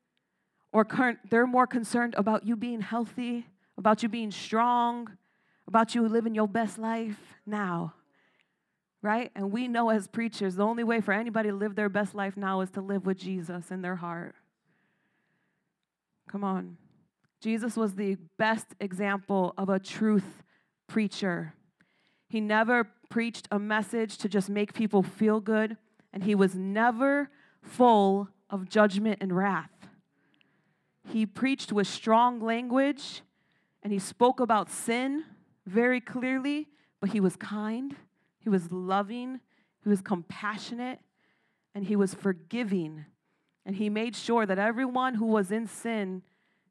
or 0.70 0.84
current, 0.84 1.18
they're 1.30 1.46
more 1.46 1.66
concerned 1.66 2.14
about 2.18 2.46
you 2.46 2.54
being 2.56 2.82
healthy, 2.82 3.46
about 3.78 4.02
you 4.02 4.08
being 4.10 4.30
strong, 4.30 5.16
about 5.68 5.94
you 5.94 6.06
living 6.06 6.34
your 6.34 6.48
best 6.48 6.78
life 6.78 7.18
now. 7.44 7.94
Right? 9.02 9.30
And 9.36 9.52
we 9.52 9.68
know 9.68 9.90
as 9.90 10.08
preachers, 10.08 10.56
the 10.56 10.64
only 10.64 10.82
way 10.82 11.00
for 11.00 11.12
anybody 11.12 11.50
to 11.50 11.54
live 11.54 11.76
their 11.76 11.88
best 11.88 12.14
life 12.14 12.36
now 12.36 12.60
is 12.60 12.70
to 12.70 12.80
live 12.80 13.06
with 13.06 13.18
Jesus 13.18 13.70
in 13.70 13.82
their 13.82 13.96
heart. 13.96 14.34
Come 16.28 16.42
on. 16.42 16.76
Jesus 17.40 17.76
was 17.76 17.94
the 17.94 18.16
best 18.36 18.66
example 18.80 19.54
of 19.56 19.68
a 19.68 19.78
truth 19.78 20.42
preacher. 20.88 21.54
He 22.28 22.40
never 22.40 22.88
preached 23.08 23.46
a 23.50 23.58
message 23.58 24.18
to 24.18 24.28
just 24.28 24.48
make 24.48 24.72
people 24.72 25.02
feel 25.02 25.40
good, 25.40 25.76
and 26.12 26.24
he 26.24 26.34
was 26.34 26.54
never 26.54 27.30
full 27.62 28.28
of 28.50 28.68
judgment 28.68 29.18
and 29.20 29.36
wrath. 29.36 29.70
He 31.12 31.26
preached 31.26 31.72
with 31.72 31.86
strong 31.86 32.40
language, 32.40 33.22
and 33.82 33.92
he 33.92 33.98
spoke 33.98 34.40
about 34.40 34.70
sin 34.70 35.24
very 35.66 36.00
clearly, 36.00 36.68
but 37.00 37.10
he 37.10 37.20
was 37.20 37.36
kind, 37.36 37.94
he 38.38 38.48
was 38.48 38.70
loving, 38.72 39.40
he 39.82 39.88
was 39.88 40.00
compassionate, 40.00 41.00
and 41.74 41.84
he 41.84 41.96
was 41.96 42.14
forgiving. 42.14 43.04
And 43.64 43.76
he 43.76 43.90
made 43.90 44.14
sure 44.14 44.46
that 44.46 44.58
everyone 44.58 45.14
who 45.14 45.26
was 45.26 45.50
in 45.50 45.66
sin 45.66 46.22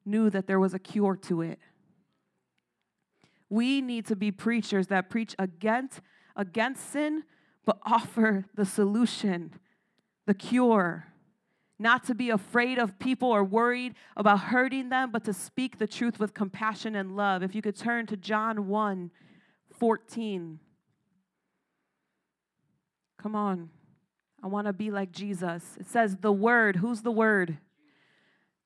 knew 0.06 0.30
that 0.30 0.48
there 0.48 0.60
was 0.60 0.74
a 0.74 0.80
cure 0.80 1.16
to 1.24 1.42
it. 1.42 1.60
We 3.50 3.82
need 3.82 4.06
to 4.08 4.16
be 4.16 4.32
preachers 4.32 4.88
that 4.88 5.10
preach 5.10 5.36
against, 5.38 6.02
against 6.36 6.92
sin, 6.92 7.24
but 7.66 7.80
offer 7.84 8.46
the 8.56 8.66
solution, 8.66 9.54
the 10.26 10.34
cure. 10.34 11.08
Not 11.78 12.06
to 12.06 12.16
be 12.16 12.30
afraid 12.30 12.78
of 12.78 12.98
people 13.00 13.30
or 13.30 13.44
worried 13.44 13.96
about 14.16 14.40
hurting 14.40 14.90
them, 14.90 15.12
but 15.12 15.26
to 15.26 15.34
speak 15.34 15.78
the 15.78 15.88
truth 15.88 16.20
with 16.20 16.34
compassion 16.34 16.96
and 16.96 17.18
love. 17.18 17.44
If 17.44 17.54
you 17.54 17.62
could 17.62 17.76
turn 17.76 18.06
to 18.08 18.18
John 18.18 18.68
1 18.68 19.12
14. 19.78 20.60
Come 23.22 23.36
on. 23.36 23.70
I 24.42 24.48
want 24.48 24.68
to 24.68 24.74
be 24.74 24.92
like 24.92 25.12
Jesus. 25.12 25.76
It 25.80 25.88
says, 25.88 26.18
the 26.18 26.32
Word. 26.32 26.78
Who's 26.78 27.02
the 27.02 27.12
Word? 27.12 27.58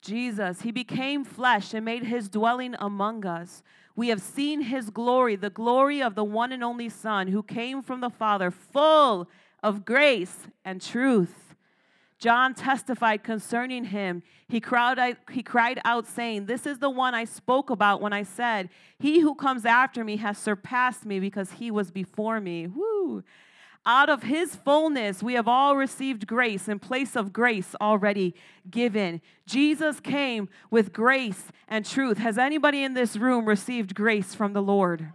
Jesus, 0.01 0.61
he 0.61 0.71
became 0.71 1.25
flesh 1.25 1.73
and 1.73 1.83
made 1.83 2.03
his 2.03 2.29
dwelling 2.29 2.75
among 2.79 3.25
us. 3.25 3.63
We 3.95 4.09
have 4.09 4.21
seen 4.21 4.61
his 4.61 4.89
glory, 4.89 5.35
the 5.35 5.49
glory 5.49 6.01
of 6.01 6.15
the 6.15 6.23
one 6.23 6.51
and 6.51 6.63
only 6.63 6.89
Son 6.89 7.27
who 7.27 7.43
came 7.43 7.81
from 7.81 7.99
the 7.99 8.09
Father, 8.09 8.49
full 8.51 9.29
of 9.61 9.83
grace 9.83 10.47
and 10.63 10.81
truth. 10.81 11.48
John 12.19 12.53
testified 12.53 13.23
concerning 13.23 13.85
him. 13.85 14.23
He 14.49 14.59
cried, 14.59 14.99
out, 14.99 15.17
he 15.31 15.41
cried 15.41 15.79
out, 15.85 16.05
saying, 16.05 16.45
This 16.45 16.65
is 16.65 16.79
the 16.79 16.89
one 16.89 17.15
I 17.15 17.23
spoke 17.23 17.69
about 17.69 18.01
when 18.01 18.11
I 18.11 18.23
said, 18.23 18.69
He 18.99 19.21
who 19.21 19.33
comes 19.33 19.65
after 19.65 20.03
me 20.03 20.17
has 20.17 20.37
surpassed 20.37 21.05
me 21.05 21.21
because 21.21 21.53
he 21.53 21.71
was 21.71 21.91
before 21.91 22.41
me. 22.41 22.67
Woo! 22.67 23.23
Out 23.85 24.09
of 24.09 24.23
his 24.23 24.55
fullness, 24.55 25.23
we 25.23 25.35
have 25.35 25.47
all 25.47 25.77
received 25.77 26.27
grace 26.27 26.67
in 26.67 26.79
place 26.79 27.15
of 27.15 27.31
grace 27.31 27.73
already 27.79 28.35
given. 28.69 29.21
Jesus 29.47 30.01
came 30.01 30.49
with 30.69 30.91
grace 30.91 31.45
and 31.69 31.85
truth. 31.85 32.17
Has 32.17 32.37
anybody 32.37 32.83
in 32.83 32.93
this 32.93 33.15
room 33.15 33.45
received 33.45 33.95
grace 33.95 34.35
from 34.35 34.51
the 34.51 34.61
Lord? 34.61 35.13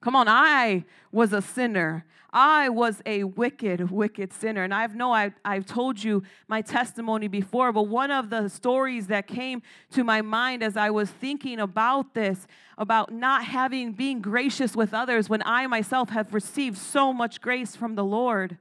Come 0.00 0.14
on, 0.14 0.28
I 0.28 0.84
was 1.10 1.32
a 1.32 1.42
sinner. 1.42 2.04
I 2.30 2.68
was 2.68 3.00
a 3.06 3.24
wicked, 3.24 3.90
wicked 3.90 4.32
sinner. 4.32 4.62
And 4.62 4.74
I 4.74 4.86
know 4.88 5.12
I've, 5.12 5.32
I've 5.44 5.64
told 5.64 6.02
you 6.02 6.22
my 6.46 6.60
testimony 6.60 7.26
before, 7.26 7.72
but 7.72 7.84
one 7.84 8.10
of 8.10 8.28
the 8.28 8.48
stories 8.48 9.06
that 9.06 9.26
came 9.26 9.62
to 9.92 10.04
my 10.04 10.20
mind 10.20 10.62
as 10.62 10.76
I 10.76 10.90
was 10.90 11.10
thinking 11.10 11.58
about 11.58 12.14
this, 12.14 12.46
about 12.76 13.12
not 13.12 13.44
having, 13.44 13.92
being 13.92 14.20
gracious 14.20 14.76
with 14.76 14.92
others 14.92 15.28
when 15.28 15.42
I 15.46 15.66
myself 15.66 16.10
have 16.10 16.34
received 16.34 16.76
so 16.76 17.12
much 17.12 17.40
grace 17.40 17.74
from 17.74 17.94
the 17.94 18.04
Lord. 18.04 18.58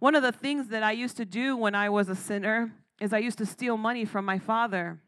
One 0.00 0.14
of 0.14 0.22
the 0.22 0.32
things 0.32 0.68
that 0.68 0.82
I 0.82 0.92
used 0.92 1.16
to 1.18 1.24
do 1.24 1.56
when 1.56 1.74
I 1.74 1.88
was 1.88 2.08
a 2.08 2.16
sinner 2.16 2.72
is 3.00 3.12
I 3.12 3.18
used 3.18 3.38
to 3.38 3.46
steal 3.46 3.76
money 3.76 4.04
from 4.04 4.24
my 4.24 4.38
father. 4.38 4.98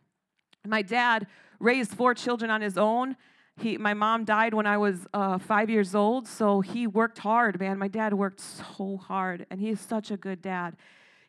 My 0.64 0.82
dad 0.82 1.26
raised 1.58 1.92
four 1.92 2.14
children 2.14 2.50
on 2.50 2.60
his 2.60 2.78
own, 2.78 3.16
he, 3.60 3.78
my 3.78 3.94
mom 3.94 4.24
died 4.24 4.54
when 4.54 4.66
I 4.66 4.78
was 4.78 5.06
uh, 5.12 5.38
five 5.38 5.70
years 5.70 5.94
old, 5.94 6.26
so 6.26 6.60
he 6.60 6.86
worked 6.86 7.18
hard, 7.18 7.60
man. 7.60 7.78
My 7.78 7.88
dad 7.88 8.14
worked 8.14 8.40
so 8.40 8.96
hard, 8.96 9.46
and 9.50 9.60
he's 9.60 9.80
such 9.80 10.10
a 10.10 10.16
good 10.16 10.42
dad. 10.42 10.76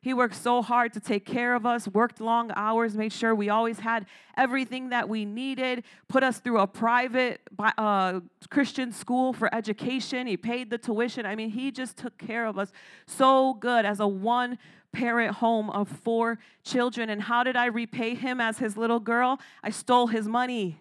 He 0.02 0.15
worked 0.15 0.36
so 0.36 0.63
hard 0.63 0.94
to 0.94 1.00
take 1.00 1.26
care 1.26 1.54
of 1.54 1.63
us, 1.65 1.88
worked 1.88 2.20
long 2.20 2.52
hours, 2.56 2.96
made 2.96 3.13
sure 3.13 3.36
we 3.36 3.50
always 3.50 3.80
had 3.80 4.08
everything 4.36 4.89
that 4.89 5.08
we 5.08 5.26
needed, 5.26 5.84
put 6.08 6.24
us 6.24 6.39
through 6.39 6.60
a 6.60 6.65
private 6.65 7.41
uh, 7.60 8.22
Christian 8.50 8.91
school 8.91 9.32
for 9.32 9.54
education. 9.54 10.26
He 10.26 10.38
paid 10.38 10.72
the 10.72 10.80
tuition. 10.80 11.28
I 11.28 11.36
mean, 11.36 11.52
he 11.52 11.70
just 11.70 11.98
took 11.98 12.17
care 12.17 12.48
of 12.48 12.58
us 12.58 12.72
so 13.06 13.54
good 13.54 13.86
as 13.86 14.00
a 14.00 14.08
one 14.08 14.58
parent 14.91 15.36
home 15.36 15.70
of 15.70 15.88
four 15.88 16.39
children. 16.63 17.12
And 17.12 17.22
how 17.22 17.44
did 17.44 17.56
I 17.56 17.67
repay 17.67 18.15
him 18.15 18.41
as 18.41 18.58
his 18.58 18.76
little 18.76 19.00
girl? 19.00 19.39
I 19.63 19.70
stole 19.70 20.08
his 20.08 20.28
money 20.28 20.80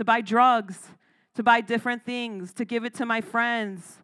to 0.00 0.04
buy 0.06 0.22
drugs, 0.22 0.88
to 1.34 1.42
buy 1.42 1.60
different 1.60 2.06
things, 2.06 2.54
to 2.54 2.64
give 2.64 2.86
it 2.86 2.94
to 2.94 3.04
my 3.04 3.20
friends. 3.20 3.98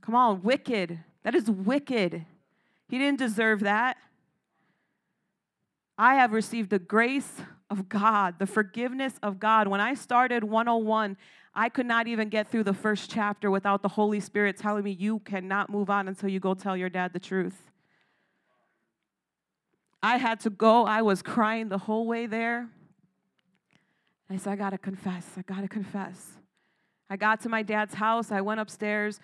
Come 0.00 0.16
on, 0.16 0.42
wicked. 0.42 0.98
That 1.22 1.36
is 1.36 1.48
wicked. 1.48 2.26
He 2.88 2.98
didn't 2.98 3.20
deserve 3.20 3.60
that. 3.60 3.96
I 5.96 6.16
have 6.16 6.32
received 6.32 6.70
the 6.70 6.80
grace 6.80 7.42
of 7.70 7.88
God, 7.88 8.40
the 8.40 8.46
forgiveness 8.48 9.20
of 9.22 9.38
God. 9.38 9.68
When 9.68 9.80
I 9.80 9.94
started 9.94 10.42
101, 10.42 11.16
I 11.54 11.68
could 11.68 11.86
not 11.86 12.08
even 12.08 12.30
get 12.30 12.48
through 12.48 12.64
the 12.64 12.74
first 12.74 13.08
chapter 13.08 13.52
without 13.52 13.82
the 13.82 13.88
Holy 13.88 14.18
Spirit 14.18 14.56
telling 14.56 14.82
me, 14.82 14.90
You 14.90 15.20
cannot 15.20 15.70
move 15.70 15.90
on 15.90 16.08
until 16.08 16.28
you 16.28 16.40
go 16.40 16.54
tell 16.54 16.76
your 16.76 16.88
dad 16.90 17.12
the 17.12 17.20
truth. 17.20 17.70
I 20.02 20.16
had 20.16 20.40
to 20.40 20.50
go. 20.50 20.86
I 20.86 21.02
was 21.02 21.22
crying 21.22 21.68
the 21.68 21.78
whole 21.78 22.08
way 22.08 22.26
there. 22.26 22.68
I 24.30 24.36
said, 24.36 24.52
I 24.52 24.56
got 24.56 24.70
to 24.70 24.78
confess. 24.78 25.26
I 25.36 25.42
got 25.42 25.60
to 25.60 25.68
confess. 25.68 26.32
I 27.10 27.16
got 27.16 27.40
to 27.42 27.48
my 27.48 27.62
dad's 27.62 27.94
house. 27.94 28.32
I 28.32 28.40
went 28.40 28.60
upstairs 28.60 29.20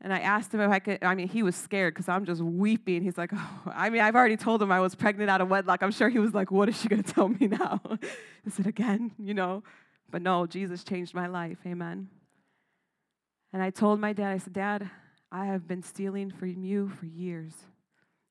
and 0.00 0.12
I 0.12 0.18
asked 0.18 0.52
him 0.52 0.60
if 0.60 0.70
I 0.70 0.80
could. 0.80 1.02
I 1.02 1.14
mean, 1.14 1.28
he 1.28 1.44
was 1.44 1.54
scared 1.54 1.94
because 1.94 2.08
I'm 2.08 2.24
just 2.24 2.42
weeping. 2.42 3.02
He's 3.02 3.16
like, 3.16 3.30
oh, 3.34 3.60
I 3.66 3.88
mean, 3.88 4.02
I've 4.02 4.16
already 4.16 4.36
told 4.36 4.60
him 4.60 4.72
I 4.72 4.80
was 4.80 4.94
pregnant 4.94 5.30
out 5.30 5.40
of 5.40 5.48
wedlock. 5.48 5.82
I'm 5.82 5.92
sure 5.92 6.08
he 6.08 6.18
was 6.18 6.34
like, 6.34 6.50
what 6.50 6.68
is 6.68 6.80
she 6.80 6.88
going 6.88 7.02
to 7.04 7.12
tell 7.12 7.28
me 7.28 7.46
now? 7.46 7.80
Is 8.44 8.58
it 8.58 8.66
again? 8.66 9.12
You 9.18 9.34
know? 9.34 9.62
But 10.10 10.22
no, 10.22 10.46
Jesus 10.46 10.82
changed 10.82 11.14
my 11.14 11.28
life. 11.28 11.58
Amen. 11.64 12.08
And 13.52 13.62
I 13.62 13.70
told 13.70 14.00
my 14.00 14.12
dad, 14.12 14.32
I 14.32 14.38
said, 14.38 14.52
Dad, 14.52 14.90
I 15.30 15.46
have 15.46 15.68
been 15.68 15.82
stealing 15.82 16.30
from 16.30 16.62
you 16.62 16.88
for 16.88 17.06
years. 17.06 17.54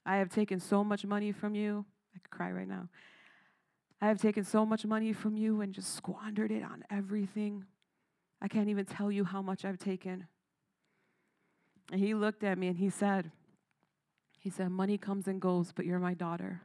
I 0.06 0.18
have 0.18 0.30
taken 0.30 0.60
so 0.60 0.84
much 0.84 1.06
money 1.06 1.32
from 1.32 1.56
you. 1.56 1.86
I 2.16 2.20
could 2.20 2.30
cry 2.30 2.52
right 2.52 2.68
now. 2.68 2.90
I 4.02 4.08
have 4.08 4.20
taken 4.20 4.44
so 4.44 4.66
much 4.66 4.84
money 4.84 5.14
from 5.14 5.38
you 5.38 5.62
and 5.62 5.74
just 5.74 5.96
squandered 5.96 6.52
it 6.52 6.64
on 6.64 6.84
everything. 6.90 7.66
I 8.42 8.48
can't 8.48 8.68
even 8.70 8.86
tell 8.86 9.12
you 9.12 9.24
how 9.24 9.44
much 9.44 9.64
I've 9.64 9.78
taken. 9.78 10.28
And 11.92 12.02
he 12.02 12.16
looked 12.16 12.44
at 12.44 12.58
me 12.58 12.68
and 12.68 12.78
he 12.78 12.90
said, 12.90 13.32
he 14.40 14.50
said, 14.50 14.72
money 14.72 14.98
comes 14.98 15.28
and 15.28 15.40
goes, 15.40 15.72
but 15.72 15.86
you're 15.86 16.00
my 16.00 16.16
daughter, 16.16 16.62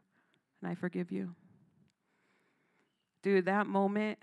and 0.62 0.70
I 0.70 0.75
forgive 0.75 1.12
you. 1.12 1.35
Dude, 3.22 3.44
that 3.44 3.66
moment, 3.66 4.18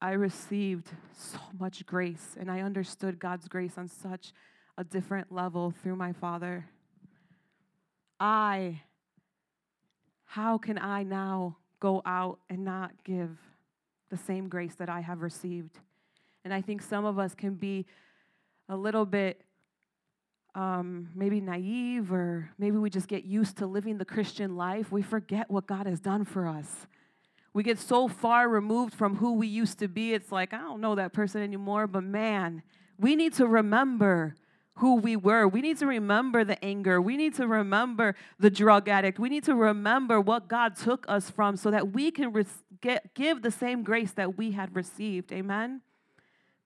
I 0.00 0.12
received 0.12 0.90
so 1.16 1.38
much 1.58 1.86
grace 1.86 2.36
and 2.38 2.50
I 2.50 2.60
understood 2.60 3.18
God's 3.18 3.48
grace 3.48 3.78
on 3.78 3.88
such 3.88 4.32
a 4.76 4.84
different 4.84 5.32
level 5.32 5.72
through 5.82 5.96
my 5.96 6.12
father. 6.12 6.66
I, 8.20 8.82
how 10.24 10.58
can 10.58 10.78
I 10.78 11.02
now 11.02 11.56
go 11.80 12.02
out 12.04 12.38
and 12.48 12.64
not 12.64 12.92
give 13.04 13.36
the 14.10 14.16
same 14.16 14.48
grace 14.48 14.74
that 14.76 14.88
I 14.88 15.00
have 15.00 15.22
received? 15.22 15.78
And 16.44 16.52
I 16.54 16.60
think 16.60 16.82
some 16.82 17.04
of 17.04 17.18
us 17.18 17.34
can 17.34 17.54
be 17.54 17.86
a 18.68 18.76
little 18.76 19.06
bit 19.06 19.42
um, 20.54 21.10
maybe 21.14 21.40
naive, 21.40 22.10
or 22.10 22.50
maybe 22.58 22.76
we 22.76 22.90
just 22.90 23.06
get 23.06 23.24
used 23.24 23.58
to 23.58 23.66
living 23.66 23.98
the 23.98 24.04
Christian 24.04 24.56
life. 24.56 24.90
We 24.90 25.02
forget 25.02 25.50
what 25.50 25.66
God 25.66 25.86
has 25.86 26.00
done 26.00 26.24
for 26.24 26.48
us. 26.48 26.86
We 27.52 27.62
get 27.62 27.78
so 27.78 28.08
far 28.08 28.48
removed 28.48 28.94
from 28.94 29.16
who 29.16 29.34
we 29.34 29.46
used 29.46 29.78
to 29.78 29.88
be, 29.88 30.14
it's 30.14 30.32
like, 30.32 30.52
I 30.52 30.58
don't 30.58 30.80
know 30.80 30.94
that 30.96 31.12
person 31.12 31.42
anymore, 31.42 31.86
but 31.86 32.02
man, 32.02 32.62
we 32.98 33.16
need 33.16 33.34
to 33.34 33.46
remember 33.46 34.34
who 34.78 34.94
we 34.94 35.16
were. 35.16 35.46
We 35.46 35.60
need 35.60 35.78
to 35.78 35.86
remember 35.86 36.44
the 36.44 36.62
anger. 36.64 37.00
We 37.00 37.16
need 37.16 37.34
to 37.34 37.46
remember 37.48 38.14
the 38.38 38.48
drug 38.48 38.88
addict. 38.88 39.18
We 39.18 39.28
need 39.28 39.44
to 39.44 39.54
remember 39.54 40.20
what 40.20 40.48
God 40.48 40.76
took 40.76 41.04
us 41.08 41.30
from 41.30 41.56
so 41.56 41.70
that 41.72 41.92
we 41.92 42.12
can 42.12 42.32
re- 42.32 42.44
get, 42.80 43.14
give 43.14 43.42
the 43.42 43.50
same 43.50 43.82
grace 43.82 44.12
that 44.12 44.38
we 44.38 44.52
had 44.52 44.74
received. 44.76 45.32
Amen? 45.32 45.80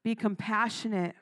Be 0.05 0.14
compassionate. 0.14 1.14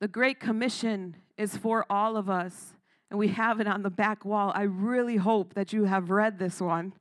The 0.00 0.08
Great 0.08 0.40
Commission 0.40 1.16
is 1.36 1.56
for 1.56 1.84
all 1.90 2.16
of 2.16 2.30
us, 2.30 2.74
and 3.10 3.18
we 3.18 3.28
have 3.28 3.60
it 3.60 3.66
on 3.66 3.82
the 3.82 3.90
back 3.90 4.24
wall. 4.24 4.50
I 4.54 4.62
really 4.62 5.16
hope 5.16 5.54
that 5.54 5.74
you 5.74 5.84
have 5.84 6.10
read 6.10 6.38
this 6.38 6.58
one. 6.60 6.94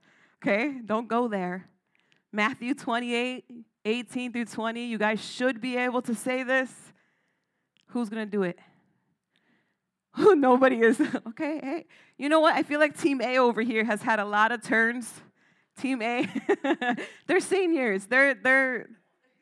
Okay? 0.43 0.80
Don't 0.86 1.08
go 1.08 1.30
there. 1.30 1.69
Matthew 2.34 2.73
28, 2.73 3.45
18 3.86 4.34
through 4.34 4.45
20. 4.45 4.86
You 4.86 4.97
guys 4.97 5.23
should 5.23 5.62
be 5.62 5.78
able 5.78 6.01
to 6.01 6.13
say 6.13 6.43
this. 6.43 6.91
Who's 7.88 8.10
going 8.10 8.26
to 8.26 8.32
do 8.32 8.43
it? 8.43 8.58
Nobody 10.17 10.82
is. 10.82 11.02
Okay, 11.28 11.60
hey. 11.62 11.86
You 12.17 12.30
know 12.30 12.39
what? 12.39 12.56
I 12.56 12.63
feel 12.63 12.80
like 12.80 12.98
Team 12.98 13.21
A 13.21 13.38
over 13.39 13.62
here 13.62 13.84
has 13.84 14.02
had 14.02 14.19
a 14.19 14.26
lot 14.26 14.52
of 14.52 14.63
turns. 14.63 15.12
Team 15.78 16.02
A, 16.02 16.30
they're 17.28 17.41
seniors. 17.41 18.06
They're 18.06 18.34
they're 18.34 18.88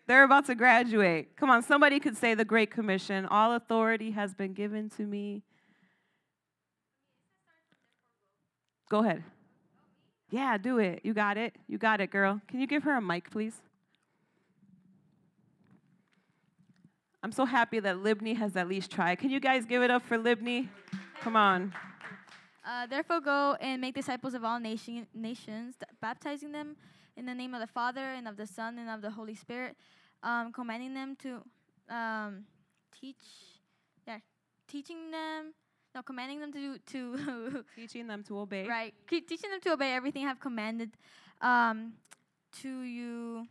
they're 0.08 0.24
about 0.24 0.48
to 0.48 0.56
graduate. 0.56 1.36
Come 1.36 1.52
on, 1.52 1.62
somebody 1.62 2.00
could 2.00 2.18
say 2.18 2.34
the 2.34 2.46
Great 2.46 2.72
Commission. 2.72 3.28
All 3.28 3.54
authority 3.54 4.12
has 4.12 4.34
been 4.34 4.54
given 4.54 4.90
to 4.92 5.04
me. 5.04 5.44
Go 8.90 9.00
ahead. 9.00 9.24
Yeah, 10.32 10.58
do 10.58 10.80
it. 10.80 11.02
You 11.04 11.14
got 11.14 11.38
it. 11.38 11.56
You 11.68 11.78
got 11.78 12.02
it, 12.02 12.10
girl. 12.10 12.42
Can 12.48 12.60
you 12.60 12.66
give 12.66 12.84
her 12.84 12.98
a 12.98 13.02
mic, 13.02 13.30
please? 13.30 13.62
I'm 17.24 17.32
so 17.32 17.46
happy 17.46 17.80
that 17.80 17.96
Libney 17.96 18.36
has 18.36 18.58
at 18.58 18.68
least 18.68 18.92
tried. 18.92 19.16
Can 19.16 19.30
you 19.30 19.40
guys 19.40 19.66
give 19.66 19.82
it 19.82 19.90
up 19.90 20.06
for 20.06 20.18
Libney? 20.18 20.68
Come 21.22 21.38
on. 21.38 21.74
Uh, 22.68 22.86
therefore, 22.86 23.22
go 23.22 23.56
and 23.62 23.80
make 23.80 23.96
disciples 23.96 24.34
of 24.34 24.44
all 24.44 24.60
nation, 24.60 25.08
nations, 25.14 25.76
baptizing 26.02 26.52
them 26.52 26.76
in 27.16 27.26
the 27.26 27.34
name 27.34 27.54
of 27.54 27.62
the 27.62 27.68
Father 27.68 28.02
and 28.02 28.28
of 28.28 28.36
the 28.36 28.46
Son 28.46 28.78
and 28.78 28.90
of 28.90 29.02
the 29.02 29.10
Holy 29.10 29.36
Spirit, 29.36 29.78
um, 30.22 30.52
commanding 30.52 30.94
them 30.94 31.16
to 31.22 31.42
um, 31.94 32.44
teach, 33.00 33.24
yeah, 34.06 34.20
teaching 34.68 35.10
them, 35.10 35.54
no, 35.96 36.02
commanding 36.02 36.42
them 36.42 36.52
to 36.52 36.78
to 36.78 37.64
teaching 37.76 38.08
them 38.08 38.24
to 38.24 38.40
obey. 38.40 38.68
Right, 38.68 38.94
teaching 39.08 39.50
them 39.50 39.62
to 39.62 39.74
obey 39.74 39.94
everything 39.94 40.28
I've 40.28 40.42
commanded 40.42 40.92
um, 41.42 41.94
to 42.62 42.82
you. 42.82 43.48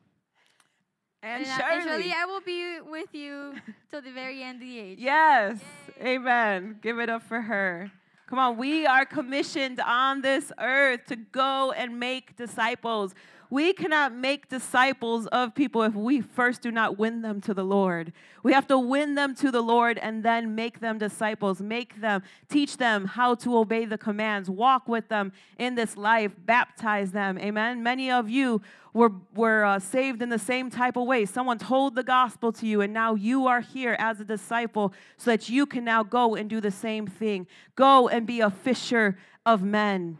And, 1.23 1.45
and, 1.45 1.47
surely. 1.47 1.75
and 1.75 1.83
surely 1.85 2.15
I 2.17 2.25
will 2.25 2.41
be 2.41 2.81
with 2.81 3.15
you 3.15 3.55
till 3.91 4.03
the 4.03 4.11
very 4.11 4.43
end 4.43 4.61
of 4.61 4.69
the 4.69 4.79
age. 4.79 4.99
Yes. 4.99 5.61
Yay. 6.01 6.15
Amen. 6.17 6.79
Give 6.83 6.99
it 6.99 7.09
up 7.09 7.23
for 7.23 7.41
her. 7.41 7.91
Come 8.27 8.39
on, 8.39 8.57
we 8.57 8.87
are 8.87 9.05
commissioned 9.05 9.79
on 9.79 10.23
this 10.23 10.51
earth 10.59 11.05
to 11.09 11.17
go 11.17 11.73
and 11.73 12.01
make 12.01 12.35
disciples. 12.35 13.15
We 13.53 13.75
cannot 13.75 14.15
make 14.15 14.49
disciples 14.49 15.27
of 15.27 15.55
people 15.55 15.83
if 15.83 15.95
we 15.95 16.23
first 16.23 16.63
do 16.63 16.71
not 16.71 16.97
win 16.97 17.21
them 17.21 17.39
to 17.43 17.53
the 17.53 17.63
Lord. 17.63 18.15
We 18.43 18.55
have 18.55 18.67
to 18.69 18.79
win 18.79 19.15
them 19.15 19.35
to 19.35 19.51
the 19.51 19.61
Lord 19.61 19.99
and 19.99 20.23
then 20.23 20.55
make 20.55 20.81
them 20.81 20.97
disciples, 20.97 21.61
make 21.61 22.01
them, 22.01 22.23
teach 22.49 22.79
them 22.79 23.05
how 23.05 23.35
to 23.35 23.59
obey 23.59 23.85
the 23.85 23.99
commands, 23.99 24.49
walk 24.49 24.89
with 24.89 25.11
them 25.11 25.33
in 25.59 25.75
this 25.75 25.99
life, 25.99 26.33
baptize 26.39 27.13
them. 27.13 27.37
Amen. 27.37 27.83
Many 27.83 28.11
of 28.11 28.31
you 28.31 28.63
were, 28.95 29.13
were 29.35 29.67
uh, 29.67 29.79
saved 29.79 30.23
in 30.23 30.31
the 30.31 30.39
same 30.39 30.71
type 30.71 30.97
of 30.97 31.07
way. 31.07 31.27
Someone 31.27 31.59
told 31.59 31.95
the 31.95 32.03
gospel 32.03 32.53
to 32.53 32.67
you, 32.67 32.81
and 32.81 32.95
now 32.95 33.15
you 33.15 33.47
are 33.49 33.61
here 33.61 33.97
as 33.99 34.19
a 34.19 34.25
disciple 34.25 34.95
so 35.19 35.31
that 35.31 35.51
you 35.51 35.67
can 35.67 35.85
now 35.85 36.03
go 36.03 36.35
and 36.35 36.49
do 36.49 36.59
the 36.59 36.71
same 36.71 37.07
thing. 37.07 37.47
Go 37.77 38.09
and 38.09 38.27
be 38.27 38.41
a 38.41 38.49
fisher 38.49 39.19
of 39.45 39.63
men, 39.63 40.17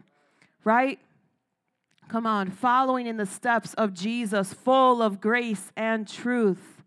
right? 0.63 0.99
Come 2.07 2.27
on, 2.27 2.51
following 2.51 3.07
in 3.07 3.17
the 3.17 3.25
steps 3.25 3.73
of 3.73 3.93
Jesus, 3.93 4.53
full 4.53 5.01
of 5.01 5.19
grace 5.19 5.71
and 5.75 6.07
truth. 6.07 6.83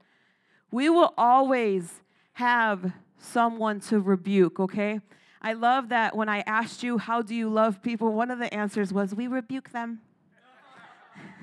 We 0.71 0.89
will 0.89 1.15
always 1.17 2.03
have 2.35 2.93
someone 3.19 3.81
to 3.81 3.99
rebuke, 4.01 4.61
okay? 4.61 5.01
I 5.43 5.53
love 5.53 5.89
that 5.89 6.17
when 6.17 6.29
I 6.29 6.41
asked 6.41 6.83
you, 6.83 6.99
How 6.99 7.23
do 7.23 7.35
you 7.35 7.49
love 7.49 7.83
people? 7.83 8.13
One 8.13 8.31
of 8.31 8.39
the 8.39 8.53
answers 8.53 8.93
was, 8.93 9.15
We 9.15 9.27
rebuke 9.27 9.71
them. 9.71 10.01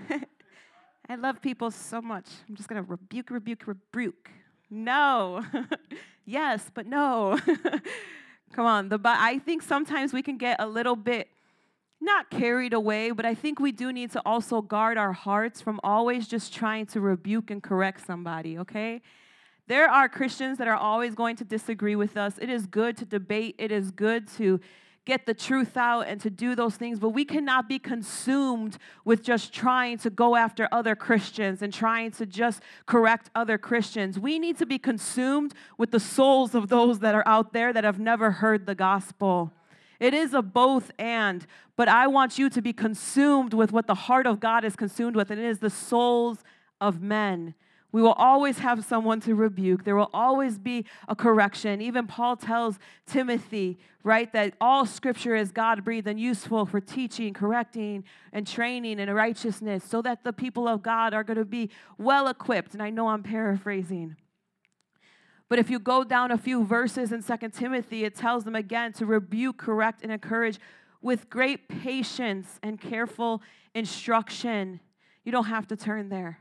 I 1.09 1.15
love 1.15 1.41
people 1.41 1.71
so 1.71 2.01
much. 2.01 2.25
I'm 2.47 2.55
just 2.55 2.69
going 2.69 2.83
to 2.83 2.89
rebuke, 2.89 3.29
rebuke, 3.29 3.67
rebuke. 3.67 4.29
No. 4.69 5.43
yes, 6.25 6.69
but 6.73 6.85
no. 6.85 7.39
Come 8.53 8.65
on. 8.65 8.89
The, 8.89 8.99
I 9.03 9.39
think 9.39 9.61
sometimes 9.61 10.13
we 10.13 10.21
can 10.21 10.37
get 10.37 10.57
a 10.59 10.67
little 10.67 10.95
bit 10.95 11.27
not 12.03 12.29
carried 12.29 12.73
away, 12.73 13.11
but 13.11 13.25
I 13.25 13.33
think 13.33 13.59
we 13.59 13.71
do 13.71 13.91
need 13.91 14.11
to 14.11 14.21
also 14.25 14.61
guard 14.61 14.97
our 14.97 15.13
hearts 15.13 15.61
from 15.61 15.79
always 15.83 16.27
just 16.27 16.53
trying 16.53 16.85
to 16.87 17.01
rebuke 17.01 17.49
and 17.49 17.63
correct 17.63 18.05
somebody, 18.05 18.57
okay? 18.59 19.01
There 19.67 19.89
are 19.89 20.09
Christians 20.09 20.57
that 20.57 20.67
are 20.67 20.75
always 20.75 21.15
going 21.15 21.37
to 21.37 21.45
disagree 21.45 21.95
with 21.95 22.17
us. 22.17 22.37
It 22.41 22.49
is 22.49 22.65
good 22.65 22.97
to 22.97 23.05
debate, 23.05 23.55
it 23.57 23.71
is 23.71 23.91
good 23.91 24.27
to 24.37 24.59
get 25.05 25.25
the 25.25 25.33
truth 25.33 25.75
out 25.75 26.07
and 26.07 26.21
to 26.21 26.29
do 26.29 26.55
those 26.55 26.75
things, 26.75 26.99
but 26.99 27.09
we 27.09 27.25
cannot 27.25 27.67
be 27.67 27.77
consumed 27.77 28.77
with 29.03 29.21
just 29.21 29.53
trying 29.53 29.97
to 29.97 30.09
go 30.09 30.35
after 30.35 30.69
other 30.71 30.95
Christians 30.95 31.61
and 31.61 31.73
trying 31.73 32.11
to 32.11 32.25
just 32.25 32.61
correct 32.85 33.29
other 33.35 33.57
Christians. 33.57 34.17
We 34.17 34.39
need 34.39 34.57
to 34.59 34.65
be 34.65 34.77
consumed 34.77 35.53
with 35.77 35.91
the 35.91 35.99
souls 35.99 36.55
of 36.55 36.69
those 36.69 36.99
that 36.99 37.15
are 37.15 37.23
out 37.25 37.51
there 37.53 37.73
that 37.73 37.83
have 37.83 37.99
never 37.99 38.31
heard 38.31 38.65
the 38.65 38.75
gospel. 38.75 39.51
It 40.03 40.13
is 40.13 40.33
a 40.33 40.41
both 40.41 40.91
and, 40.99 41.47
but 41.77 41.87
I 41.87 42.07
want 42.07 42.37
you 42.37 42.49
to 42.49 42.61
be 42.61 42.73
consumed 42.73 43.53
with 43.53 43.71
what 43.71 43.87
the 43.87 43.95
heart 43.95 44.27
of 44.27 44.41
God 44.41 44.65
is 44.65 44.75
consumed 44.75 45.15
with, 45.15 45.31
and 45.31 45.39
it 45.39 45.45
is 45.45 45.59
the 45.59 45.69
souls 45.69 46.39
of 46.81 47.01
men. 47.01 47.55
We 47.93 48.01
will 48.01 48.11
always 48.11 48.59
have 48.59 48.83
someone 48.83 49.21
to 49.21 49.33
rebuke. 49.33 49.85
There 49.85 49.95
will 49.95 50.09
always 50.13 50.59
be 50.59 50.85
a 51.07 51.15
correction. 51.15 51.81
Even 51.81 52.05
Paul 52.05 52.35
tells 52.35 52.79
Timothy, 53.05 53.77
right, 54.03 54.29
that 54.33 54.55
all 54.59 54.85
scripture 54.85 55.37
is 55.37 55.53
God 55.53 55.85
breathed 55.85 56.07
and 56.07 56.19
useful 56.19 56.65
for 56.65 56.81
teaching, 56.81 57.33
correcting, 57.33 58.03
and 58.33 58.45
training 58.45 58.99
in 58.99 59.09
righteousness 59.09 59.85
so 59.85 60.01
that 60.01 60.25
the 60.25 60.33
people 60.33 60.67
of 60.67 60.83
God 60.83 61.13
are 61.13 61.23
going 61.23 61.37
to 61.37 61.45
be 61.45 61.69
well 61.97 62.27
equipped. 62.27 62.73
And 62.73 62.83
I 62.83 62.89
know 62.89 63.07
I'm 63.07 63.23
paraphrasing. 63.23 64.17
But 65.53 65.59
if 65.59 65.69
you 65.69 65.77
go 65.77 66.03
down 66.03 66.31
a 66.31 66.37
few 66.39 66.65
verses 66.65 67.11
in 67.11 67.21
Second 67.21 67.51
Timothy, 67.51 68.05
it 68.05 68.15
tells 68.15 68.43
them 68.43 68.55
again 68.55 68.91
to 68.93 69.05
rebuke, 69.05 69.59
correct, 69.59 70.01
and 70.01 70.11
encourage 70.11 70.59
with 70.99 71.29
great 71.29 71.69
patience 71.69 72.59
and 72.63 72.81
careful 72.81 73.39
instruction. 73.75 74.79
You 75.23 75.31
don't 75.31 75.45
have 75.45 75.67
to 75.67 75.75
turn 75.75 76.09
there. 76.09 76.39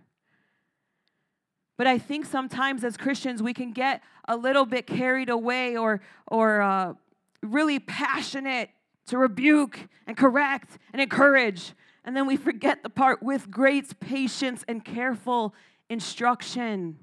But 1.77 1.89
I 1.89 1.99
think 1.99 2.25
sometimes 2.25 2.85
as 2.85 2.97
Christians, 2.97 3.43
we 3.43 3.53
can 3.53 3.73
get 3.73 4.01
a 4.29 4.35
little 4.35 4.65
bit 4.65 4.87
carried 4.87 5.29
away 5.29 5.77
or, 5.77 6.01
or 6.27 6.63
uh, 6.63 6.95
really 7.43 7.81
passionate 7.81 8.71
to 9.09 9.19
rebuke 9.19 9.79
and 10.07 10.17
correct 10.17 10.79
and 10.95 11.03
encourage. 11.03 11.75
And 12.07 12.17
then 12.17 12.27
we 12.27 12.39
forget 12.39 12.83
the 12.83 12.89
part 12.89 13.23
with 13.23 13.51
great 13.51 14.01
patience 14.01 14.65
and 14.67 14.83
careful 14.83 15.55
instruction. 15.91 16.97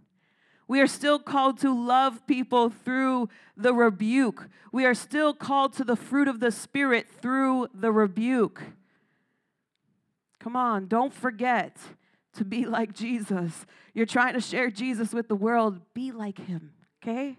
We 0.70 0.82
are 0.82 0.88
still 0.88 1.18
called 1.18 1.58
to 1.62 1.74
love 1.74 2.28
people 2.28 2.70
through 2.70 3.30
the 3.58 3.74
rebuke. 3.74 4.48
We 4.72 4.86
are 4.86 4.94
still 4.94 5.34
called 5.34 5.74
to 5.74 5.84
the 5.84 5.96
fruit 5.96 6.28
of 6.28 6.40
the 6.40 6.52
Spirit 6.52 7.08
through 7.10 7.70
the 7.74 7.92
rebuke. 7.92 8.62
Come 10.40 10.56
on, 10.56 10.86
don't 10.86 11.12
forget 11.12 11.76
to 12.36 12.46
be 12.46 12.66
like 12.78 12.94
Jesus. 12.94 13.66
You're 13.96 14.06
trying 14.06 14.36
to 14.36 14.40
share 14.40 14.70
Jesus 14.70 15.12
with 15.12 15.28
the 15.28 15.36
world, 15.36 15.82
be 15.96 16.12
like 16.12 16.38
him, 16.38 16.74
okay? 17.02 17.36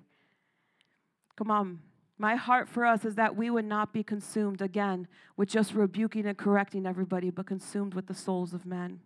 Come 1.36 1.52
on. 1.52 1.78
My 2.18 2.34
heart 2.34 2.68
for 2.68 2.84
us 2.84 3.04
is 3.04 3.14
that 3.14 3.36
we 3.36 3.48
would 3.48 3.64
not 3.64 3.92
be 3.92 4.02
consumed 4.02 4.60
again 4.60 5.06
with 5.36 5.48
just 5.48 5.72
rebuking 5.72 6.26
and 6.26 6.36
correcting 6.36 6.84
everybody, 6.84 7.30
but 7.30 7.46
consumed 7.46 7.94
with 7.94 8.08
the 8.08 8.14
souls 8.14 8.52
of 8.52 8.66
men. 8.66 9.00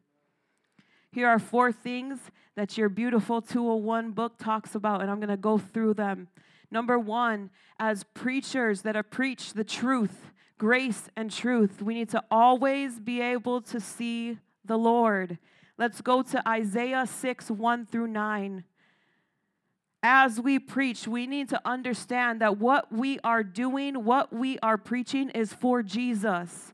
Here 1.14 1.28
are 1.28 1.38
four 1.38 1.70
things 1.70 2.18
that 2.56 2.76
your 2.76 2.88
beautiful 2.88 3.40
201 3.40 4.10
book 4.10 4.36
talks 4.36 4.74
about, 4.74 5.00
and 5.00 5.08
I'm 5.08 5.18
going 5.18 5.28
to 5.28 5.36
go 5.36 5.58
through 5.58 5.94
them. 5.94 6.26
Number 6.72 6.98
one, 6.98 7.50
as 7.78 8.02
preachers 8.14 8.82
that 8.82 8.96
are 8.96 9.04
preach 9.04 9.52
the 9.52 9.62
truth, 9.62 10.32
grace 10.58 11.08
and 11.14 11.30
truth, 11.30 11.80
we 11.80 11.94
need 11.94 12.08
to 12.08 12.24
always 12.32 12.98
be 12.98 13.20
able 13.20 13.60
to 13.60 13.78
see 13.78 14.38
the 14.64 14.76
Lord. 14.76 15.38
Let's 15.78 16.00
go 16.00 16.20
to 16.22 16.48
Isaiah 16.48 17.06
6 17.06 17.48
1 17.48 17.86
through 17.86 18.08
9. 18.08 18.64
As 20.02 20.40
we 20.40 20.58
preach, 20.58 21.06
we 21.06 21.28
need 21.28 21.48
to 21.50 21.60
understand 21.64 22.40
that 22.40 22.58
what 22.58 22.90
we 22.90 23.20
are 23.22 23.44
doing, 23.44 24.04
what 24.04 24.32
we 24.32 24.58
are 24.64 24.76
preaching, 24.76 25.30
is 25.30 25.52
for 25.52 25.80
Jesus. 25.80 26.73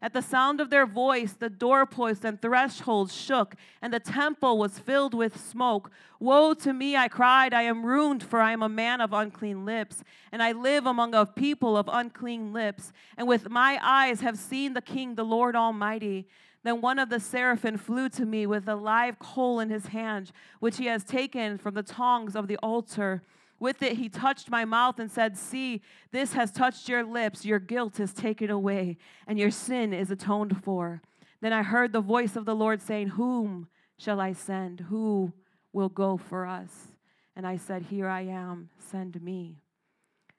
At 0.00 0.12
the 0.12 0.22
sound 0.22 0.60
of 0.60 0.70
their 0.70 0.86
voice, 0.86 1.32
the 1.32 1.50
doorposts 1.50 2.24
and 2.24 2.40
thresholds 2.40 3.14
shook, 3.14 3.56
and 3.82 3.92
the 3.92 3.98
temple 3.98 4.56
was 4.56 4.78
filled 4.78 5.12
with 5.12 5.40
smoke. 5.40 5.90
Woe 6.20 6.54
to 6.54 6.72
me, 6.72 6.96
I 6.96 7.08
cried, 7.08 7.52
I 7.52 7.62
am 7.62 7.84
ruined, 7.84 8.22
for 8.22 8.40
I 8.40 8.52
am 8.52 8.62
a 8.62 8.68
man 8.68 9.00
of 9.00 9.12
unclean 9.12 9.64
lips, 9.64 10.04
and 10.30 10.40
I 10.40 10.52
live 10.52 10.86
among 10.86 11.14
a 11.14 11.26
people 11.26 11.76
of 11.76 11.90
unclean 11.92 12.52
lips, 12.52 12.92
and 13.16 13.26
with 13.26 13.50
my 13.50 13.80
eyes 13.82 14.20
have 14.20 14.38
seen 14.38 14.74
the 14.74 14.82
King, 14.82 15.16
the 15.16 15.24
Lord 15.24 15.56
Almighty. 15.56 16.28
Then 16.62 16.80
one 16.80 16.98
of 17.00 17.08
the 17.08 17.20
seraphim 17.20 17.76
flew 17.76 18.08
to 18.10 18.24
me 18.24 18.46
with 18.46 18.68
a 18.68 18.76
live 18.76 19.18
coal 19.18 19.58
in 19.58 19.70
his 19.70 19.86
hand, 19.86 20.30
which 20.60 20.76
he 20.76 20.86
has 20.86 21.02
taken 21.02 21.58
from 21.58 21.74
the 21.74 21.82
tongs 21.82 22.36
of 22.36 22.46
the 22.46 22.56
altar. 22.58 23.22
With 23.60 23.82
it, 23.82 23.96
he 23.96 24.08
touched 24.08 24.50
my 24.50 24.64
mouth 24.64 24.98
and 24.98 25.10
said, 25.10 25.36
See, 25.36 25.82
this 26.12 26.32
has 26.34 26.52
touched 26.52 26.88
your 26.88 27.04
lips. 27.04 27.44
Your 27.44 27.58
guilt 27.58 27.98
is 27.98 28.12
taken 28.12 28.50
away, 28.50 28.96
and 29.26 29.38
your 29.38 29.50
sin 29.50 29.92
is 29.92 30.10
atoned 30.10 30.62
for. 30.62 31.02
Then 31.40 31.52
I 31.52 31.62
heard 31.62 31.92
the 31.92 32.00
voice 32.00 32.36
of 32.36 32.44
the 32.44 32.54
Lord 32.54 32.80
saying, 32.80 33.08
Whom 33.08 33.68
shall 33.96 34.20
I 34.20 34.32
send? 34.32 34.80
Who 34.80 35.32
will 35.72 35.88
go 35.88 36.16
for 36.16 36.46
us? 36.46 36.88
And 37.34 37.46
I 37.46 37.56
said, 37.56 37.82
Here 37.82 38.08
I 38.08 38.22
am, 38.22 38.70
send 38.78 39.20
me. 39.22 39.56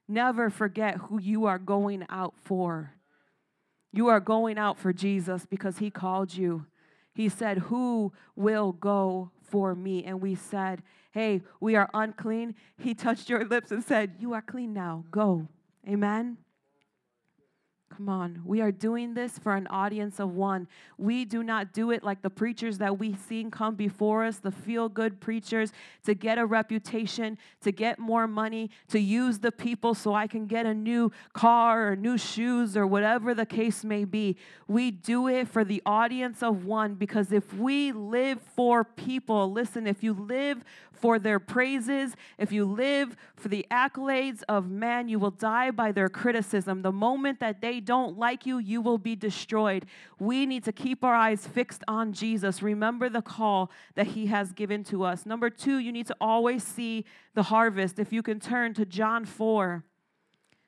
Never 0.08 0.50
forget 0.50 0.98
who 0.98 1.20
you 1.20 1.46
are 1.46 1.60
going 1.60 2.06
out 2.10 2.34
for. 2.44 2.94
You 3.92 4.08
are 4.08 4.20
going 4.20 4.58
out 4.58 4.78
for 4.78 4.94
Jesus 4.94 5.46
because 5.46 5.80
he 5.80 5.90
called 5.90 6.34
you. 6.34 6.66
He 7.14 7.28
said, 7.30 7.58
Who 7.58 8.14
will 8.36 8.72
go 8.72 9.32
for 9.42 9.76
me? 9.76 10.04
And 10.04 10.22
we 10.22 10.36
said, 10.36 10.82
Hey, 11.12 11.42
we 11.60 11.76
are 11.76 11.90
unclean. 11.94 12.56
He 12.78 12.94
touched 12.94 13.30
your 13.30 13.46
lips 13.46 13.72
and 13.72 13.84
said, 13.84 14.16
You 14.20 14.34
are 14.34 14.42
clean 14.42 14.74
now. 14.74 15.06
Go. 15.12 15.48
Amen. 15.88 16.38
Come 17.96 18.08
on. 18.08 18.42
We 18.46 18.62
are 18.62 18.72
doing 18.72 19.14
this 19.14 19.38
for 19.40 19.56
an 19.56 19.68
audience 19.68 20.20
of 20.20 20.34
one. 20.34 20.68
We 20.98 21.26
do 21.26 21.44
not 21.44 21.74
do 21.74 21.92
it 21.92 22.04
like 22.04 22.22
the 22.22 22.30
preachers 22.30 22.78
that 22.78 22.98
we've 22.98 23.20
seen 23.20 23.52
come 23.52 23.76
before 23.76 24.24
us, 24.24 24.38
the 24.38 24.52
feel 24.52 24.88
good 24.88 25.20
preachers, 25.20 25.74
to 26.06 26.14
get 26.14 26.38
a 26.38 26.46
reputation, 26.46 27.38
to 27.62 27.72
get 27.72 28.00
more 28.00 28.28
money, 28.28 28.70
to 28.90 29.00
use 29.00 29.40
the 29.40 29.52
people 29.52 29.96
so 29.96 30.14
I 30.14 30.28
can 30.28 30.46
get 30.46 30.66
a 30.66 30.74
new 30.74 31.12
car 31.34 31.92
or 31.92 31.96
new 31.96 32.18
shoes 32.18 32.78
or 32.78 32.88
whatever 32.88 33.34
the 33.34 33.46
case 33.46 33.84
may 33.84 34.06
be. 34.06 34.38
We 34.68 34.92
do 34.92 35.28
it 35.28 35.48
for 35.48 35.66
the 35.66 35.82
audience 35.86 36.44
of 36.44 36.66
one 36.66 36.94
because 36.94 37.32
if 37.32 37.54
we 37.54 37.92
live 37.92 38.40
for 38.56 38.84
people, 38.84 39.52
listen, 39.52 39.88
if 39.88 40.04
you 40.04 40.14
live 40.14 40.64
for 41.00 41.18
their 41.18 41.40
praises, 41.40 42.14
if 42.38 42.52
you 42.52 42.66
live 42.66 43.16
for 43.36 43.48
the 43.48 43.66
accolades 43.72 44.44
of 44.50 44.70
man, 44.70 45.08
you 45.08 45.18
will 45.18 45.32
die 45.32 45.72
by 45.72 45.92
their 45.92 46.10
criticism. 46.10 46.82
The 46.82 46.92
moment 46.92 47.40
that 47.40 47.62
they 47.62 47.79
don't 47.80 48.18
like 48.18 48.46
you, 48.46 48.58
you 48.58 48.82
will 48.82 48.98
be 48.98 49.16
destroyed. 49.16 49.86
We 50.20 50.46
need 50.46 50.64
to 50.66 50.72
keep 50.72 51.04
our 51.04 51.14
eyes 51.14 51.46
fixed 51.48 51.84
on 51.88 52.14
Jesus. 52.14 52.62
Remember 52.62 53.10
the 53.10 53.22
call 53.22 53.72
that 53.96 54.08
he 54.08 54.28
has 54.28 54.52
given 54.52 54.84
to 54.86 55.04
us. 55.04 55.26
Number 55.26 55.50
two, 55.50 55.78
you 55.78 55.92
need 55.92 56.08
to 56.08 56.16
always 56.20 56.64
see 56.64 57.06
the 57.34 57.44
harvest. 57.44 58.00
If 58.00 58.12
you 58.14 58.24
can 58.24 58.40
turn 58.40 58.74
to 58.76 58.86
John 58.86 59.26
4. 59.26 59.84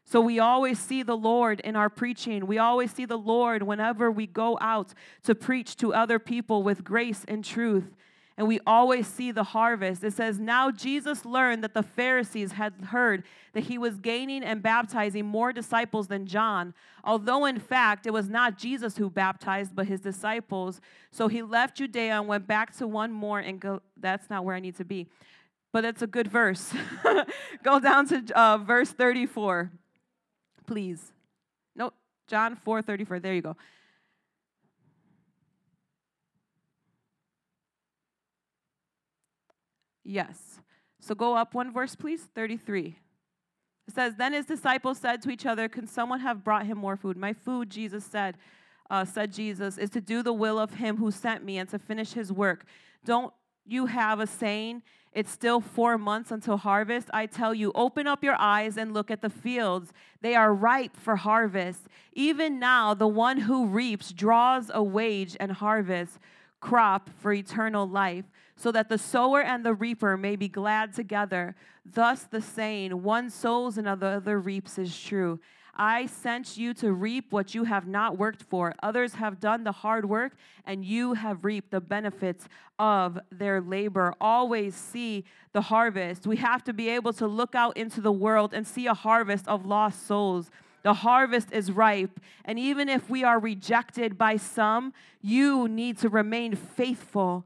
So 0.04 0.20
we 0.20 0.40
always 0.40 0.80
see 0.80 1.04
the 1.04 1.16
Lord 1.16 1.60
in 1.62 1.76
our 1.76 1.90
preaching. 1.90 2.46
We 2.48 2.58
always 2.58 2.92
see 2.92 3.06
the 3.06 3.18
Lord 3.18 3.64
whenever 3.64 4.12
we 4.12 4.28
go 4.28 4.58
out 4.60 4.94
to 5.24 5.36
preach 5.36 5.78
to 5.78 5.94
other 5.94 6.20
people 6.20 6.64
with 6.64 6.84
grace 6.84 7.24
and 7.28 7.46
truth 7.46 7.96
and 8.38 8.48
we 8.48 8.60
always 8.66 9.08
see 9.08 9.32
the 9.32 9.44
harvest. 9.44 10.04
It 10.04 10.14
says, 10.14 10.40
Now 10.40 10.72
Jesus 10.72 11.26
learned 11.26 11.64
that 11.64 11.74
the 11.74 11.84
Pharisees 11.84 12.54
had 12.54 12.74
heard 12.88 13.24
that 13.54 13.66
he 13.66 13.78
was 13.78 13.98
gaining 13.98 14.44
and 14.44 14.64
baptizing 14.64 15.26
more 15.26 15.52
disciples 15.52 16.08
than 16.08 16.26
John, 16.26 16.74
although 17.04 17.46
in 17.46 17.60
fact 17.60 18.08
it 18.08 18.14
was 18.14 18.30
not 18.30 18.58
Jesus 18.58 18.98
who 18.98 19.10
baptized, 19.10 19.76
but 19.76 19.88
his 19.88 20.00
disciples. 20.00 20.80
So 21.12 21.28
he 21.28 21.42
left 21.42 21.78
Judea 21.78 22.14
and 22.20 22.28
went 22.28 22.48
back 22.48 22.76
to 22.78 22.88
one 22.88 23.12
more, 23.12 23.40
and 23.40 23.60
go, 23.60 23.82
that's 23.98 24.30
not 24.30 24.46
where 24.46 24.56
I 24.56 24.60
need 24.60 24.78
to 24.78 24.86
be. 24.86 25.08
But 25.74 25.86
it's 25.86 26.02
a 26.02 26.08
good 26.08 26.28
verse. 26.28 26.74
go 27.64 27.80
down 27.80 28.08
to 28.08 28.24
uh, 28.38 28.58
verse 28.58 28.92
34, 28.92 29.72
please. 30.66 31.12
No, 31.76 31.92
John 32.28 32.56
4 32.56 32.82
34. 32.82 33.20
There 33.20 33.34
you 33.34 33.42
go. 33.42 33.56
Yes. 40.04 40.60
So 41.00 41.16
go 41.16 41.36
up 41.36 41.54
one 41.54 41.72
verse, 41.72 41.96
please. 41.96 42.22
33. 42.36 42.96
It 43.88 43.94
says, 43.94 44.16
Then 44.16 44.34
his 44.34 44.46
disciples 44.46 44.98
said 44.98 45.22
to 45.24 45.30
each 45.30 45.46
other, 45.46 45.68
Can 45.68 45.88
someone 45.88 46.20
have 46.20 46.44
brought 46.44 46.66
him 46.66 46.78
more 46.78 46.96
food? 46.96 47.18
My 47.18 47.34
food, 47.34 47.70
Jesus 47.70 48.06
said, 48.06 48.38
uh, 48.90 49.06
said 49.06 49.34
Jesus, 49.34 49.78
is 49.78 49.90
to 49.92 50.02
do 50.02 50.22
the 50.22 50.34
will 50.34 50.60
of 50.60 50.76
him 50.76 50.98
who 50.98 51.12
sent 51.12 51.44
me 51.44 51.58
and 51.58 51.70
to 51.70 51.80
finish 51.80 52.14
his 52.14 52.32
work. 52.32 52.66
Don't 53.04 53.34
you 53.66 53.88
have 53.88 54.20
a 54.20 54.28
saying, 54.28 54.84
It's 55.12 55.32
still 55.32 55.60
four 55.60 55.98
months 55.98 56.32
until 56.32 56.58
harvest? 56.58 57.10
I 57.14 57.26
tell 57.26 57.54
you, 57.54 57.72
open 57.74 58.08
up 58.08 58.24
your 58.24 58.40
eyes 58.40 58.78
and 58.78 58.94
look 58.94 59.10
at 59.10 59.22
the 59.22 59.30
fields. 59.30 59.92
They 60.22 60.36
are 60.36 60.54
ripe 60.54 60.96
for 60.96 61.16
harvest. 61.16 61.88
Even 62.14 62.60
now, 62.60 62.94
the 62.94 63.08
one 63.08 63.38
who 63.38 63.66
reaps 63.66 64.12
draws 64.12 64.70
a 64.74 64.84
wage 64.84 65.36
and 65.40 65.52
harvest 65.52 66.20
crop 66.60 67.10
for 67.18 67.34
eternal 67.34 67.88
life 67.88 68.26
so 68.62 68.72
that 68.72 68.90
the 68.90 68.98
sower 68.98 69.42
and 69.42 69.66
the 69.66 69.74
reaper 69.74 70.16
may 70.16 70.36
be 70.36 70.48
glad 70.48 70.94
together. 70.94 71.56
Thus, 71.84 72.24
the 72.24 72.42
saying, 72.42 73.02
one 73.02 73.32
sows 73.32 73.80
and 73.80 73.88
another 73.88 74.40
reaps, 74.40 74.78
is 74.78 74.96
true. 75.02 75.40
I 75.76 76.06
sent 76.06 76.58
you 76.58 76.76
to 76.76 76.92
reap 76.92 77.32
what 77.32 77.56
you 77.56 77.64
have 77.64 77.88
not 77.88 78.20
worked 78.20 78.44
for. 78.44 78.76
Others 78.84 79.16
have 79.16 79.40
done 79.40 79.64
the 79.64 79.72
hard 79.72 80.08
work, 80.08 80.34
and 80.64 80.86
you 80.86 81.16
have 81.16 81.44
reaped 81.44 81.72
the 81.72 81.82
benefits 81.82 82.48
of 82.78 83.18
their 83.32 83.62
labor. 83.62 84.14
Always 84.22 84.76
see 84.76 85.26
the 85.54 85.62
harvest. 85.62 86.28
We 86.28 86.38
have 86.38 86.64
to 86.66 86.74
be 86.74 86.90
able 86.90 87.14
to 87.14 87.26
look 87.26 87.56
out 87.56 87.78
into 87.78 88.00
the 88.00 88.12
world 88.12 88.54
and 88.54 88.68
see 88.68 88.86
a 88.86 88.94
harvest 88.94 89.48
of 89.48 89.66
lost 89.66 90.06
souls. 90.06 90.52
The 90.84 90.94
harvest 90.94 91.52
is 91.52 91.72
ripe. 91.72 92.20
And 92.46 92.60
even 92.60 92.90
if 92.90 93.10
we 93.10 93.24
are 93.24 93.40
rejected 93.40 94.20
by 94.20 94.38
some, 94.38 94.94
you 95.20 95.68
need 95.68 95.98
to 96.00 96.10
remain 96.10 96.56
faithful 96.56 97.44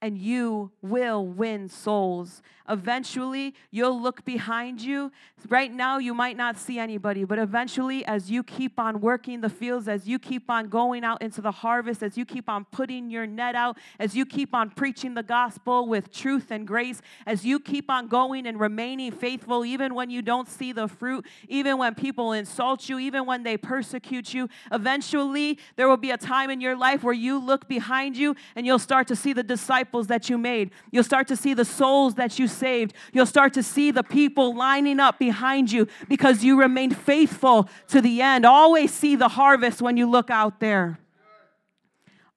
and 0.00 0.16
you 0.16 0.70
will 0.80 1.26
win 1.26 1.68
souls. 1.68 2.42
Eventually, 2.68 3.54
you'll 3.70 4.00
look 4.00 4.24
behind 4.24 4.80
you. 4.80 5.10
Right 5.48 5.72
now, 5.72 5.98
you 5.98 6.12
might 6.12 6.36
not 6.36 6.58
see 6.58 6.78
anybody, 6.78 7.24
but 7.24 7.38
eventually, 7.38 8.04
as 8.04 8.30
you 8.30 8.42
keep 8.42 8.78
on 8.78 9.00
working 9.00 9.40
the 9.40 9.48
fields, 9.48 9.88
as 9.88 10.06
you 10.06 10.18
keep 10.18 10.50
on 10.50 10.68
going 10.68 11.02
out 11.02 11.22
into 11.22 11.40
the 11.40 11.50
harvest, 11.50 12.02
as 12.02 12.18
you 12.18 12.26
keep 12.26 12.48
on 12.48 12.66
putting 12.66 13.10
your 13.10 13.26
net 13.26 13.54
out, 13.54 13.78
as 13.98 14.14
you 14.14 14.26
keep 14.26 14.54
on 14.54 14.70
preaching 14.70 15.14
the 15.14 15.22
gospel 15.22 15.88
with 15.88 16.12
truth 16.12 16.50
and 16.50 16.66
grace, 16.66 17.00
as 17.26 17.44
you 17.44 17.58
keep 17.58 17.90
on 17.90 18.06
going 18.06 18.46
and 18.46 18.60
remaining 18.60 19.12
faithful, 19.12 19.64
even 19.64 19.94
when 19.94 20.10
you 20.10 20.20
don't 20.20 20.48
see 20.48 20.72
the 20.72 20.86
fruit, 20.86 21.24
even 21.48 21.78
when 21.78 21.94
people 21.94 22.32
insult 22.32 22.88
you, 22.88 22.98
even 22.98 23.24
when 23.24 23.42
they 23.42 23.56
persecute 23.56 24.34
you, 24.34 24.48
eventually, 24.70 25.58
there 25.76 25.88
will 25.88 25.96
be 25.96 26.10
a 26.10 26.18
time 26.18 26.50
in 26.50 26.60
your 26.60 26.76
life 26.76 27.02
where 27.02 27.14
you 27.14 27.38
look 27.38 27.66
behind 27.66 28.16
you 28.16 28.36
and 28.54 28.66
you'll 28.66 28.78
start 28.78 29.08
to 29.08 29.16
see 29.16 29.32
the 29.32 29.42
disciples 29.42 29.87
that 29.92 30.28
you 30.28 30.38
made. 30.38 30.70
You'll 30.90 31.04
start 31.04 31.26
to 31.28 31.36
see 31.36 31.54
the 31.54 31.64
souls 31.64 32.14
that 32.14 32.38
you 32.38 32.46
saved. 32.46 32.94
You'll 33.12 33.26
start 33.26 33.52
to 33.54 33.62
see 33.62 33.90
the 33.90 34.02
people 34.02 34.54
lining 34.54 35.00
up 35.00 35.18
behind 35.18 35.72
you 35.72 35.88
because 36.08 36.44
you 36.44 36.58
remained 36.58 36.96
faithful 36.96 37.68
to 37.88 38.00
the 38.00 38.22
end. 38.22 38.44
Always 38.44 38.92
see 38.92 39.16
the 39.16 39.28
harvest 39.28 39.82
when 39.82 39.96
you 39.96 40.08
look 40.08 40.30
out 40.30 40.60
there. 40.60 40.98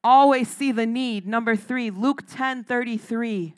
Always 0.04 0.48
see 0.50 0.72
the 0.72 0.86
need. 0.86 1.28
Number 1.28 1.56
three, 1.56 1.92
Luke 1.92 2.24
10 2.28 2.64
33. 2.64 3.56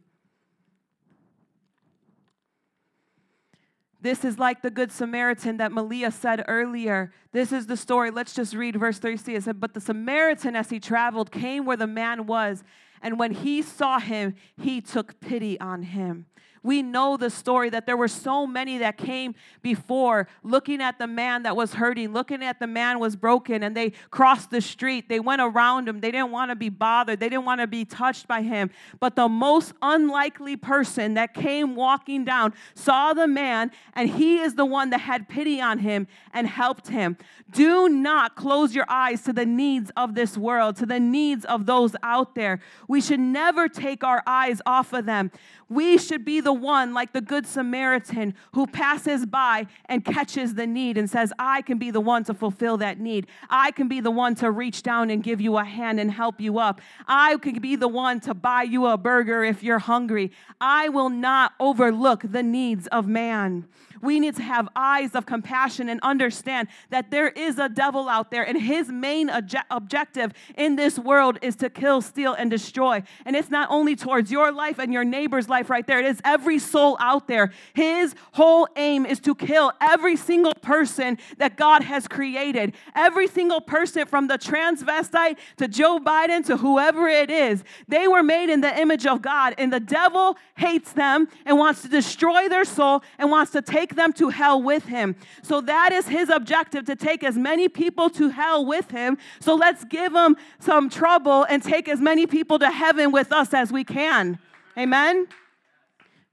This 4.03 4.25
is 4.25 4.37
like 4.37 4.61
the 4.61 4.69
Good 4.69 4.91
Samaritan 4.91 5.55
that 5.57 5.71
Malia 5.71 6.11
said 6.11 6.43
earlier. 6.49 7.13
This 7.31 7.53
is 7.53 7.67
the 7.67 7.77
story. 7.77 8.11
Let's 8.11 8.33
just 8.33 8.53
read 8.53 8.75
verse 8.75 8.99
36. 8.99 9.29
It 9.29 9.43
said, 9.45 9.61
But 9.61 9.73
the 9.73 9.79
Samaritan, 9.79 10.57
as 10.57 10.69
he 10.69 10.81
traveled, 10.81 11.31
came 11.31 11.65
where 11.65 11.77
the 11.77 11.87
man 11.87 12.27
was, 12.27 12.65
and 13.03 13.19
when 13.19 13.31
he 13.31 13.61
saw 13.61 13.99
him, 13.99 14.33
he 14.57 14.81
took 14.81 15.19
pity 15.19 15.59
on 15.59 15.83
him. 15.83 16.25
We 16.63 16.81
know 16.81 17.17
the 17.17 17.29
story 17.29 17.69
that 17.71 17.85
there 17.85 17.97
were 17.97 18.07
so 18.07 18.47
many 18.47 18.77
that 18.79 18.97
came 18.97 19.35
before 19.61 20.27
looking 20.43 20.81
at 20.81 20.97
the 20.97 21.07
man 21.07 21.43
that 21.43 21.55
was 21.55 21.73
hurting, 21.73 22.13
looking 22.13 22.41
at 22.41 22.59
the 22.59 22.67
man 22.67 22.99
was 22.99 23.15
broken, 23.17 23.63
and 23.63 23.75
they 23.75 23.91
crossed 24.09 24.49
the 24.49 24.61
street. 24.61 25.09
They 25.09 25.19
went 25.19 25.41
around 25.41 25.89
him. 25.89 25.99
They 25.99 26.11
didn't 26.11 26.31
want 26.31 26.51
to 26.51 26.55
be 26.55 26.69
bothered. 26.69 27.19
They 27.19 27.29
didn't 27.29 27.45
want 27.45 27.61
to 27.61 27.67
be 27.67 27.83
touched 27.83 28.27
by 28.27 28.41
him. 28.41 28.69
But 28.99 29.15
the 29.15 29.27
most 29.27 29.73
unlikely 29.81 30.55
person 30.55 31.15
that 31.15 31.33
came 31.33 31.75
walking 31.75 32.23
down 32.23 32.53
saw 32.75 33.13
the 33.13 33.27
man, 33.27 33.71
and 33.93 34.09
he 34.09 34.39
is 34.39 34.55
the 34.55 34.65
one 34.65 34.89
that 34.91 35.01
had 35.01 35.27
pity 35.27 35.59
on 35.59 35.79
him 35.79 36.07
and 36.33 36.47
helped 36.47 36.87
him. 36.87 37.17
Do 37.51 37.89
not 37.89 38.35
close 38.35 38.73
your 38.73 38.85
eyes 38.87 39.21
to 39.23 39.33
the 39.33 39.45
needs 39.45 39.91
of 39.97 40.15
this 40.15 40.37
world, 40.37 40.77
to 40.77 40.85
the 40.85 40.99
needs 40.99 41.45
of 41.45 41.65
those 41.65 41.95
out 42.01 42.35
there. 42.35 42.61
We 42.87 43.01
should 43.01 43.19
never 43.19 43.67
take 43.67 44.03
our 44.03 44.23
eyes 44.25 44.61
off 44.65 44.93
of 44.93 45.05
them. 45.05 45.31
We 45.73 45.97
should 45.97 46.23
be 46.23 46.39
the 46.39 46.53
one, 46.53 46.93
like 46.93 47.13
the 47.13 47.21
Good 47.21 47.47
Samaritan, 47.47 48.35
who 48.53 48.67
passes 48.67 49.25
by 49.25 49.65
and 49.85 50.05
catches 50.05 50.53
the 50.53 50.67
need 50.67 50.99
and 50.99 51.09
says, 51.09 51.33
I 51.39 51.63
can 51.63 51.79
be 51.79 51.89
the 51.89 51.99
one 51.99 52.23
to 52.25 52.35
fulfill 52.35 52.77
that 52.77 52.99
need. 52.99 53.25
I 53.49 53.71
can 53.71 53.87
be 53.87 53.99
the 53.99 54.11
one 54.11 54.35
to 54.35 54.51
reach 54.51 54.83
down 54.83 55.09
and 55.09 55.23
give 55.23 55.41
you 55.41 55.57
a 55.57 55.63
hand 55.63 55.99
and 55.99 56.11
help 56.11 56.39
you 56.39 56.59
up. 56.59 56.79
I 57.07 57.37
can 57.37 57.57
be 57.59 57.75
the 57.75 57.87
one 57.87 58.19
to 58.21 58.35
buy 58.35 58.63
you 58.63 58.85
a 58.85 58.97
burger 58.97 59.43
if 59.43 59.63
you're 59.63 59.79
hungry. 59.79 60.31
I 60.61 60.89
will 60.89 61.09
not 61.09 61.53
overlook 61.59 62.21
the 62.23 62.43
needs 62.43 62.85
of 62.87 63.07
man. 63.07 63.65
We 64.03 64.19
need 64.19 64.35
to 64.35 64.43
have 64.43 64.67
eyes 64.75 65.15
of 65.15 65.25
compassion 65.25 65.87
and 65.87 66.01
understand 66.01 66.67
that 66.89 67.09
there 67.09 67.29
is 67.29 67.57
a 67.57 67.69
devil 67.69 68.09
out 68.09 68.31
there, 68.31 68.43
and 68.43 68.61
his 68.61 68.89
main 68.89 69.29
obje- 69.29 69.63
objective 69.71 70.33
in 70.57 70.75
this 70.75 70.99
world 70.99 71.39
is 71.41 71.55
to 71.57 71.69
kill, 71.69 72.01
steal, 72.01 72.33
and 72.33 72.51
destroy. 72.51 73.01
And 73.25 73.33
it's 73.33 73.49
not 73.49 73.69
only 73.71 73.95
towards 73.95 74.29
your 74.29 74.51
life 74.51 74.77
and 74.77 74.91
your 74.91 75.05
neighbor's 75.05 75.47
life 75.47 75.62
right 75.69 75.85
there, 75.85 75.99
it 75.99 76.05
is 76.05 76.21
every 76.23 76.59
soul 76.59 76.97
out 76.99 77.27
there. 77.27 77.51
His 77.73 78.15
whole 78.33 78.67
aim 78.75 79.05
is 79.05 79.19
to 79.21 79.35
kill 79.35 79.71
every 79.81 80.15
single 80.15 80.53
person 80.53 81.17
that 81.37 81.57
God 81.57 81.83
has 81.83 82.07
created. 82.07 82.73
Every 82.95 83.27
single 83.27 83.61
person 83.61 84.05
from 84.07 84.27
the 84.27 84.37
transvestite 84.37 85.37
to 85.57 85.67
Joe 85.67 85.99
Biden 85.99 86.45
to 86.45 86.57
whoever 86.57 87.07
it 87.07 87.29
is. 87.29 87.63
They 87.87 88.07
were 88.07 88.23
made 88.23 88.49
in 88.49 88.61
the 88.61 88.79
image 88.79 89.05
of 89.05 89.21
God, 89.21 89.55
and 89.57 89.71
the 89.71 89.79
devil 89.79 90.37
hates 90.55 90.93
them 90.93 91.27
and 91.45 91.57
wants 91.57 91.81
to 91.81 91.87
destroy 91.87 92.49
their 92.49 92.65
soul 92.65 93.03
and 93.17 93.29
wants 93.29 93.51
to 93.51 93.61
take 93.61 93.95
them 93.95 94.13
to 94.13 94.29
hell 94.29 94.61
with 94.61 94.85
him. 94.85 95.15
So 95.41 95.61
that 95.61 95.91
is 95.91 96.07
his 96.07 96.29
objective 96.29 96.85
to 96.85 96.95
take 96.95 97.23
as 97.23 97.37
many 97.37 97.69
people 97.69 98.09
to 98.11 98.29
hell 98.29 98.65
with 98.65 98.91
him. 98.91 99.17
So 99.39 99.55
let's 99.55 99.83
give 99.83 100.13
him 100.13 100.37
some 100.59 100.89
trouble 100.89 101.43
and 101.43 101.61
take 101.61 101.87
as 101.87 101.99
many 101.99 102.25
people 102.27 102.59
to 102.59 102.69
heaven 102.69 103.11
with 103.11 103.31
us 103.31 103.53
as 103.53 103.71
we 103.71 103.83
can. 103.83 104.39
Amen. 104.77 105.27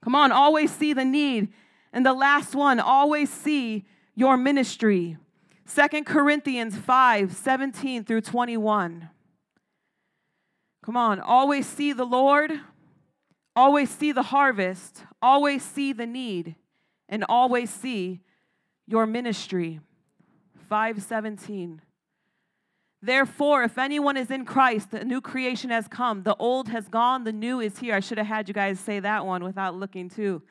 Come 0.03 0.15
on, 0.15 0.31
always 0.31 0.71
see 0.71 0.93
the 0.93 1.05
need. 1.05 1.49
And 1.93 2.05
the 2.05 2.13
last 2.13 2.55
one, 2.55 2.79
always 2.79 3.29
see 3.29 3.85
your 4.15 4.37
ministry. 4.37 5.17
Second 5.65 6.05
Corinthians 6.05 6.75
5 6.75 7.35
17 7.35 8.03
through 8.03 8.21
21. 8.21 9.09
Come 10.83 10.97
on, 10.97 11.19
always 11.19 11.67
see 11.67 11.93
the 11.93 12.05
Lord, 12.05 12.51
always 13.55 13.89
see 13.89 14.11
the 14.11 14.23
harvest, 14.23 15.03
always 15.21 15.63
see 15.63 15.93
the 15.93 16.07
need 16.07 16.55
and 17.07 17.23
always 17.29 17.69
see 17.69 18.21
your 18.87 19.05
ministry. 19.05 19.79
517. 20.67 21.81
Therefore, 23.01 23.63
if 23.63 23.77
anyone 23.77 24.15
is 24.15 24.29
in 24.29 24.45
Christ, 24.45 24.91
the 24.91 25.03
new 25.03 25.21
creation 25.21 25.71
has 25.71 25.87
come. 25.87 26.21
The 26.21 26.35
old 26.35 26.69
has 26.69 26.87
gone, 26.87 27.23
the 27.23 27.31
new 27.31 27.59
is 27.59 27.79
here. 27.79 27.95
I 27.95 27.99
should 27.99 28.19
have 28.19 28.27
had 28.27 28.47
you 28.47 28.53
guys 28.53 28.79
say 28.79 28.99
that 28.99 29.25
one 29.25 29.43
without 29.43 29.75
looking 29.75 30.07
too. 30.07 30.43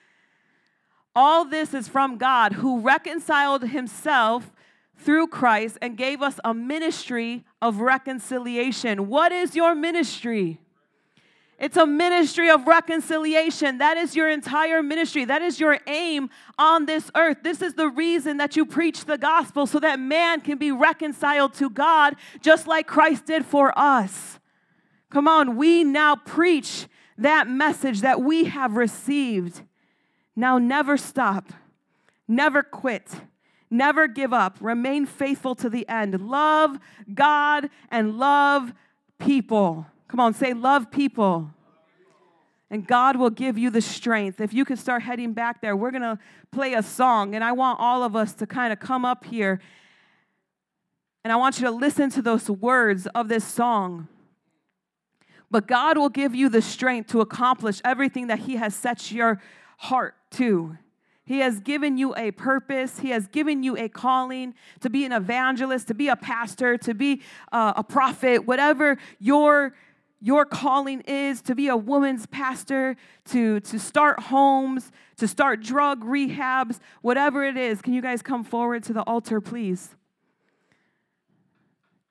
All 1.14 1.44
this 1.44 1.74
is 1.74 1.86
from 1.86 2.18
God 2.18 2.54
who 2.54 2.80
reconciled 2.80 3.62
himself 3.62 4.52
through 4.96 5.28
Christ 5.28 5.78
and 5.80 5.96
gave 5.96 6.22
us 6.22 6.40
a 6.44 6.52
ministry 6.52 7.44
of 7.62 7.80
reconciliation. 7.80 9.08
What 9.08 9.32
is 9.32 9.54
your 9.54 9.74
ministry? 9.74 10.60
It's 11.60 11.76
a 11.76 11.86
ministry 11.86 12.48
of 12.48 12.66
reconciliation. 12.66 13.78
That 13.78 13.98
is 13.98 14.16
your 14.16 14.30
entire 14.30 14.82
ministry. 14.82 15.26
That 15.26 15.42
is 15.42 15.60
your 15.60 15.78
aim 15.86 16.30
on 16.58 16.86
this 16.86 17.10
earth. 17.14 17.38
This 17.42 17.60
is 17.60 17.74
the 17.74 17.88
reason 17.88 18.38
that 18.38 18.56
you 18.56 18.64
preach 18.64 19.04
the 19.04 19.18
gospel 19.18 19.66
so 19.66 19.78
that 19.80 20.00
man 20.00 20.40
can 20.40 20.56
be 20.56 20.72
reconciled 20.72 21.52
to 21.54 21.68
God 21.68 22.16
just 22.40 22.66
like 22.66 22.86
Christ 22.86 23.26
did 23.26 23.44
for 23.44 23.78
us. 23.78 24.38
Come 25.10 25.28
on, 25.28 25.56
we 25.56 25.84
now 25.84 26.16
preach 26.16 26.86
that 27.18 27.46
message 27.46 28.00
that 28.00 28.22
we 28.22 28.44
have 28.44 28.76
received. 28.76 29.60
Now, 30.34 30.56
never 30.56 30.96
stop, 30.96 31.52
never 32.26 32.62
quit. 32.62 33.10
Never 33.70 34.08
give 34.08 34.32
up. 34.32 34.56
Remain 34.60 35.06
faithful 35.06 35.54
to 35.56 35.70
the 35.70 35.88
end. 35.88 36.20
Love 36.20 36.80
God 37.14 37.70
and 37.88 38.18
love 38.18 38.72
people. 39.20 39.86
Come 40.10 40.18
on, 40.18 40.34
say, 40.34 40.54
love 40.54 40.90
people. 40.90 41.52
And 42.68 42.84
God 42.84 43.14
will 43.14 43.30
give 43.30 43.56
you 43.56 43.70
the 43.70 43.80
strength. 43.80 44.40
If 44.40 44.52
you 44.52 44.64
could 44.64 44.80
start 44.80 45.02
heading 45.02 45.34
back 45.34 45.62
there, 45.62 45.76
we're 45.76 45.92
going 45.92 46.02
to 46.02 46.18
play 46.50 46.74
a 46.74 46.82
song. 46.82 47.36
And 47.36 47.44
I 47.44 47.52
want 47.52 47.78
all 47.78 48.02
of 48.02 48.16
us 48.16 48.34
to 48.34 48.46
kind 48.46 48.72
of 48.72 48.80
come 48.80 49.04
up 49.04 49.24
here. 49.24 49.60
And 51.22 51.32
I 51.32 51.36
want 51.36 51.60
you 51.60 51.66
to 51.66 51.70
listen 51.70 52.10
to 52.10 52.22
those 52.22 52.50
words 52.50 53.06
of 53.14 53.28
this 53.28 53.44
song. 53.44 54.08
But 55.48 55.68
God 55.68 55.96
will 55.96 56.08
give 56.08 56.34
you 56.34 56.48
the 56.48 56.60
strength 56.60 57.10
to 57.10 57.20
accomplish 57.20 57.80
everything 57.84 58.26
that 58.26 58.40
He 58.40 58.56
has 58.56 58.74
set 58.74 59.12
your 59.12 59.40
heart 59.78 60.16
to. 60.32 60.76
He 61.24 61.38
has 61.38 61.60
given 61.60 61.96
you 61.96 62.16
a 62.16 62.32
purpose. 62.32 62.98
He 62.98 63.10
has 63.10 63.28
given 63.28 63.62
you 63.62 63.76
a 63.76 63.88
calling 63.88 64.54
to 64.80 64.90
be 64.90 65.04
an 65.04 65.12
evangelist, 65.12 65.86
to 65.86 65.94
be 65.94 66.08
a 66.08 66.16
pastor, 66.16 66.76
to 66.78 66.94
be 66.94 67.22
uh, 67.52 67.74
a 67.76 67.84
prophet, 67.84 68.44
whatever 68.46 68.98
your 69.20 69.72
your 70.20 70.44
calling 70.44 71.00
is 71.02 71.40
to 71.42 71.54
be 71.54 71.68
a 71.68 71.76
woman's 71.76 72.26
pastor, 72.26 72.96
to, 73.26 73.60
to 73.60 73.78
start 73.78 74.20
homes, 74.20 74.92
to 75.16 75.26
start 75.26 75.62
drug 75.62 76.04
rehabs, 76.04 76.78
whatever 77.00 77.44
it 77.44 77.56
is. 77.56 77.80
Can 77.80 77.94
you 77.94 78.02
guys 78.02 78.20
come 78.20 78.44
forward 78.44 78.82
to 78.84 78.92
the 78.92 79.02
altar, 79.02 79.40
please? 79.40 79.96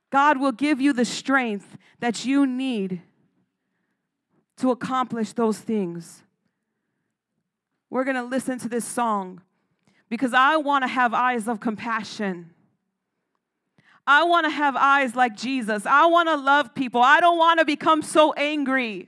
God 0.10 0.40
will 0.40 0.52
give 0.52 0.82
you 0.82 0.92
the 0.92 1.06
strength 1.06 1.78
that 2.00 2.26
you 2.26 2.48
need 2.48 3.02
to 4.58 4.72
accomplish 4.72 5.34
those 5.34 5.60
things. 5.60 6.24
We're 7.92 8.04
going 8.04 8.16
to 8.16 8.24
listen 8.24 8.58
to 8.60 8.70
this 8.70 8.86
song 8.86 9.42
because 10.10 10.34
I 10.34 10.58
want 10.58 10.84
to 10.84 10.88
have 10.88 11.14
eyes 11.14 11.48
of 11.48 11.60
compassion. 11.60 12.52
I 14.12 14.24
want 14.24 14.48
to 14.48 14.50
have 14.50 14.76
eyes 14.76 15.16
like 15.16 15.38
Jesus. 15.38 15.86
I 15.86 16.08
want 16.08 16.30
to 16.30 16.36
love 16.36 16.74
people. 16.74 17.00
I 17.00 17.20
don't 17.20 17.38
want 17.38 17.60
to 17.60 17.66
become 17.66 18.02
so 18.02 18.34
angry. 18.34 19.08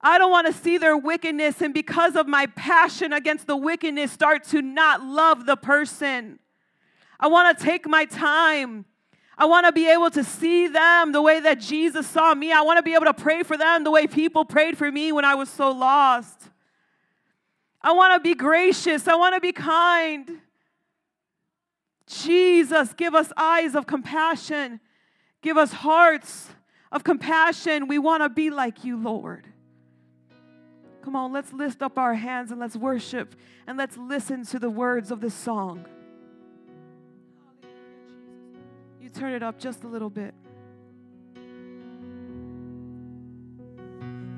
I 0.00 0.16
don't 0.16 0.30
want 0.30 0.46
to 0.46 0.52
see 0.54 0.78
their 0.78 0.96
wickedness 0.96 1.60
and 1.60 1.74
because 1.74 2.16
of 2.16 2.26
my 2.26 2.46
passion 2.46 3.12
against 3.12 3.46
the 3.46 3.54
wickedness 3.54 4.10
start 4.10 4.44
to 4.44 4.62
not 4.62 5.02
love 5.02 5.44
the 5.44 5.56
person. 5.56 6.38
I 7.20 7.26
want 7.26 7.58
to 7.58 7.62
take 7.62 7.86
my 7.86 8.06
time. 8.06 8.86
I 9.36 9.44
want 9.44 9.66
to 9.66 9.72
be 9.72 9.86
able 9.90 10.10
to 10.12 10.24
see 10.24 10.68
them 10.68 11.12
the 11.12 11.20
way 11.20 11.40
that 11.40 11.60
Jesus 11.60 12.06
saw 12.06 12.32
me. 12.32 12.50
I 12.50 12.62
want 12.62 12.78
to 12.78 12.82
be 12.82 12.94
able 12.94 13.04
to 13.04 13.14
pray 13.14 13.42
for 13.42 13.58
them 13.58 13.84
the 13.84 13.90
way 13.90 14.06
people 14.06 14.46
prayed 14.46 14.78
for 14.78 14.90
me 14.90 15.12
when 15.12 15.26
I 15.26 15.34
was 15.34 15.50
so 15.50 15.70
lost. 15.70 16.48
I 17.82 17.92
want 17.92 18.14
to 18.14 18.20
be 18.26 18.34
gracious. 18.34 19.06
I 19.06 19.16
want 19.16 19.34
to 19.34 19.40
be 19.42 19.52
kind. 19.52 20.40
Jesus, 22.06 22.92
give 22.94 23.14
us 23.14 23.32
eyes 23.36 23.74
of 23.74 23.86
compassion. 23.86 24.80
Give 25.40 25.56
us 25.56 25.72
hearts 25.72 26.48
of 26.90 27.04
compassion. 27.04 27.88
We 27.88 27.98
want 27.98 28.22
to 28.22 28.28
be 28.28 28.50
like 28.50 28.84
you, 28.84 28.96
Lord. 28.96 29.46
Come 31.02 31.16
on, 31.16 31.32
let's 31.32 31.52
lift 31.52 31.82
up 31.82 31.98
our 31.98 32.14
hands 32.14 32.52
and 32.52 32.60
let's 32.60 32.76
worship 32.76 33.34
and 33.66 33.76
let's 33.76 33.96
listen 33.96 34.46
to 34.46 34.60
the 34.60 34.70
words 34.70 35.10
of 35.10 35.20
this 35.20 35.34
song. 35.34 35.84
You 39.00 39.08
turn 39.08 39.32
it 39.32 39.42
up 39.42 39.58
just 39.58 39.82
a 39.82 39.88
little 39.88 40.10
bit. 40.10 40.32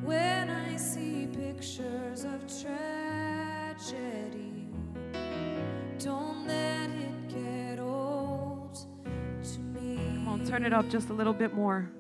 When 0.03 0.51
I 0.51 0.77
see 0.77 1.29
pictures 1.31 2.25
of 2.25 2.41
tragedy, 2.63 3.89
don't 5.99 6.47
let 6.47 6.91
it 6.91 7.04
turn 10.39 10.65
it 10.65 10.73
up 10.73 10.89
just 10.89 11.11
a 11.11 11.13
little 11.13 11.33
bit 11.33 11.55
more. 11.55 11.91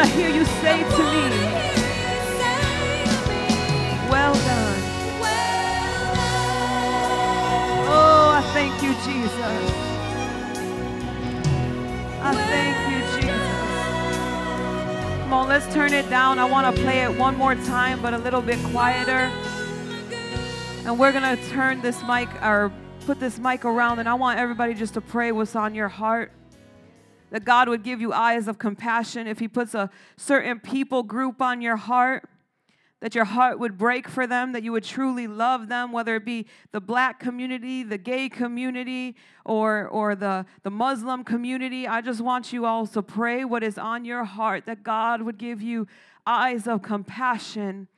Want 0.00 0.12
to 0.12 0.18
hear 0.18 0.30
you 0.30 0.44
say 0.46 0.78
to 0.78 1.02
me, 1.12 1.28
well 4.08 4.32
done. 4.32 4.80
Oh, 7.86 8.32
I 8.34 8.40
thank 8.54 8.82
you, 8.82 8.94
Jesus. 9.04 9.62
I 12.22 12.34
thank 12.34 12.76
you, 12.90 13.00
Jesus. 13.20 13.46
Come 15.20 15.32
on, 15.34 15.48
let's 15.48 15.70
turn 15.74 15.92
it 15.92 16.08
down. 16.08 16.38
I 16.38 16.46
want 16.46 16.74
to 16.74 16.82
play 16.82 17.00
it 17.00 17.18
one 17.18 17.36
more 17.36 17.54
time, 17.54 18.00
but 18.00 18.14
a 18.14 18.18
little 18.18 18.40
bit 18.40 18.58
quieter. 18.72 19.30
And 20.86 20.98
we're 20.98 21.12
going 21.12 21.36
to 21.36 21.48
turn 21.50 21.82
this 21.82 22.02
mic 22.04 22.30
or 22.42 22.72
put 23.04 23.20
this 23.20 23.38
mic 23.38 23.66
around, 23.66 23.98
and 23.98 24.08
I 24.08 24.14
want 24.14 24.38
everybody 24.38 24.72
just 24.72 24.94
to 24.94 25.02
pray 25.02 25.30
what's 25.30 25.54
on 25.54 25.74
your 25.74 25.88
heart. 25.88 26.32
That 27.30 27.44
God 27.44 27.68
would 27.68 27.82
give 27.82 28.00
you 28.00 28.12
eyes 28.12 28.48
of 28.48 28.58
compassion 28.58 29.26
if 29.26 29.38
He 29.38 29.48
puts 29.48 29.74
a 29.74 29.90
certain 30.16 30.60
people 30.60 31.02
group 31.02 31.40
on 31.40 31.60
your 31.60 31.76
heart 31.76 32.28
that 33.00 33.14
your 33.14 33.24
heart 33.24 33.58
would 33.58 33.78
break 33.78 34.08
for 34.08 34.26
them, 34.26 34.52
that 34.52 34.62
you 34.62 34.72
would 34.72 34.84
truly 34.84 35.26
love 35.26 35.68
them, 35.68 35.90
whether 35.90 36.16
it 36.16 36.24
be 36.24 36.46
the 36.72 36.80
black 36.80 37.18
community, 37.18 37.82
the 37.82 37.98
gay 37.98 38.28
community, 38.28 39.16
or, 39.44 39.88
or 39.88 40.14
the, 40.14 40.44
the 40.62 40.70
Muslim 40.70 41.24
community. 41.24 41.88
I 41.88 42.02
just 42.02 42.20
want 42.20 42.52
you 42.52 42.66
all 42.66 42.86
to 42.88 43.02
pray 43.02 43.44
what 43.44 43.62
is 43.62 43.78
on 43.78 44.04
your 44.04 44.24
heart, 44.24 44.66
that 44.66 44.82
God 44.82 45.22
would 45.22 45.38
give 45.38 45.62
you 45.62 45.86
eyes 46.26 46.66
of 46.66 46.82
compassion. 46.82 47.88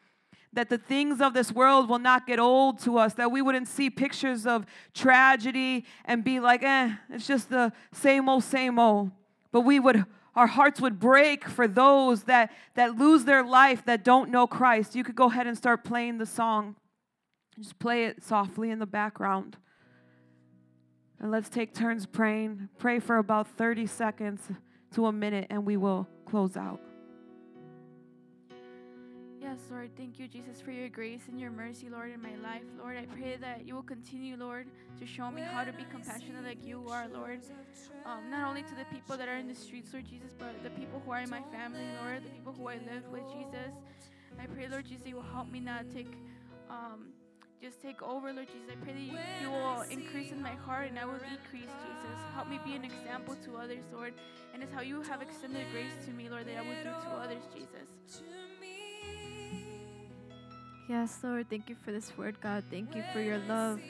That 0.52 0.68
the 0.68 0.78
things 0.78 1.20
of 1.20 1.34
this 1.34 1.50
world 1.50 1.88
will 1.88 1.98
not 1.98 2.26
get 2.26 2.38
old 2.38 2.78
to 2.80 2.98
us, 2.98 3.14
that 3.14 3.32
we 3.32 3.42
wouldn't 3.42 3.68
see 3.68 3.90
pictures 3.90 4.46
of 4.46 4.66
tragedy 4.94 5.84
and 6.04 6.22
be 6.22 6.38
like, 6.38 6.62
eh, 6.62 6.92
it's 7.10 7.26
just 7.26 7.50
the 7.50 7.72
same 7.92 8.28
old, 8.28 8.44
same 8.44 8.78
old. 8.78 9.10
But 9.52 9.60
we 9.60 9.78
would 9.78 10.04
our 10.34 10.46
hearts 10.46 10.80
would 10.80 10.98
break 10.98 11.46
for 11.46 11.68
those 11.68 12.24
that 12.24 12.50
that 12.74 12.96
lose 12.96 13.24
their 13.24 13.44
life 13.44 13.84
that 13.84 14.02
don't 14.02 14.30
know 14.30 14.46
Christ. 14.46 14.96
You 14.96 15.04
could 15.04 15.14
go 15.14 15.26
ahead 15.26 15.46
and 15.46 15.56
start 15.56 15.84
playing 15.84 16.18
the 16.18 16.26
song. 16.26 16.76
Just 17.58 17.78
play 17.78 18.06
it 18.06 18.22
softly 18.22 18.70
in 18.70 18.78
the 18.78 18.86
background. 18.86 19.58
And 21.20 21.30
let's 21.30 21.50
take 21.50 21.74
turns 21.74 22.06
praying. 22.06 22.70
Pray 22.78 22.98
for 22.98 23.18
about 23.18 23.46
30 23.46 23.86
seconds 23.86 24.40
to 24.94 25.06
a 25.06 25.12
minute 25.12 25.46
and 25.50 25.64
we 25.64 25.76
will 25.76 26.08
close 26.24 26.56
out. 26.56 26.80
Yes, 29.52 29.68
Lord, 29.70 29.90
thank 29.98 30.18
you, 30.18 30.28
Jesus, 30.28 30.62
for 30.62 30.70
your 30.70 30.88
grace 30.88 31.28
and 31.28 31.38
your 31.38 31.50
mercy, 31.50 31.90
Lord, 31.90 32.10
in 32.10 32.22
my 32.22 32.36
life. 32.42 32.62
Lord, 32.78 32.96
I 32.96 33.04
pray 33.04 33.36
that 33.36 33.66
you 33.66 33.74
will 33.74 33.82
continue, 33.82 34.34
Lord, 34.34 34.66
to 34.98 35.04
show 35.04 35.30
me 35.30 35.42
how 35.42 35.62
to 35.62 35.72
be 35.74 35.84
compassionate 35.90 36.42
like 36.42 36.64
you 36.64 36.88
are, 36.88 37.06
Lord. 37.12 37.40
Um, 38.06 38.30
not 38.30 38.48
only 38.48 38.62
to 38.62 38.74
the 38.74 38.86
people 38.90 39.18
that 39.18 39.28
are 39.28 39.36
in 39.36 39.48
the 39.48 39.54
streets, 39.54 39.92
Lord 39.92 40.06
Jesus, 40.08 40.32
but 40.38 40.62
the 40.62 40.70
people 40.70 41.02
who 41.04 41.12
are 41.12 41.20
in 41.20 41.28
my 41.28 41.42
family, 41.52 41.84
Lord, 42.02 42.24
the 42.24 42.30
people 42.30 42.54
who 42.54 42.66
I 42.68 42.76
live 42.76 43.04
with, 43.12 43.24
Jesus. 43.28 43.76
I 44.40 44.46
pray, 44.46 44.68
Lord 44.68 44.86
Jesus, 44.86 45.06
you 45.06 45.16
will 45.16 45.30
help 45.34 45.52
me 45.52 45.60
not 45.60 45.84
take, 45.92 46.14
um, 46.70 47.12
just 47.60 47.82
take 47.82 48.00
over, 48.02 48.32
Lord 48.32 48.48
Jesus. 48.48 48.70
I 48.72 48.82
pray 48.82 48.94
that 48.94 49.02
you, 49.02 49.18
you 49.42 49.50
will 49.50 49.82
increase 49.90 50.32
in 50.32 50.40
my 50.40 50.56
heart 50.64 50.88
and 50.88 50.98
I 50.98 51.04
will 51.04 51.20
decrease, 51.20 51.68
Jesus. 51.84 52.18
Help 52.34 52.48
me 52.48 52.58
be 52.64 52.74
an 52.74 52.86
example 52.86 53.36
to 53.44 53.58
others, 53.58 53.84
Lord. 53.92 54.14
And 54.54 54.62
it's 54.62 54.72
how 54.72 54.80
you 54.80 55.02
have 55.02 55.20
extended 55.20 55.66
grace 55.72 55.92
to 56.06 56.10
me, 56.10 56.30
Lord, 56.30 56.46
that 56.46 56.56
I 56.56 56.62
will 56.62 56.82
do 56.82 56.88
to 56.88 57.10
others, 57.20 57.42
Jesus. 57.52 58.22
Yes, 60.88 61.20
Lord, 61.22 61.48
thank 61.48 61.68
you 61.68 61.76
for 61.84 61.92
this 61.92 62.16
word, 62.18 62.40
God. 62.40 62.64
Thank 62.70 62.94
you 62.94 63.04
for 63.12 63.20
your 63.20 63.38
love. 63.48 63.80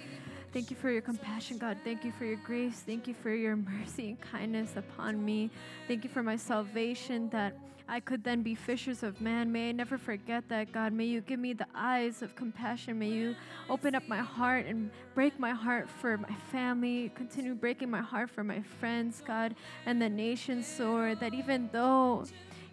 Thank 0.52 0.70
you 0.70 0.76
for 0.76 0.90
your 0.90 1.00
compassion, 1.00 1.56
God. 1.56 1.78
Thank 1.82 2.04
you 2.04 2.12
for 2.12 2.26
your 2.26 2.36
grace. 2.36 2.82
Thank 2.86 3.08
you 3.08 3.14
for 3.14 3.30
your 3.30 3.56
mercy 3.78 4.08
and 4.10 4.20
kindness 4.20 4.76
upon 4.76 5.24
me. 5.24 5.50
Thank 5.88 6.04
you 6.04 6.10
for 6.10 6.22
my 6.22 6.36
salvation 6.36 7.30
that 7.30 7.56
I 7.88 8.00
could 8.00 8.22
then 8.22 8.42
be 8.42 8.54
fishers 8.54 9.02
of 9.02 9.20
man. 9.20 9.50
May 9.50 9.70
I 9.70 9.72
never 9.72 9.98
forget 9.98 10.48
that, 10.50 10.72
God. 10.72 10.92
May 10.92 11.06
you 11.06 11.22
give 11.22 11.40
me 11.40 11.54
the 11.54 11.66
eyes 11.74 12.22
of 12.22 12.36
compassion. 12.36 12.98
May 12.98 13.08
you 13.08 13.34
open 13.68 13.94
up 13.94 14.06
my 14.06 14.18
heart 14.18 14.66
and 14.66 14.90
break 15.14 15.38
my 15.38 15.50
heart 15.50 15.88
for 15.88 16.16
my 16.18 16.34
family. 16.50 17.10
Continue 17.14 17.54
breaking 17.54 17.90
my 17.90 18.00
heart 18.00 18.30
for 18.30 18.44
my 18.44 18.62
friends, 18.80 19.22
God, 19.26 19.54
and 19.86 20.00
the 20.00 20.08
nations, 20.08 20.74
Lord. 20.78 21.20
That 21.20 21.34
even 21.34 21.70
though 21.72 22.24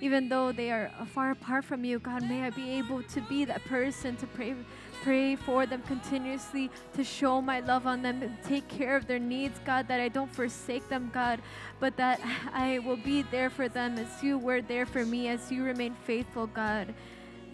even 0.02 0.30
though 0.30 0.52
they 0.52 0.72
are 0.72 0.92
far 1.14 1.32
apart 1.32 1.66
from 1.66 1.84
you, 1.84 2.00
God, 2.00 2.24
may 2.24 2.44
I 2.44 2.50
be 2.50 2.72
able 2.72 3.04
to 3.04 3.22
be 3.22 3.46
that 3.46 3.64
person 3.66 4.16
to 4.18 4.28
pray 4.28 4.56
pray 5.04 5.36
for 5.36 5.66
them 5.66 5.82
continuously, 5.84 6.70
to 6.94 7.04
show 7.04 7.42
my 7.42 7.62
love 7.62 7.88
on 7.88 8.02
them 8.02 8.22
and 8.22 8.38
take 8.44 8.68
care 8.68 8.96
of 8.96 9.08
their 9.08 9.20
needs, 9.20 9.60
God, 9.66 9.88
that 9.88 10.00
I 10.00 10.10
don't 10.10 10.34
forsake 10.34 10.88
them, 10.90 11.10
God, 11.14 11.42
but 11.80 11.96
that 11.98 12.20
I 12.54 12.80
will 12.80 12.98
be 12.98 13.22
there 13.24 13.50
for 13.50 13.70
them 13.70 13.98
as 13.98 14.22
you 14.22 14.38
were 14.38 14.62
there 14.62 14.86
for 14.86 15.06
me, 15.06 15.30
as 15.30 15.52
you 15.52 15.64
remain 15.64 15.96
faithful, 16.06 16.48
God. 16.48 16.94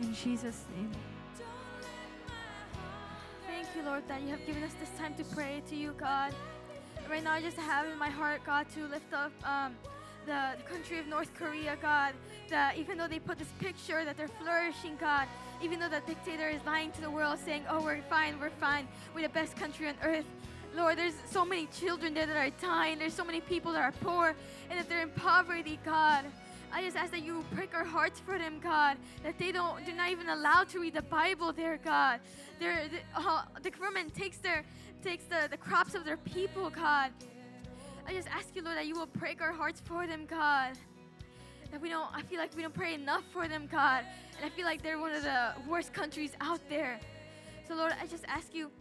In 0.02 0.14
Jesus' 0.14 0.66
name. 0.76 0.92
Thank 3.48 3.68
you, 3.76 3.84
Lord, 3.84 4.08
that 4.08 4.22
you 4.22 4.30
have 4.30 4.46
given 4.46 4.64
us 4.64 4.74
this 4.80 4.90
time 4.98 5.14
to 5.16 5.24
pray 5.24 5.62
to 5.70 5.76
you, 5.76 5.94
God. 5.98 6.34
Right 7.10 7.24
now, 7.24 7.34
I 7.34 7.42
just 7.42 7.58
have 7.58 7.86
in 7.88 7.98
my 7.98 8.10
heart, 8.10 8.42
God, 8.46 8.66
to 8.74 8.88
lift 8.88 9.14
up 9.14 9.32
um, 9.48 9.76
the, 10.26 10.54
the 10.58 10.64
country 10.64 11.00
of 11.00 11.08
North 11.08 11.34
Korea, 11.36 11.78
God. 11.82 12.14
That 12.50 12.78
even 12.78 12.98
though 12.98 13.08
they 13.08 13.20
put 13.20 13.40
this 13.40 13.52
picture 13.60 14.06
that 14.06 14.18
they're 14.18 14.28
flourishing, 14.28 14.98
God, 15.00 15.28
even 15.62 15.80
though 15.80 15.90
the 15.90 16.02
dictator 16.06 16.50
is 16.50 16.64
lying 16.66 16.92
to 16.92 17.02
the 17.02 17.10
world, 17.10 17.40
saying, 17.40 17.64
"Oh, 17.70 17.82
we're 17.82 18.02
fine, 18.04 18.40
we're 18.40 18.50
fine, 18.52 18.88
we're 19.14 19.24
the 19.24 19.30
best 19.30 19.56
country 19.56 19.88
on 19.88 19.96
earth." 20.04 20.26
Lord, 20.76 20.98
there's 20.98 21.16
so 21.30 21.46
many 21.46 21.68
children 21.68 22.14
there 22.14 22.26
that 22.26 22.36
are 22.36 22.50
dying. 22.62 23.00
There's 23.00 23.14
so 23.14 23.24
many 23.24 23.40
people 23.40 23.72
that 23.72 23.82
are 23.82 23.94
poor 23.94 24.36
and 24.70 24.78
that 24.78 24.90
they're 24.90 25.02
in 25.02 25.10
poverty, 25.12 25.80
God. 25.86 26.26
I 26.74 26.84
just 26.84 26.98
ask 26.98 27.12
that 27.12 27.24
you 27.24 27.46
break 27.54 27.74
our 27.74 27.86
hearts 27.86 28.20
for 28.20 28.38
them, 28.38 28.60
God. 28.60 28.98
That 29.24 29.40
they 29.40 29.54
don't, 29.54 29.86
they're 29.86 29.96
not 29.96 30.12
even 30.12 30.28
allowed 30.28 30.68
to 30.70 30.80
read 30.80 30.94
the 30.94 31.02
Bible 31.02 31.54
there, 31.54 31.78
God. 31.78 32.20
They're, 32.60 32.90
the, 32.90 33.00
uh, 33.16 33.44
the 33.64 33.72
government 33.72 34.14
takes 34.14 34.38
their, 34.40 34.66
takes 35.02 35.24
the, 35.24 35.48
the 35.50 35.56
crops 35.56 35.96
of 35.96 36.04
their 36.04 36.18
people, 36.18 36.70
God. 36.70 37.12
I 38.06 38.14
just 38.14 38.28
ask 38.28 38.54
you, 38.56 38.62
Lord, 38.62 38.78
that 38.78 38.88
you 38.88 38.96
will 38.96 39.06
break 39.06 39.42
our 39.42 39.54
hearts 39.54 39.82
for 39.86 40.06
them, 40.06 40.26
God. 40.26 40.74
That 41.76 41.82
we 41.82 41.90
don't, 41.90 42.08
I 42.16 42.22
feel 42.22 42.40
like 42.40 42.56
we 42.56 42.62
don't 42.62 42.74
pray 42.74 42.94
enough 42.94 43.24
for 43.34 43.50
them, 43.50 43.68
God. 43.70 44.06
And 44.38 44.46
I 44.46 44.50
feel 44.56 44.64
like 44.64 44.82
they're 44.82 44.98
one 44.98 45.12
of 45.12 45.24
the 45.24 45.52
worst 45.68 45.92
countries 45.92 46.32
out 46.40 46.62
there. 46.70 46.98
So, 47.68 47.76
Lord, 47.76 47.92
I 48.02 48.08
just 48.08 48.24
ask 48.30 48.56
you 48.56 48.72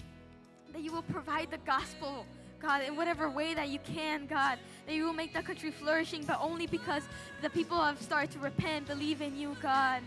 that 0.73 0.81
you 0.81 0.93
will 0.93 1.03
provide 1.03 1.51
the 1.51 1.59
gospel, 1.67 2.25
God, 2.63 2.85
in 2.85 2.95
whatever 2.95 3.29
way 3.29 3.53
that 3.53 3.69
you 3.69 3.81
can, 3.81 4.27
God. 4.27 4.61
That 4.87 4.95
you 4.95 5.05
will 5.05 5.13
make 5.13 5.35
that 5.35 5.45
country 5.45 5.73
flourishing, 5.73 6.23
but 6.23 6.39
only 6.41 6.69
because 6.69 7.03
the 7.43 7.51
people 7.51 7.83
have 7.83 8.01
started 8.01 8.31
to 8.31 8.39
repent, 8.39 8.87
believe 8.87 9.23
in 9.23 9.37
you, 9.37 9.57
God. 9.61 10.01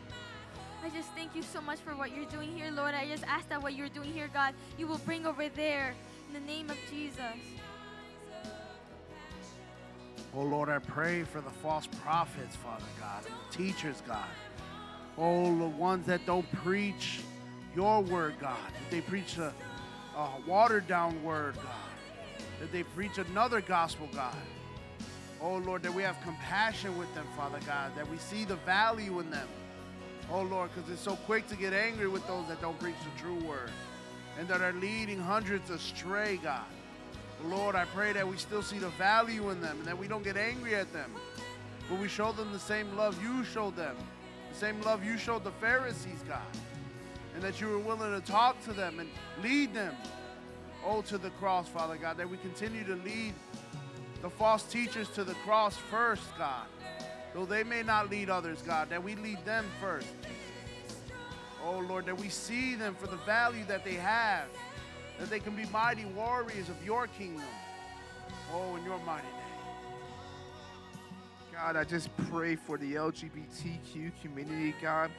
I 0.81 0.89
just 0.89 1.09
thank 1.09 1.35
you 1.35 1.41
so 1.41 1.59
much 1.59 1.79
for 1.79 1.93
what 1.93 2.15
you're 2.15 2.23
doing 2.31 2.55
here, 2.55 2.71
Lord. 2.71 2.95
I 2.95 3.05
just 3.05 3.25
ask 3.25 3.49
that 3.49 3.61
what 3.61 3.73
you're 3.73 3.89
doing 3.89 4.13
here, 4.13 4.29
God, 4.33 4.53
you 4.77 4.87
will 4.87 4.99
bring 4.99 5.25
over 5.25 5.49
there 5.49 5.93
in 6.29 6.33
the 6.33 6.47
name 6.47 6.69
of 6.69 6.77
Jesus. 6.89 7.19
Oh 10.33 10.41
Lord, 10.41 10.69
I 10.69 10.79
pray 10.79 11.23
for 11.23 11.41
the 11.41 11.49
false 11.49 11.87
prophets, 12.03 12.55
Father 12.55 12.85
God, 12.99 13.23
and 13.25 13.33
the 13.33 13.57
teachers, 13.57 14.01
God. 14.07 14.27
Oh, 15.17 15.45
the 15.57 15.67
ones 15.67 16.05
that 16.07 16.25
don't 16.25 16.49
preach 16.63 17.21
your 17.75 18.01
word, 18.01 18.35
God. 18.39 18.57
That 18.57 18.91
they 18.91 19.01
preach 19.01 19.37
a, 19.37 19.53
a 20.15 20.29
watered 20.45 20.87
down 20.87 21.23
word, 21.23 21.55
God. 21.55 21.65
That 22.59 22.71
they 22.71 22.83
preach 22.83 23.17
another 23.17 23.61
gospel, 23.61 24.07
God. 24.13 24.35
Oh 25.41 25.57
Lord, 25.57 25.83
that 25.83 25.93
we 25.93 26.03
have 26.03 26.19
compassion 26.21 26.97
with 26.97 27.13
them, 27.15 27.25
Father 27.35 27.59
God. 27.65 27.91
That 27.95 28.09
we 28.09 28.17
see 28.17 28.45
the 28.45 28.57
value 28.57 29.19
in 29.19 29.29
them. 29.31 29.47
Oh 30.31 30.41
Lord, 30.41 30.69
because 30.73 30.91
it's 30.91 31.01
so 31.01 31.15
quick 31.15 31.47
to 31.47 31.55
get 31.55 31.73
angry 31.73 32.07
with 32.07 32.25
those 32.27 32.47
that 32.47 32.61
don't 32.61 32.77
preach 32.79 32.95
the 33.03 33.21
true 33.21 33.39
word 33.47 33.71
and 34.37 34.47
that 34.47 34.61
are 34.61 34.73
leading 34.73 35.19
hundreds 35.19 35.69
astray, 35.69 36.39
God. 36.43 36.65
Lord, 37.45 37.75
I 37.75 37.85
pray 37.85 38.13
that 38.13 38.27
we 38.27 38.37
still 38.37 38.61
see 38.61 38.79
the 38.79 38.89
value 38.89 39.49
in 39.49 39.61
them 39.61 39.77
and 39.79 39.87
that 39.87 39.97
we 39.97 40.07
don't 40.07 40.23
get 40.23 40.37
angry 40.37 40.75
at 40.75 40.91
them, 40.91 41.11
but 41.89 41.99
we 41.99 42.07
show 42.07 42.31
them 42.31 42.51
the 42.51 42.59
same 42.59 42.95
love 42.97 43.21
you 43.21 43.43
showed 43.43 43.75
them, 43.75 43.95
the 44.51 44.57
same 44.57 44.81
love 44.81 45.03
you 45.03 45.17
showed 45.17 45.43
the 45.43 45.51
Pharisees, 45.51 46.23
God, 46.27 46.41
and 47.35 47.43
that 47.43 47.61
you 47.61 47.67
were 47.67 47.79
willing 47.79 48.19
to 48.19 48.25
talk 48.25 48.61
to 48.65 48.73
them 48.73 48.99
and 48.99 49.09
lead 49.43 49.73
them, 49.73 49.95
oh, 50.83 51.01
to 51.03 51.17
the 51.17 51.29
cross, 51.31 51.67
Father 51.67 51.95
God, 51.95 52.17
that 52.17 52.29
we 52.29 52.37
continue 52.37 52.83
to 52.85 52.95
lead 52.95 53.33
the 54.21 54.29
false 54.29 54.63
teachers 54.63 55.07
to 55.09 55.23
the 55.23 55.35
cross 55.35 55.77
first, 55.77 56.23
God, 56.37 56.65
though 57.35 57.45
they 57.45 57.63
may 57.63 57.83
not 57.83 58.09
lead 58.09 58.31
others, 58.31 58.63
God, 58.63 58.89
that 58.89 59.03
we 59.03 59.15
lead 59.15 59.45
them 59.45 59.65
first. 59.79 60.07
Oh, 61.63 61.79
Lord, 61.79 62.05
that 62.07 62.17
we 62.17 62.29
see 62.29 62.75
them 62.75 62.95
for 62.95 63.07
the 63.07 63.17
value 63.17 63.63
that 63.65 63.83
they 63.85 63.95
have 63.95 64.45
that 65.19 65.29
they 65.29 65.39
can 65.39 65.55
be 65.55 65.65
mighty 65.65 66.05
warriors 66.05 66.69
of 66.69 66.83
your 66.85 67.07
kingdom. 67.07 67.43
Oh, 68.53 68.75
in 68.75 68.83
your 68.83 68.99
mighty 68.99 69.27
name. 69.27 69.33
God, 71.53 71.75
I 71.75 71.83
just 71.83 72.15
pray 72.29 72.55
for 72.55 72.77
the 72.77 72.93
LGBTQ 72.93 74.11
community, 74.21 74.75
God. 74.81 75.09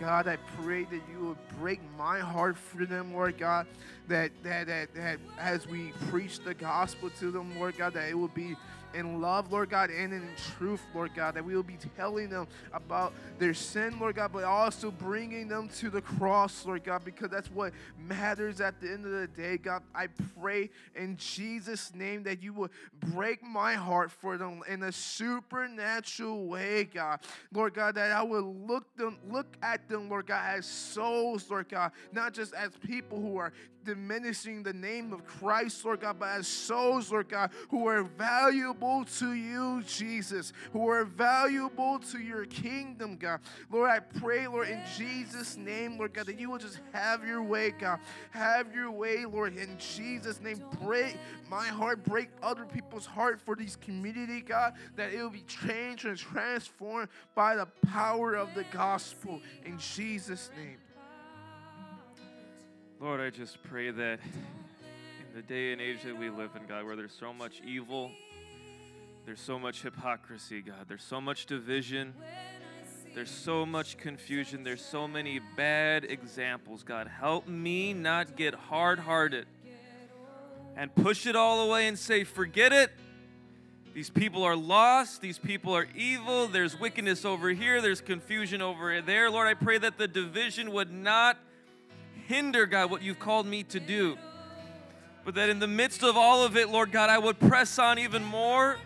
God, 0.00 0.26
I 0.26 0.36
pray 0.60 0.84
that 0.84 1.00
you 1.12 1.26
would 1.26 1.58
break 1.60 1.80
my 1.98 2.18
heart 2.18 2.56
for 2.56 2.86
them, 2.86 3.12
Lord 3.12 3.36
God. 3.38 3.66
That, 4.08 4.32
that, 4.42 4.66
that, 4.68 4.94
that 4.94 5.18
as 5.38 5.66
we 5.68 5.92
preach 6.08 6.40
the 6.40 6.54
gospel 6.54 7.10
to 7.20 7.30
them, 7.30 7.58
Lord 7.58 7.76
God, 7.76 7.92
that 7.94 8.08
it 8.08 8.14
will 8.14 8.28
be 8.28 8.56
in 8.94 9.20
love, 9.20 9.52
Lord 9.52 9.70
God, 9.70 9.90
and 9.90 10.12
in 10.12 10.26
truth, 10.56 10.82
Lord 10.94 11.14
God, 11.14 11.34
that 11.34 11.44
we 11.44 11.54
will 11.54 11.62
be 11.62 11.78
telling 11.96 12.28
them 12.28 12.46
about 12.72 13.12
their 13.38 13.54
sin, 13.54 13.98
Lord 13.98 14.16
God, 14.16 14.32
but 14.32 14.44
also 14.44 14.90
bringing 14.90 15.48
them 15.48 15.68
to 15.76 15.90
the 15.90 16.02
cross, 16.02 16.64
Lord 16.66 16.84
God, 16.84 17.04
because 17.04 17.30
that's 17.30 17.50
what 17.50 17.72
matters 17.98 18.60
at 18.60 18.80
the 18.80 18.90
end 18.90 19.04
of 19.04 19.12
the 19.12 19.26
day, 19.26 19.56
God. 19.56 19.82
I 19.94 20.08
pray 20.40 20.70
in 20.94 21.16
Jesus' 21.16 21.94
name 21.94 22.22
that 22.24 22.42
you 22.42 22.52
will 22.52 22.70
break 23.00 23.42
my 23.42 23.74
heart 23.74 24.10
for 24.10 24.36
them 24.36 24.62
in 24.68 24.82
a 24.82 24.92
supernatural 24.92 26.46
way, 26.46 26.84
God. 26.84 27.20
Lord 27.52 27.74
God, 27.74 27.94
that 27.94 28.12
I 28.12 28.22
will 28.22 28.54
look 28.54 28.94
them, 28.96 29.18
look 29.28 29.56
at 29.62 29.88
them, 29.88 30.08
Lord 30.08 30.26
God, 30.26 30.58
as 30.58 30.66
souls, 30.66 31.50
Lord 31.50 31.68
God, 31.68 31.92
not 32.12 32.32
just 32.34 32.54
as 32.54 32.72
people 32.84 33.20
who 33.20 33.36
are 33.36 33.52
diminishing 33.84 34.62
the 34.62 34.72
name 34.72 35.12
of 35.12 35.24
Christ, 35.24 35.84
Lord 35.84 36.00
God, 36.00 36.18
but 36.18 36.28
as 36.28 36.46
souls, 36.46 37.10
Lord 37.10 37.28
God, 37.28 37.50
who 37.70 37.86
are 37.88 38.02
valuable 38.02 39.04
to 39.18 39.32
you, 39.32 39.82
Jesus, 39.86 40.52
who 40.72 40.88
are 40.88 41.04
valuable 41.04 41.98
to 42.10 42.18
your 42.18 42.44
kingdom, 42.46 43.16
God. 43.16 43.40
Lord, 43.70 43.90
I 43.90 44.00
pray, 44.00 44.46
Lord, 44.46 44.68
in 44.68 44.82
Jesus' 44.96 45.56
name, 45.56 45.98
Lord 45.98 46.14
God, 46.14 46.26
that 46.26 46.38
you 46.38 46.50
will 46.50 46.58
just 46.58 46.80
have 46.92 47.26
your 47.26 47.42
way, 47.42 47.70
God. 47.70 48.00
Have 48.30 48.74
your 48.74 48.90
way, 48.90 49.24
Lord, 49.24 49.56
in 49.56 49.76
Jesus' 49.78 50.40
name. 50.40 50.62
Break 50.82 51.16
my 51.50 51.66
heart, 51.66 52.04
break 52.04 52.28
other 52.42 52.64
people's 52.64 53.06
heart 53.06 53.40
for 53.40 53.54
this 53.54 53.76
community, 53.76 54.40
God, 54.40 54.74
that 54.96 55.12
it 55.12 55.22
will 55.22 55.30
be 55.30 55.44
changed 55.46 56.04
and 56.04 56.16
transformed 56.16 57.08
by 57.34 57.56
the 57.56 57.66
power 57.86 58.34
of 58.34 58.54
the 58.54 58.64
gospel. 58.72 59.40
In 59.64 59.78
Jesus' 59.78 60.50
name. 60.56 60.78
Lord, 63.02 63.20
I 63.20 63.30
just 63.30 63.60
pray 63.64 63.90
that 63.90 64.20
in 64.22 65.34
the 65.34 65.42
day 65.42 65.72
and 65.72 65.80
age 65.80 66.04
that 66.04 66.16
we 66.16 66.30
live 66.30 66.50
in, 66.54 66.68
God, 66.68 66.84
where 66.84 66.94
there's 66.94 67.12
so 67.12 67.32
much 67.32 67.60
evil, 67.66 68.12
there's 69.26 69.40
so 69.40 69.58
much 69.58 69.82
hypocrisy, 69.82 70.60
God, 70.60 70.86
there's 70.86 71.02
so 71.02 71.20
much 71.20 71.46
division, 71.46 72.14
there's 73.12 73.28
so 73.28 73.66
much 73.66 73.96
confusion, 73.96 74.62
there's 74.62 74.84
so 74.84 75.08
many 75.08 75.40
bad 75.56 76.04
examples, 76.04 76.84
God. 76.84 77.08
Help 77.08 77.48
me 77.48 77.92
not 77.92 78.36
get 78.36 78.54
hard 78.54 79.00
hearted 79.00 79.46
and 80.76 80.94
push 80.94 81.26
it 81.26 81.34
all 81.34 81.68
away 81.68 81.88
and 81.88 81.98
say, 81.98 82.22
forget 82.22 82.72
it. 82.72 82.92
These 83.94 84.10
people 84.10 84.44
are 84.44 84.54
lost. 84.54 85.20
These 85.20 85.40
people 85.40 85.74
are 85.74 85.88
evil. 85.96 86.46
There's 86.46 86.78
wickedness 86.78 87.24
over 87.24 87.50
here. 87.50 87.80
There's 87.80 88.00
confusion 88.00 88.62
over 88.62 89.00
there. 89.00 89.28
Lord, 89.28 89.48
I 89.48 89.54
pray 89.54 89.78
that 89.78 89.98
the 89.98 90.06
division 90.06 90.70
would 90.70 90.92
not 90.92 91.36
hinder, 92.26 92.66
God, 92.66 92.90
what 92.90 93.02
you've 93.02 93.18
called 93.18 93.46
me 93.46 93.62
to 93.64 93.80
do. 93.80 94.16
But 95.24 95.34
that 95.36 95.48
in 95.48 95.58
the 95.58 95.68
midst 95.68 96.02
of 96.02 96.16
all 96.16 96.44
of 96.44 96.56
it, 96.56 96.68
Lord 96.68 96.90
God, 96.90 97.10
I 97.10 97.18
would 97.18 97.38
press 97.38 97.78
on 97.78 97.98
even 97.98 98.24
more. 98.24 98.78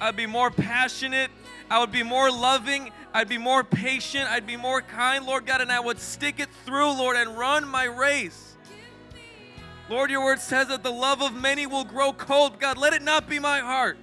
I'd 0.00 0.16
be 0.16 0.26
more 0.26 0.50
passionate. 0.50 1.30
I 1.70 1.80
would 1.80 1.92
be 1.92 2.02
more 2.02 2.30
loving. 2.30 2.90
I'd 3.14 3.28
be 3.28 3.38
more 3.38 3.64
patient. 3.64 4.30
I'd 4.30 4.46
be 4.46 4.56
more 4.56 4.82
kind, 4.82 5.26
Lord 5.26 5.46
God, 5.46 5.60
and 5.60 5.72
I 5.72 5.80
would 5.80 5.98
stick 5.98 6.38
it 6.38 6.48
through, 6.64 6.92
Lord, 6.92 7.16
and 7.16 7.36
run 7.36 7.66
my 7.66 7.84
race. 7.84 8.56
Lord, 9.88 10.10
your 10.10 10.24
word 10.24 10.40
says 10.40 10.68
that 10.68 10.82
the 10.82 10.92
love 10.92 11.22
of 11.22 11.34
many 11.34 11.66
will 11.66 11.84
grow 11.84 12.12
cold. 12.12 12.60
God, 12.60 12.78
let 12.78 12.92
it 12.92 13.02
not 13.02 13.28
be 13.28 13.38
my 13.38 13.58
heart. 13.58 13.98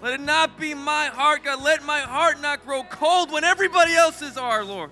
Let 0.00 0.12
it 0.12 0.20
not 0.20 0.58
be 0.58 0.74
my 0.74 1.06
heart, 1.06 1.44
God. 1.44 1.62
Let 1.62 1.82
my 1.84 2.00
heart 2.00 2.40
not 2.40 2.64
grow 2.64 2.84
cold 2.84 3.32
when 3.32 3.42
everybody 3.42 3.94
else's 3.94 4.36
are, 4.36 4.64
Lord. 4.64 4.90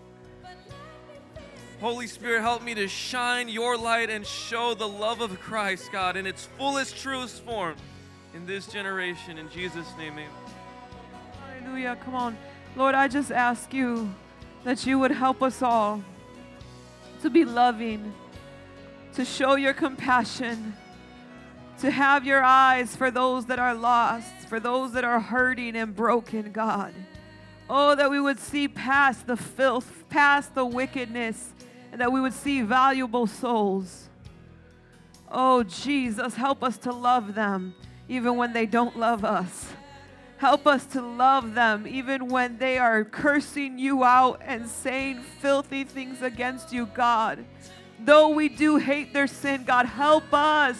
Holy 1.80 2.06
Spirit, 2.06 2.40
help 2.40 2.62
me 2.62 2.74
to 2.74 2.88
shine 2.88 3.48
your 3.48 3.76
light 3.76 4.08
and 4.08 4.26
show 4.26 4.72
the 4.72 4.88
love 4.88 5.20
of 5.20 5.38
Christ, 5.40 5.92
God, 5.92 6.16
in 6.16 6.26
its 6.26 6.46
fullest, 6.56 6.96
truest 6.96 7.44
form 7.44 7.76
in 8.34 8.46
this 8.46 8.66
generation. 8.66 9.36
In 9.36 9.50
Jesus' 9.50 9.86
name, 9.98 10.14
amen. 10.14 10.30
Hallelujah. 11.60 11.98
Come 12.02 12.14
on. 12.14 12.38
Lord, 12.76 12.94
I 12.94 13.08
just 13.08 13.30
ask 13.30 13.74
you 13.74 14.14
that 14.64 14.86
you 14.86 14.98
would 14.98 15.10
help 15.10 15.42
us 15.42 15.60
all 15.60 16.02
to 17.20 17.28
be 17.28 17.44
loving, 17.44 18.14
to 19.14 19.24
show 19.24 19.56
your 19.56 19.74
compassion, 19.74 20.74
to 21.80 21.90
have 21.90 22.24
your 22.24 22.42
eyes 22.42 22.96
for 22.96 23.10
those 23.10 23.46
that 23.46 23.58
are 23.58 23.74
lost, 23.74 24.48
for 24.48 24.58
those 24.58 24.92
that 24.92 25.04
are 25.04 25.20
hurting 25.20 25.76
and 25.76 25.94
broken, 25.94 26.52
God. 26.52 26.94
Oh, 27.68 27.94
that 27.94 28.10
we 28.10 28.20
would 28.20 28.38
see 28.38 28.66
past 28.66 29.26
the 29.26 29.36
filth, 29.36 30.04
past 30.08 30.54
the 30.54 30.64
wickedness, 30.64 31.52
and 31.96 32.02
that 32.02 32.12
we 32.12 32.20
would 32.20 32.34
see 32.34 32.60
valuable 32.60 33.26
souls. 33.26 34.10
Oh, 35.32 35.62
Jesus, 35.62 36.34
help 36.34 36.62
us 36.62 36.76
to 36.76 36.92
love 36.92 37.34
them 37.34 37.74
even 38.06 38.36
when 38.36 38.52
they 38.52 38.66
don't 38.66 38.98
love 38.98 39.24
us. 39.24 39.72
Help 40.36 40.66
us 40.66 40.84
to 40.88 41.00
love 41.00 41.54
them 41.54 41.86
even 41.86 42.28
when 42.28 42.58
they 42.58 42.76
are 42.76 43.02
cursing 43.02 43.78
you 43.78 44.04
out 44.04 44.42
and 44.44 44.68
saying 44.68 45.22
filthy 45.40 45.84
things 45.84 46.20
against 46.20 46.70
you, 46.70 46.84
God. 46.84 47.42
Though 47.98 48.28
we 48.28 48.50
do 48.50 48.76
hate 48.76 49.14
their 49.14 49.26
sin, 49.26 49.64
God, 49.64 49.86
help 49.86 50.34
us 50.34 50.78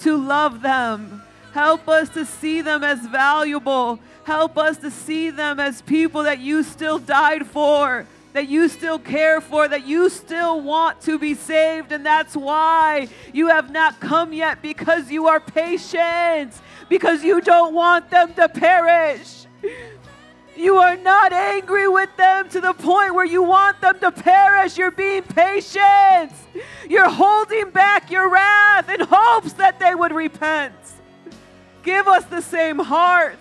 to 0.00 0.16
love 0.16 0.62
them. 0.62 1.22
Help 1.52 1.88
us 1.88 2.08
to 2.08 2.24
see 2.26 2.60
them 2.60 2.82
as 2.82 3.06
valuable. 3.06 4.00
Help 4.24 4.58
us 4.58 4.78
to 4.78 4.90
see 4.90 5.30
them 5.30 5.60
as 5.60 5.80
people 5.82 6.24
that 6.24 6.40
you 6.40 6.64
still 6.64 6.98
died 6.98 7.46
for, 7.46 8.04
that 8.36 8.50
you 8.50 8.68
still 8.68 8.98
care 8.98 9.40
for, 9.40 9.66
that 9.66 9.86
you 9.86 10.10
still 10.10 10.60
want 10.60 11.00
to 11.00 11.18
be 11.18 11.32
saved. 11.32 11.90
And 11.90 12.04
that's 12.04 12.36
why 12.36 13.08
you 13.32 13.48
have 13.48 13.70
not 13.70 13.98
come 13.98 14.34
yet 14.34 14.60
because 14.60 15.10
you 15.10 15.26
are 15.26 15.40
patient, 15.40 16.52
because 16.90 17.24
you 17.24 17.40
don't 17.40 17.72
want 17.72 18.10
them 18.10 18.34
to 18.34 18.46
perish. 18.50 19.46
You 20.54 20.76
are 20.76 20.98
not 20.98 21.32
angry 21.32 21.88
with 21.88 22.14
them 22.18 22.50
to 22.50 22.60
the 22.60 22.74
point 22.74 23.14
where 23.14 23.24
you 23.24 23.42
want 23.42 23.80
them 23.80 23.98
to 24.00 24.12
perish. 24.12 24.76
You're 24.76 24.90
being 24.90 25.22
patient. 25.22 26.32
You're 26.90 27.08
holding 27.08 27.70
back 27.70 28.10
your 28.10 28.28
wrath 28.28 28.90
in 28.90 29.00
hopes 29.00 29.54
that 29.54 29.78
they 29.78 29.94
would 29.94 30.12
repent. 30.12 30.74
Give 31.82 32.06
us 32.06 32.26
the 32.26 32.42
same 32.42 32.80
heart. 32.80 33.38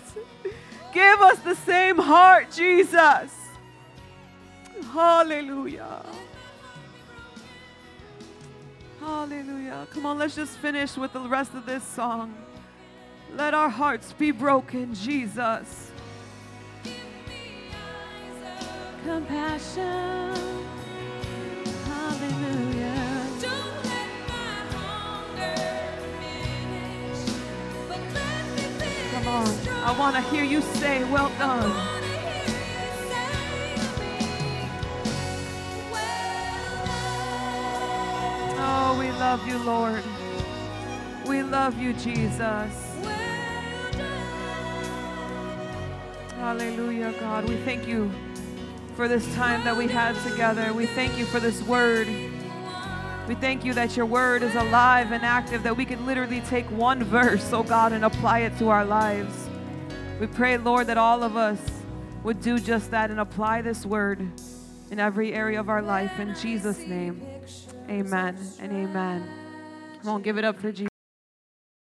Give 0.94 1.20
us 1.20 1.40
the 1.40 1.56
same 1.56 1.98
heart, 1.98 2.50
Jesus. 2.52 3.45
Hallelujah. 4.84 6.04
Hallelujah. 9.00 9.88
Come 9.92 10.06
on, 10.06 10.18
let's 10.18 10.36
just 10.36 10.58
finish 10.58 10.98
with 10.98 11.14
the 11.14 11.20
rest 11.20 11.54
of 11.54 11.66
this 11.66 11.84
song. 11.84 12.34
Let 13.36 13.54
our 13.54 13.70
hearts 13.70 14.14
be 14.14 14.32
broken, 14.32 14.94
Jesus. 14.94 15.92
Compassion. 19.04 20.34
Hallelujah. 21.86 23.28
Don't 23.40 23.86
let 23.86 24.10
my 24.28 24.56
hunger 24.74 25.56
diminish, 26.02 27.34
but 27.88 28.00
let 28.00 28.46
me 28.56 28.64
finish 28.80 29.12
Come 29.12 29.28
on. 29.28 29.48
I 29.84 30.00
want 30.00 30.16
to 30.16 30.22
hear 30.24 30.44
you 30.44 30.62
say, 30.62 31.04
Well 31.12 31.30
done. 31.38 32.05
Oh, 38.68 38.98
we 39.00 39.12
love 39.12 39.48
you, 39.48 39.60
Lord. 39.60 40.04
We 41.28 41.44
love 41.44 41.78
you, 41.80 41.94
Jesus. 41.94 42.96
Hallelujah, 46.38 47.14
God. 47.20 47.48
We 47.48 47.58
thank 47.58 47.88
you 47.88 48.12
for 48.96 49.08
this 49.08 49.24
time 49.36 49.64
that 49.66 49.78
we 49.78 49.88
had 49.88 50.16
together. 50.28 50.74
We 50.74 50.88
thank 50.88 51.16
you 51.16 51.26
for 51.26 51.40
this 51.40 51.62
word. 51.64 52.08
We 53.28 53.36
thank 53.36 53.64
you 53.64 53.74
that 53.74 53.96
your 53.96 54.08
word 54.08 54.42
is 54.42 54.56
alive 54.56 55.12
and 55.12 55.24
active, 55.24 55.62
that 55.62 55.78
we 55.78 55.86
can 55.86 56.04
literally 56.08 56.42
take 56.42 56.66
one 56.72 57.04
verse, 57.04 57.54
oh 57.54 57.62
God, 57.62 57.92
and 57.92 58.04
apply 58.04 58.40
it 58.40 58.58
to 58.58 58.70
our 58.70 58.84
lives. 58.84 59.48
We 60.20 60.26
pray, 60.26 60.58
Lord, 60.58 60.88
that 60.88 60.98
all 60.98 61.22
of 61.22 61.38
us 61.38 61.60
would 62.24 62.42
do 62.42 62.58
just 62.58 62.90
that 62.92 63.12
and 63.12 63.20
apply 63.20 63.62
this 63.62 63.86
word 63.86 64.28
in 64.90 65.00
every 65.00 65.34
area 65.34 65.60
of 65.60 65.70
our 65.70 65.84
life. 65.84 66.20
In 66.20 66.34
Jesus' 66.36 66.80
name, 66.80 67.22
amen 67.90 68.38
and 68.60 68.72
amen. 68.72 69.28
On, 70.06 70.22
give 70.22 70.38
it 70.38 70.46
up 70.46 70.60
for 70.60 70.72
Jesus. 70.72 70.95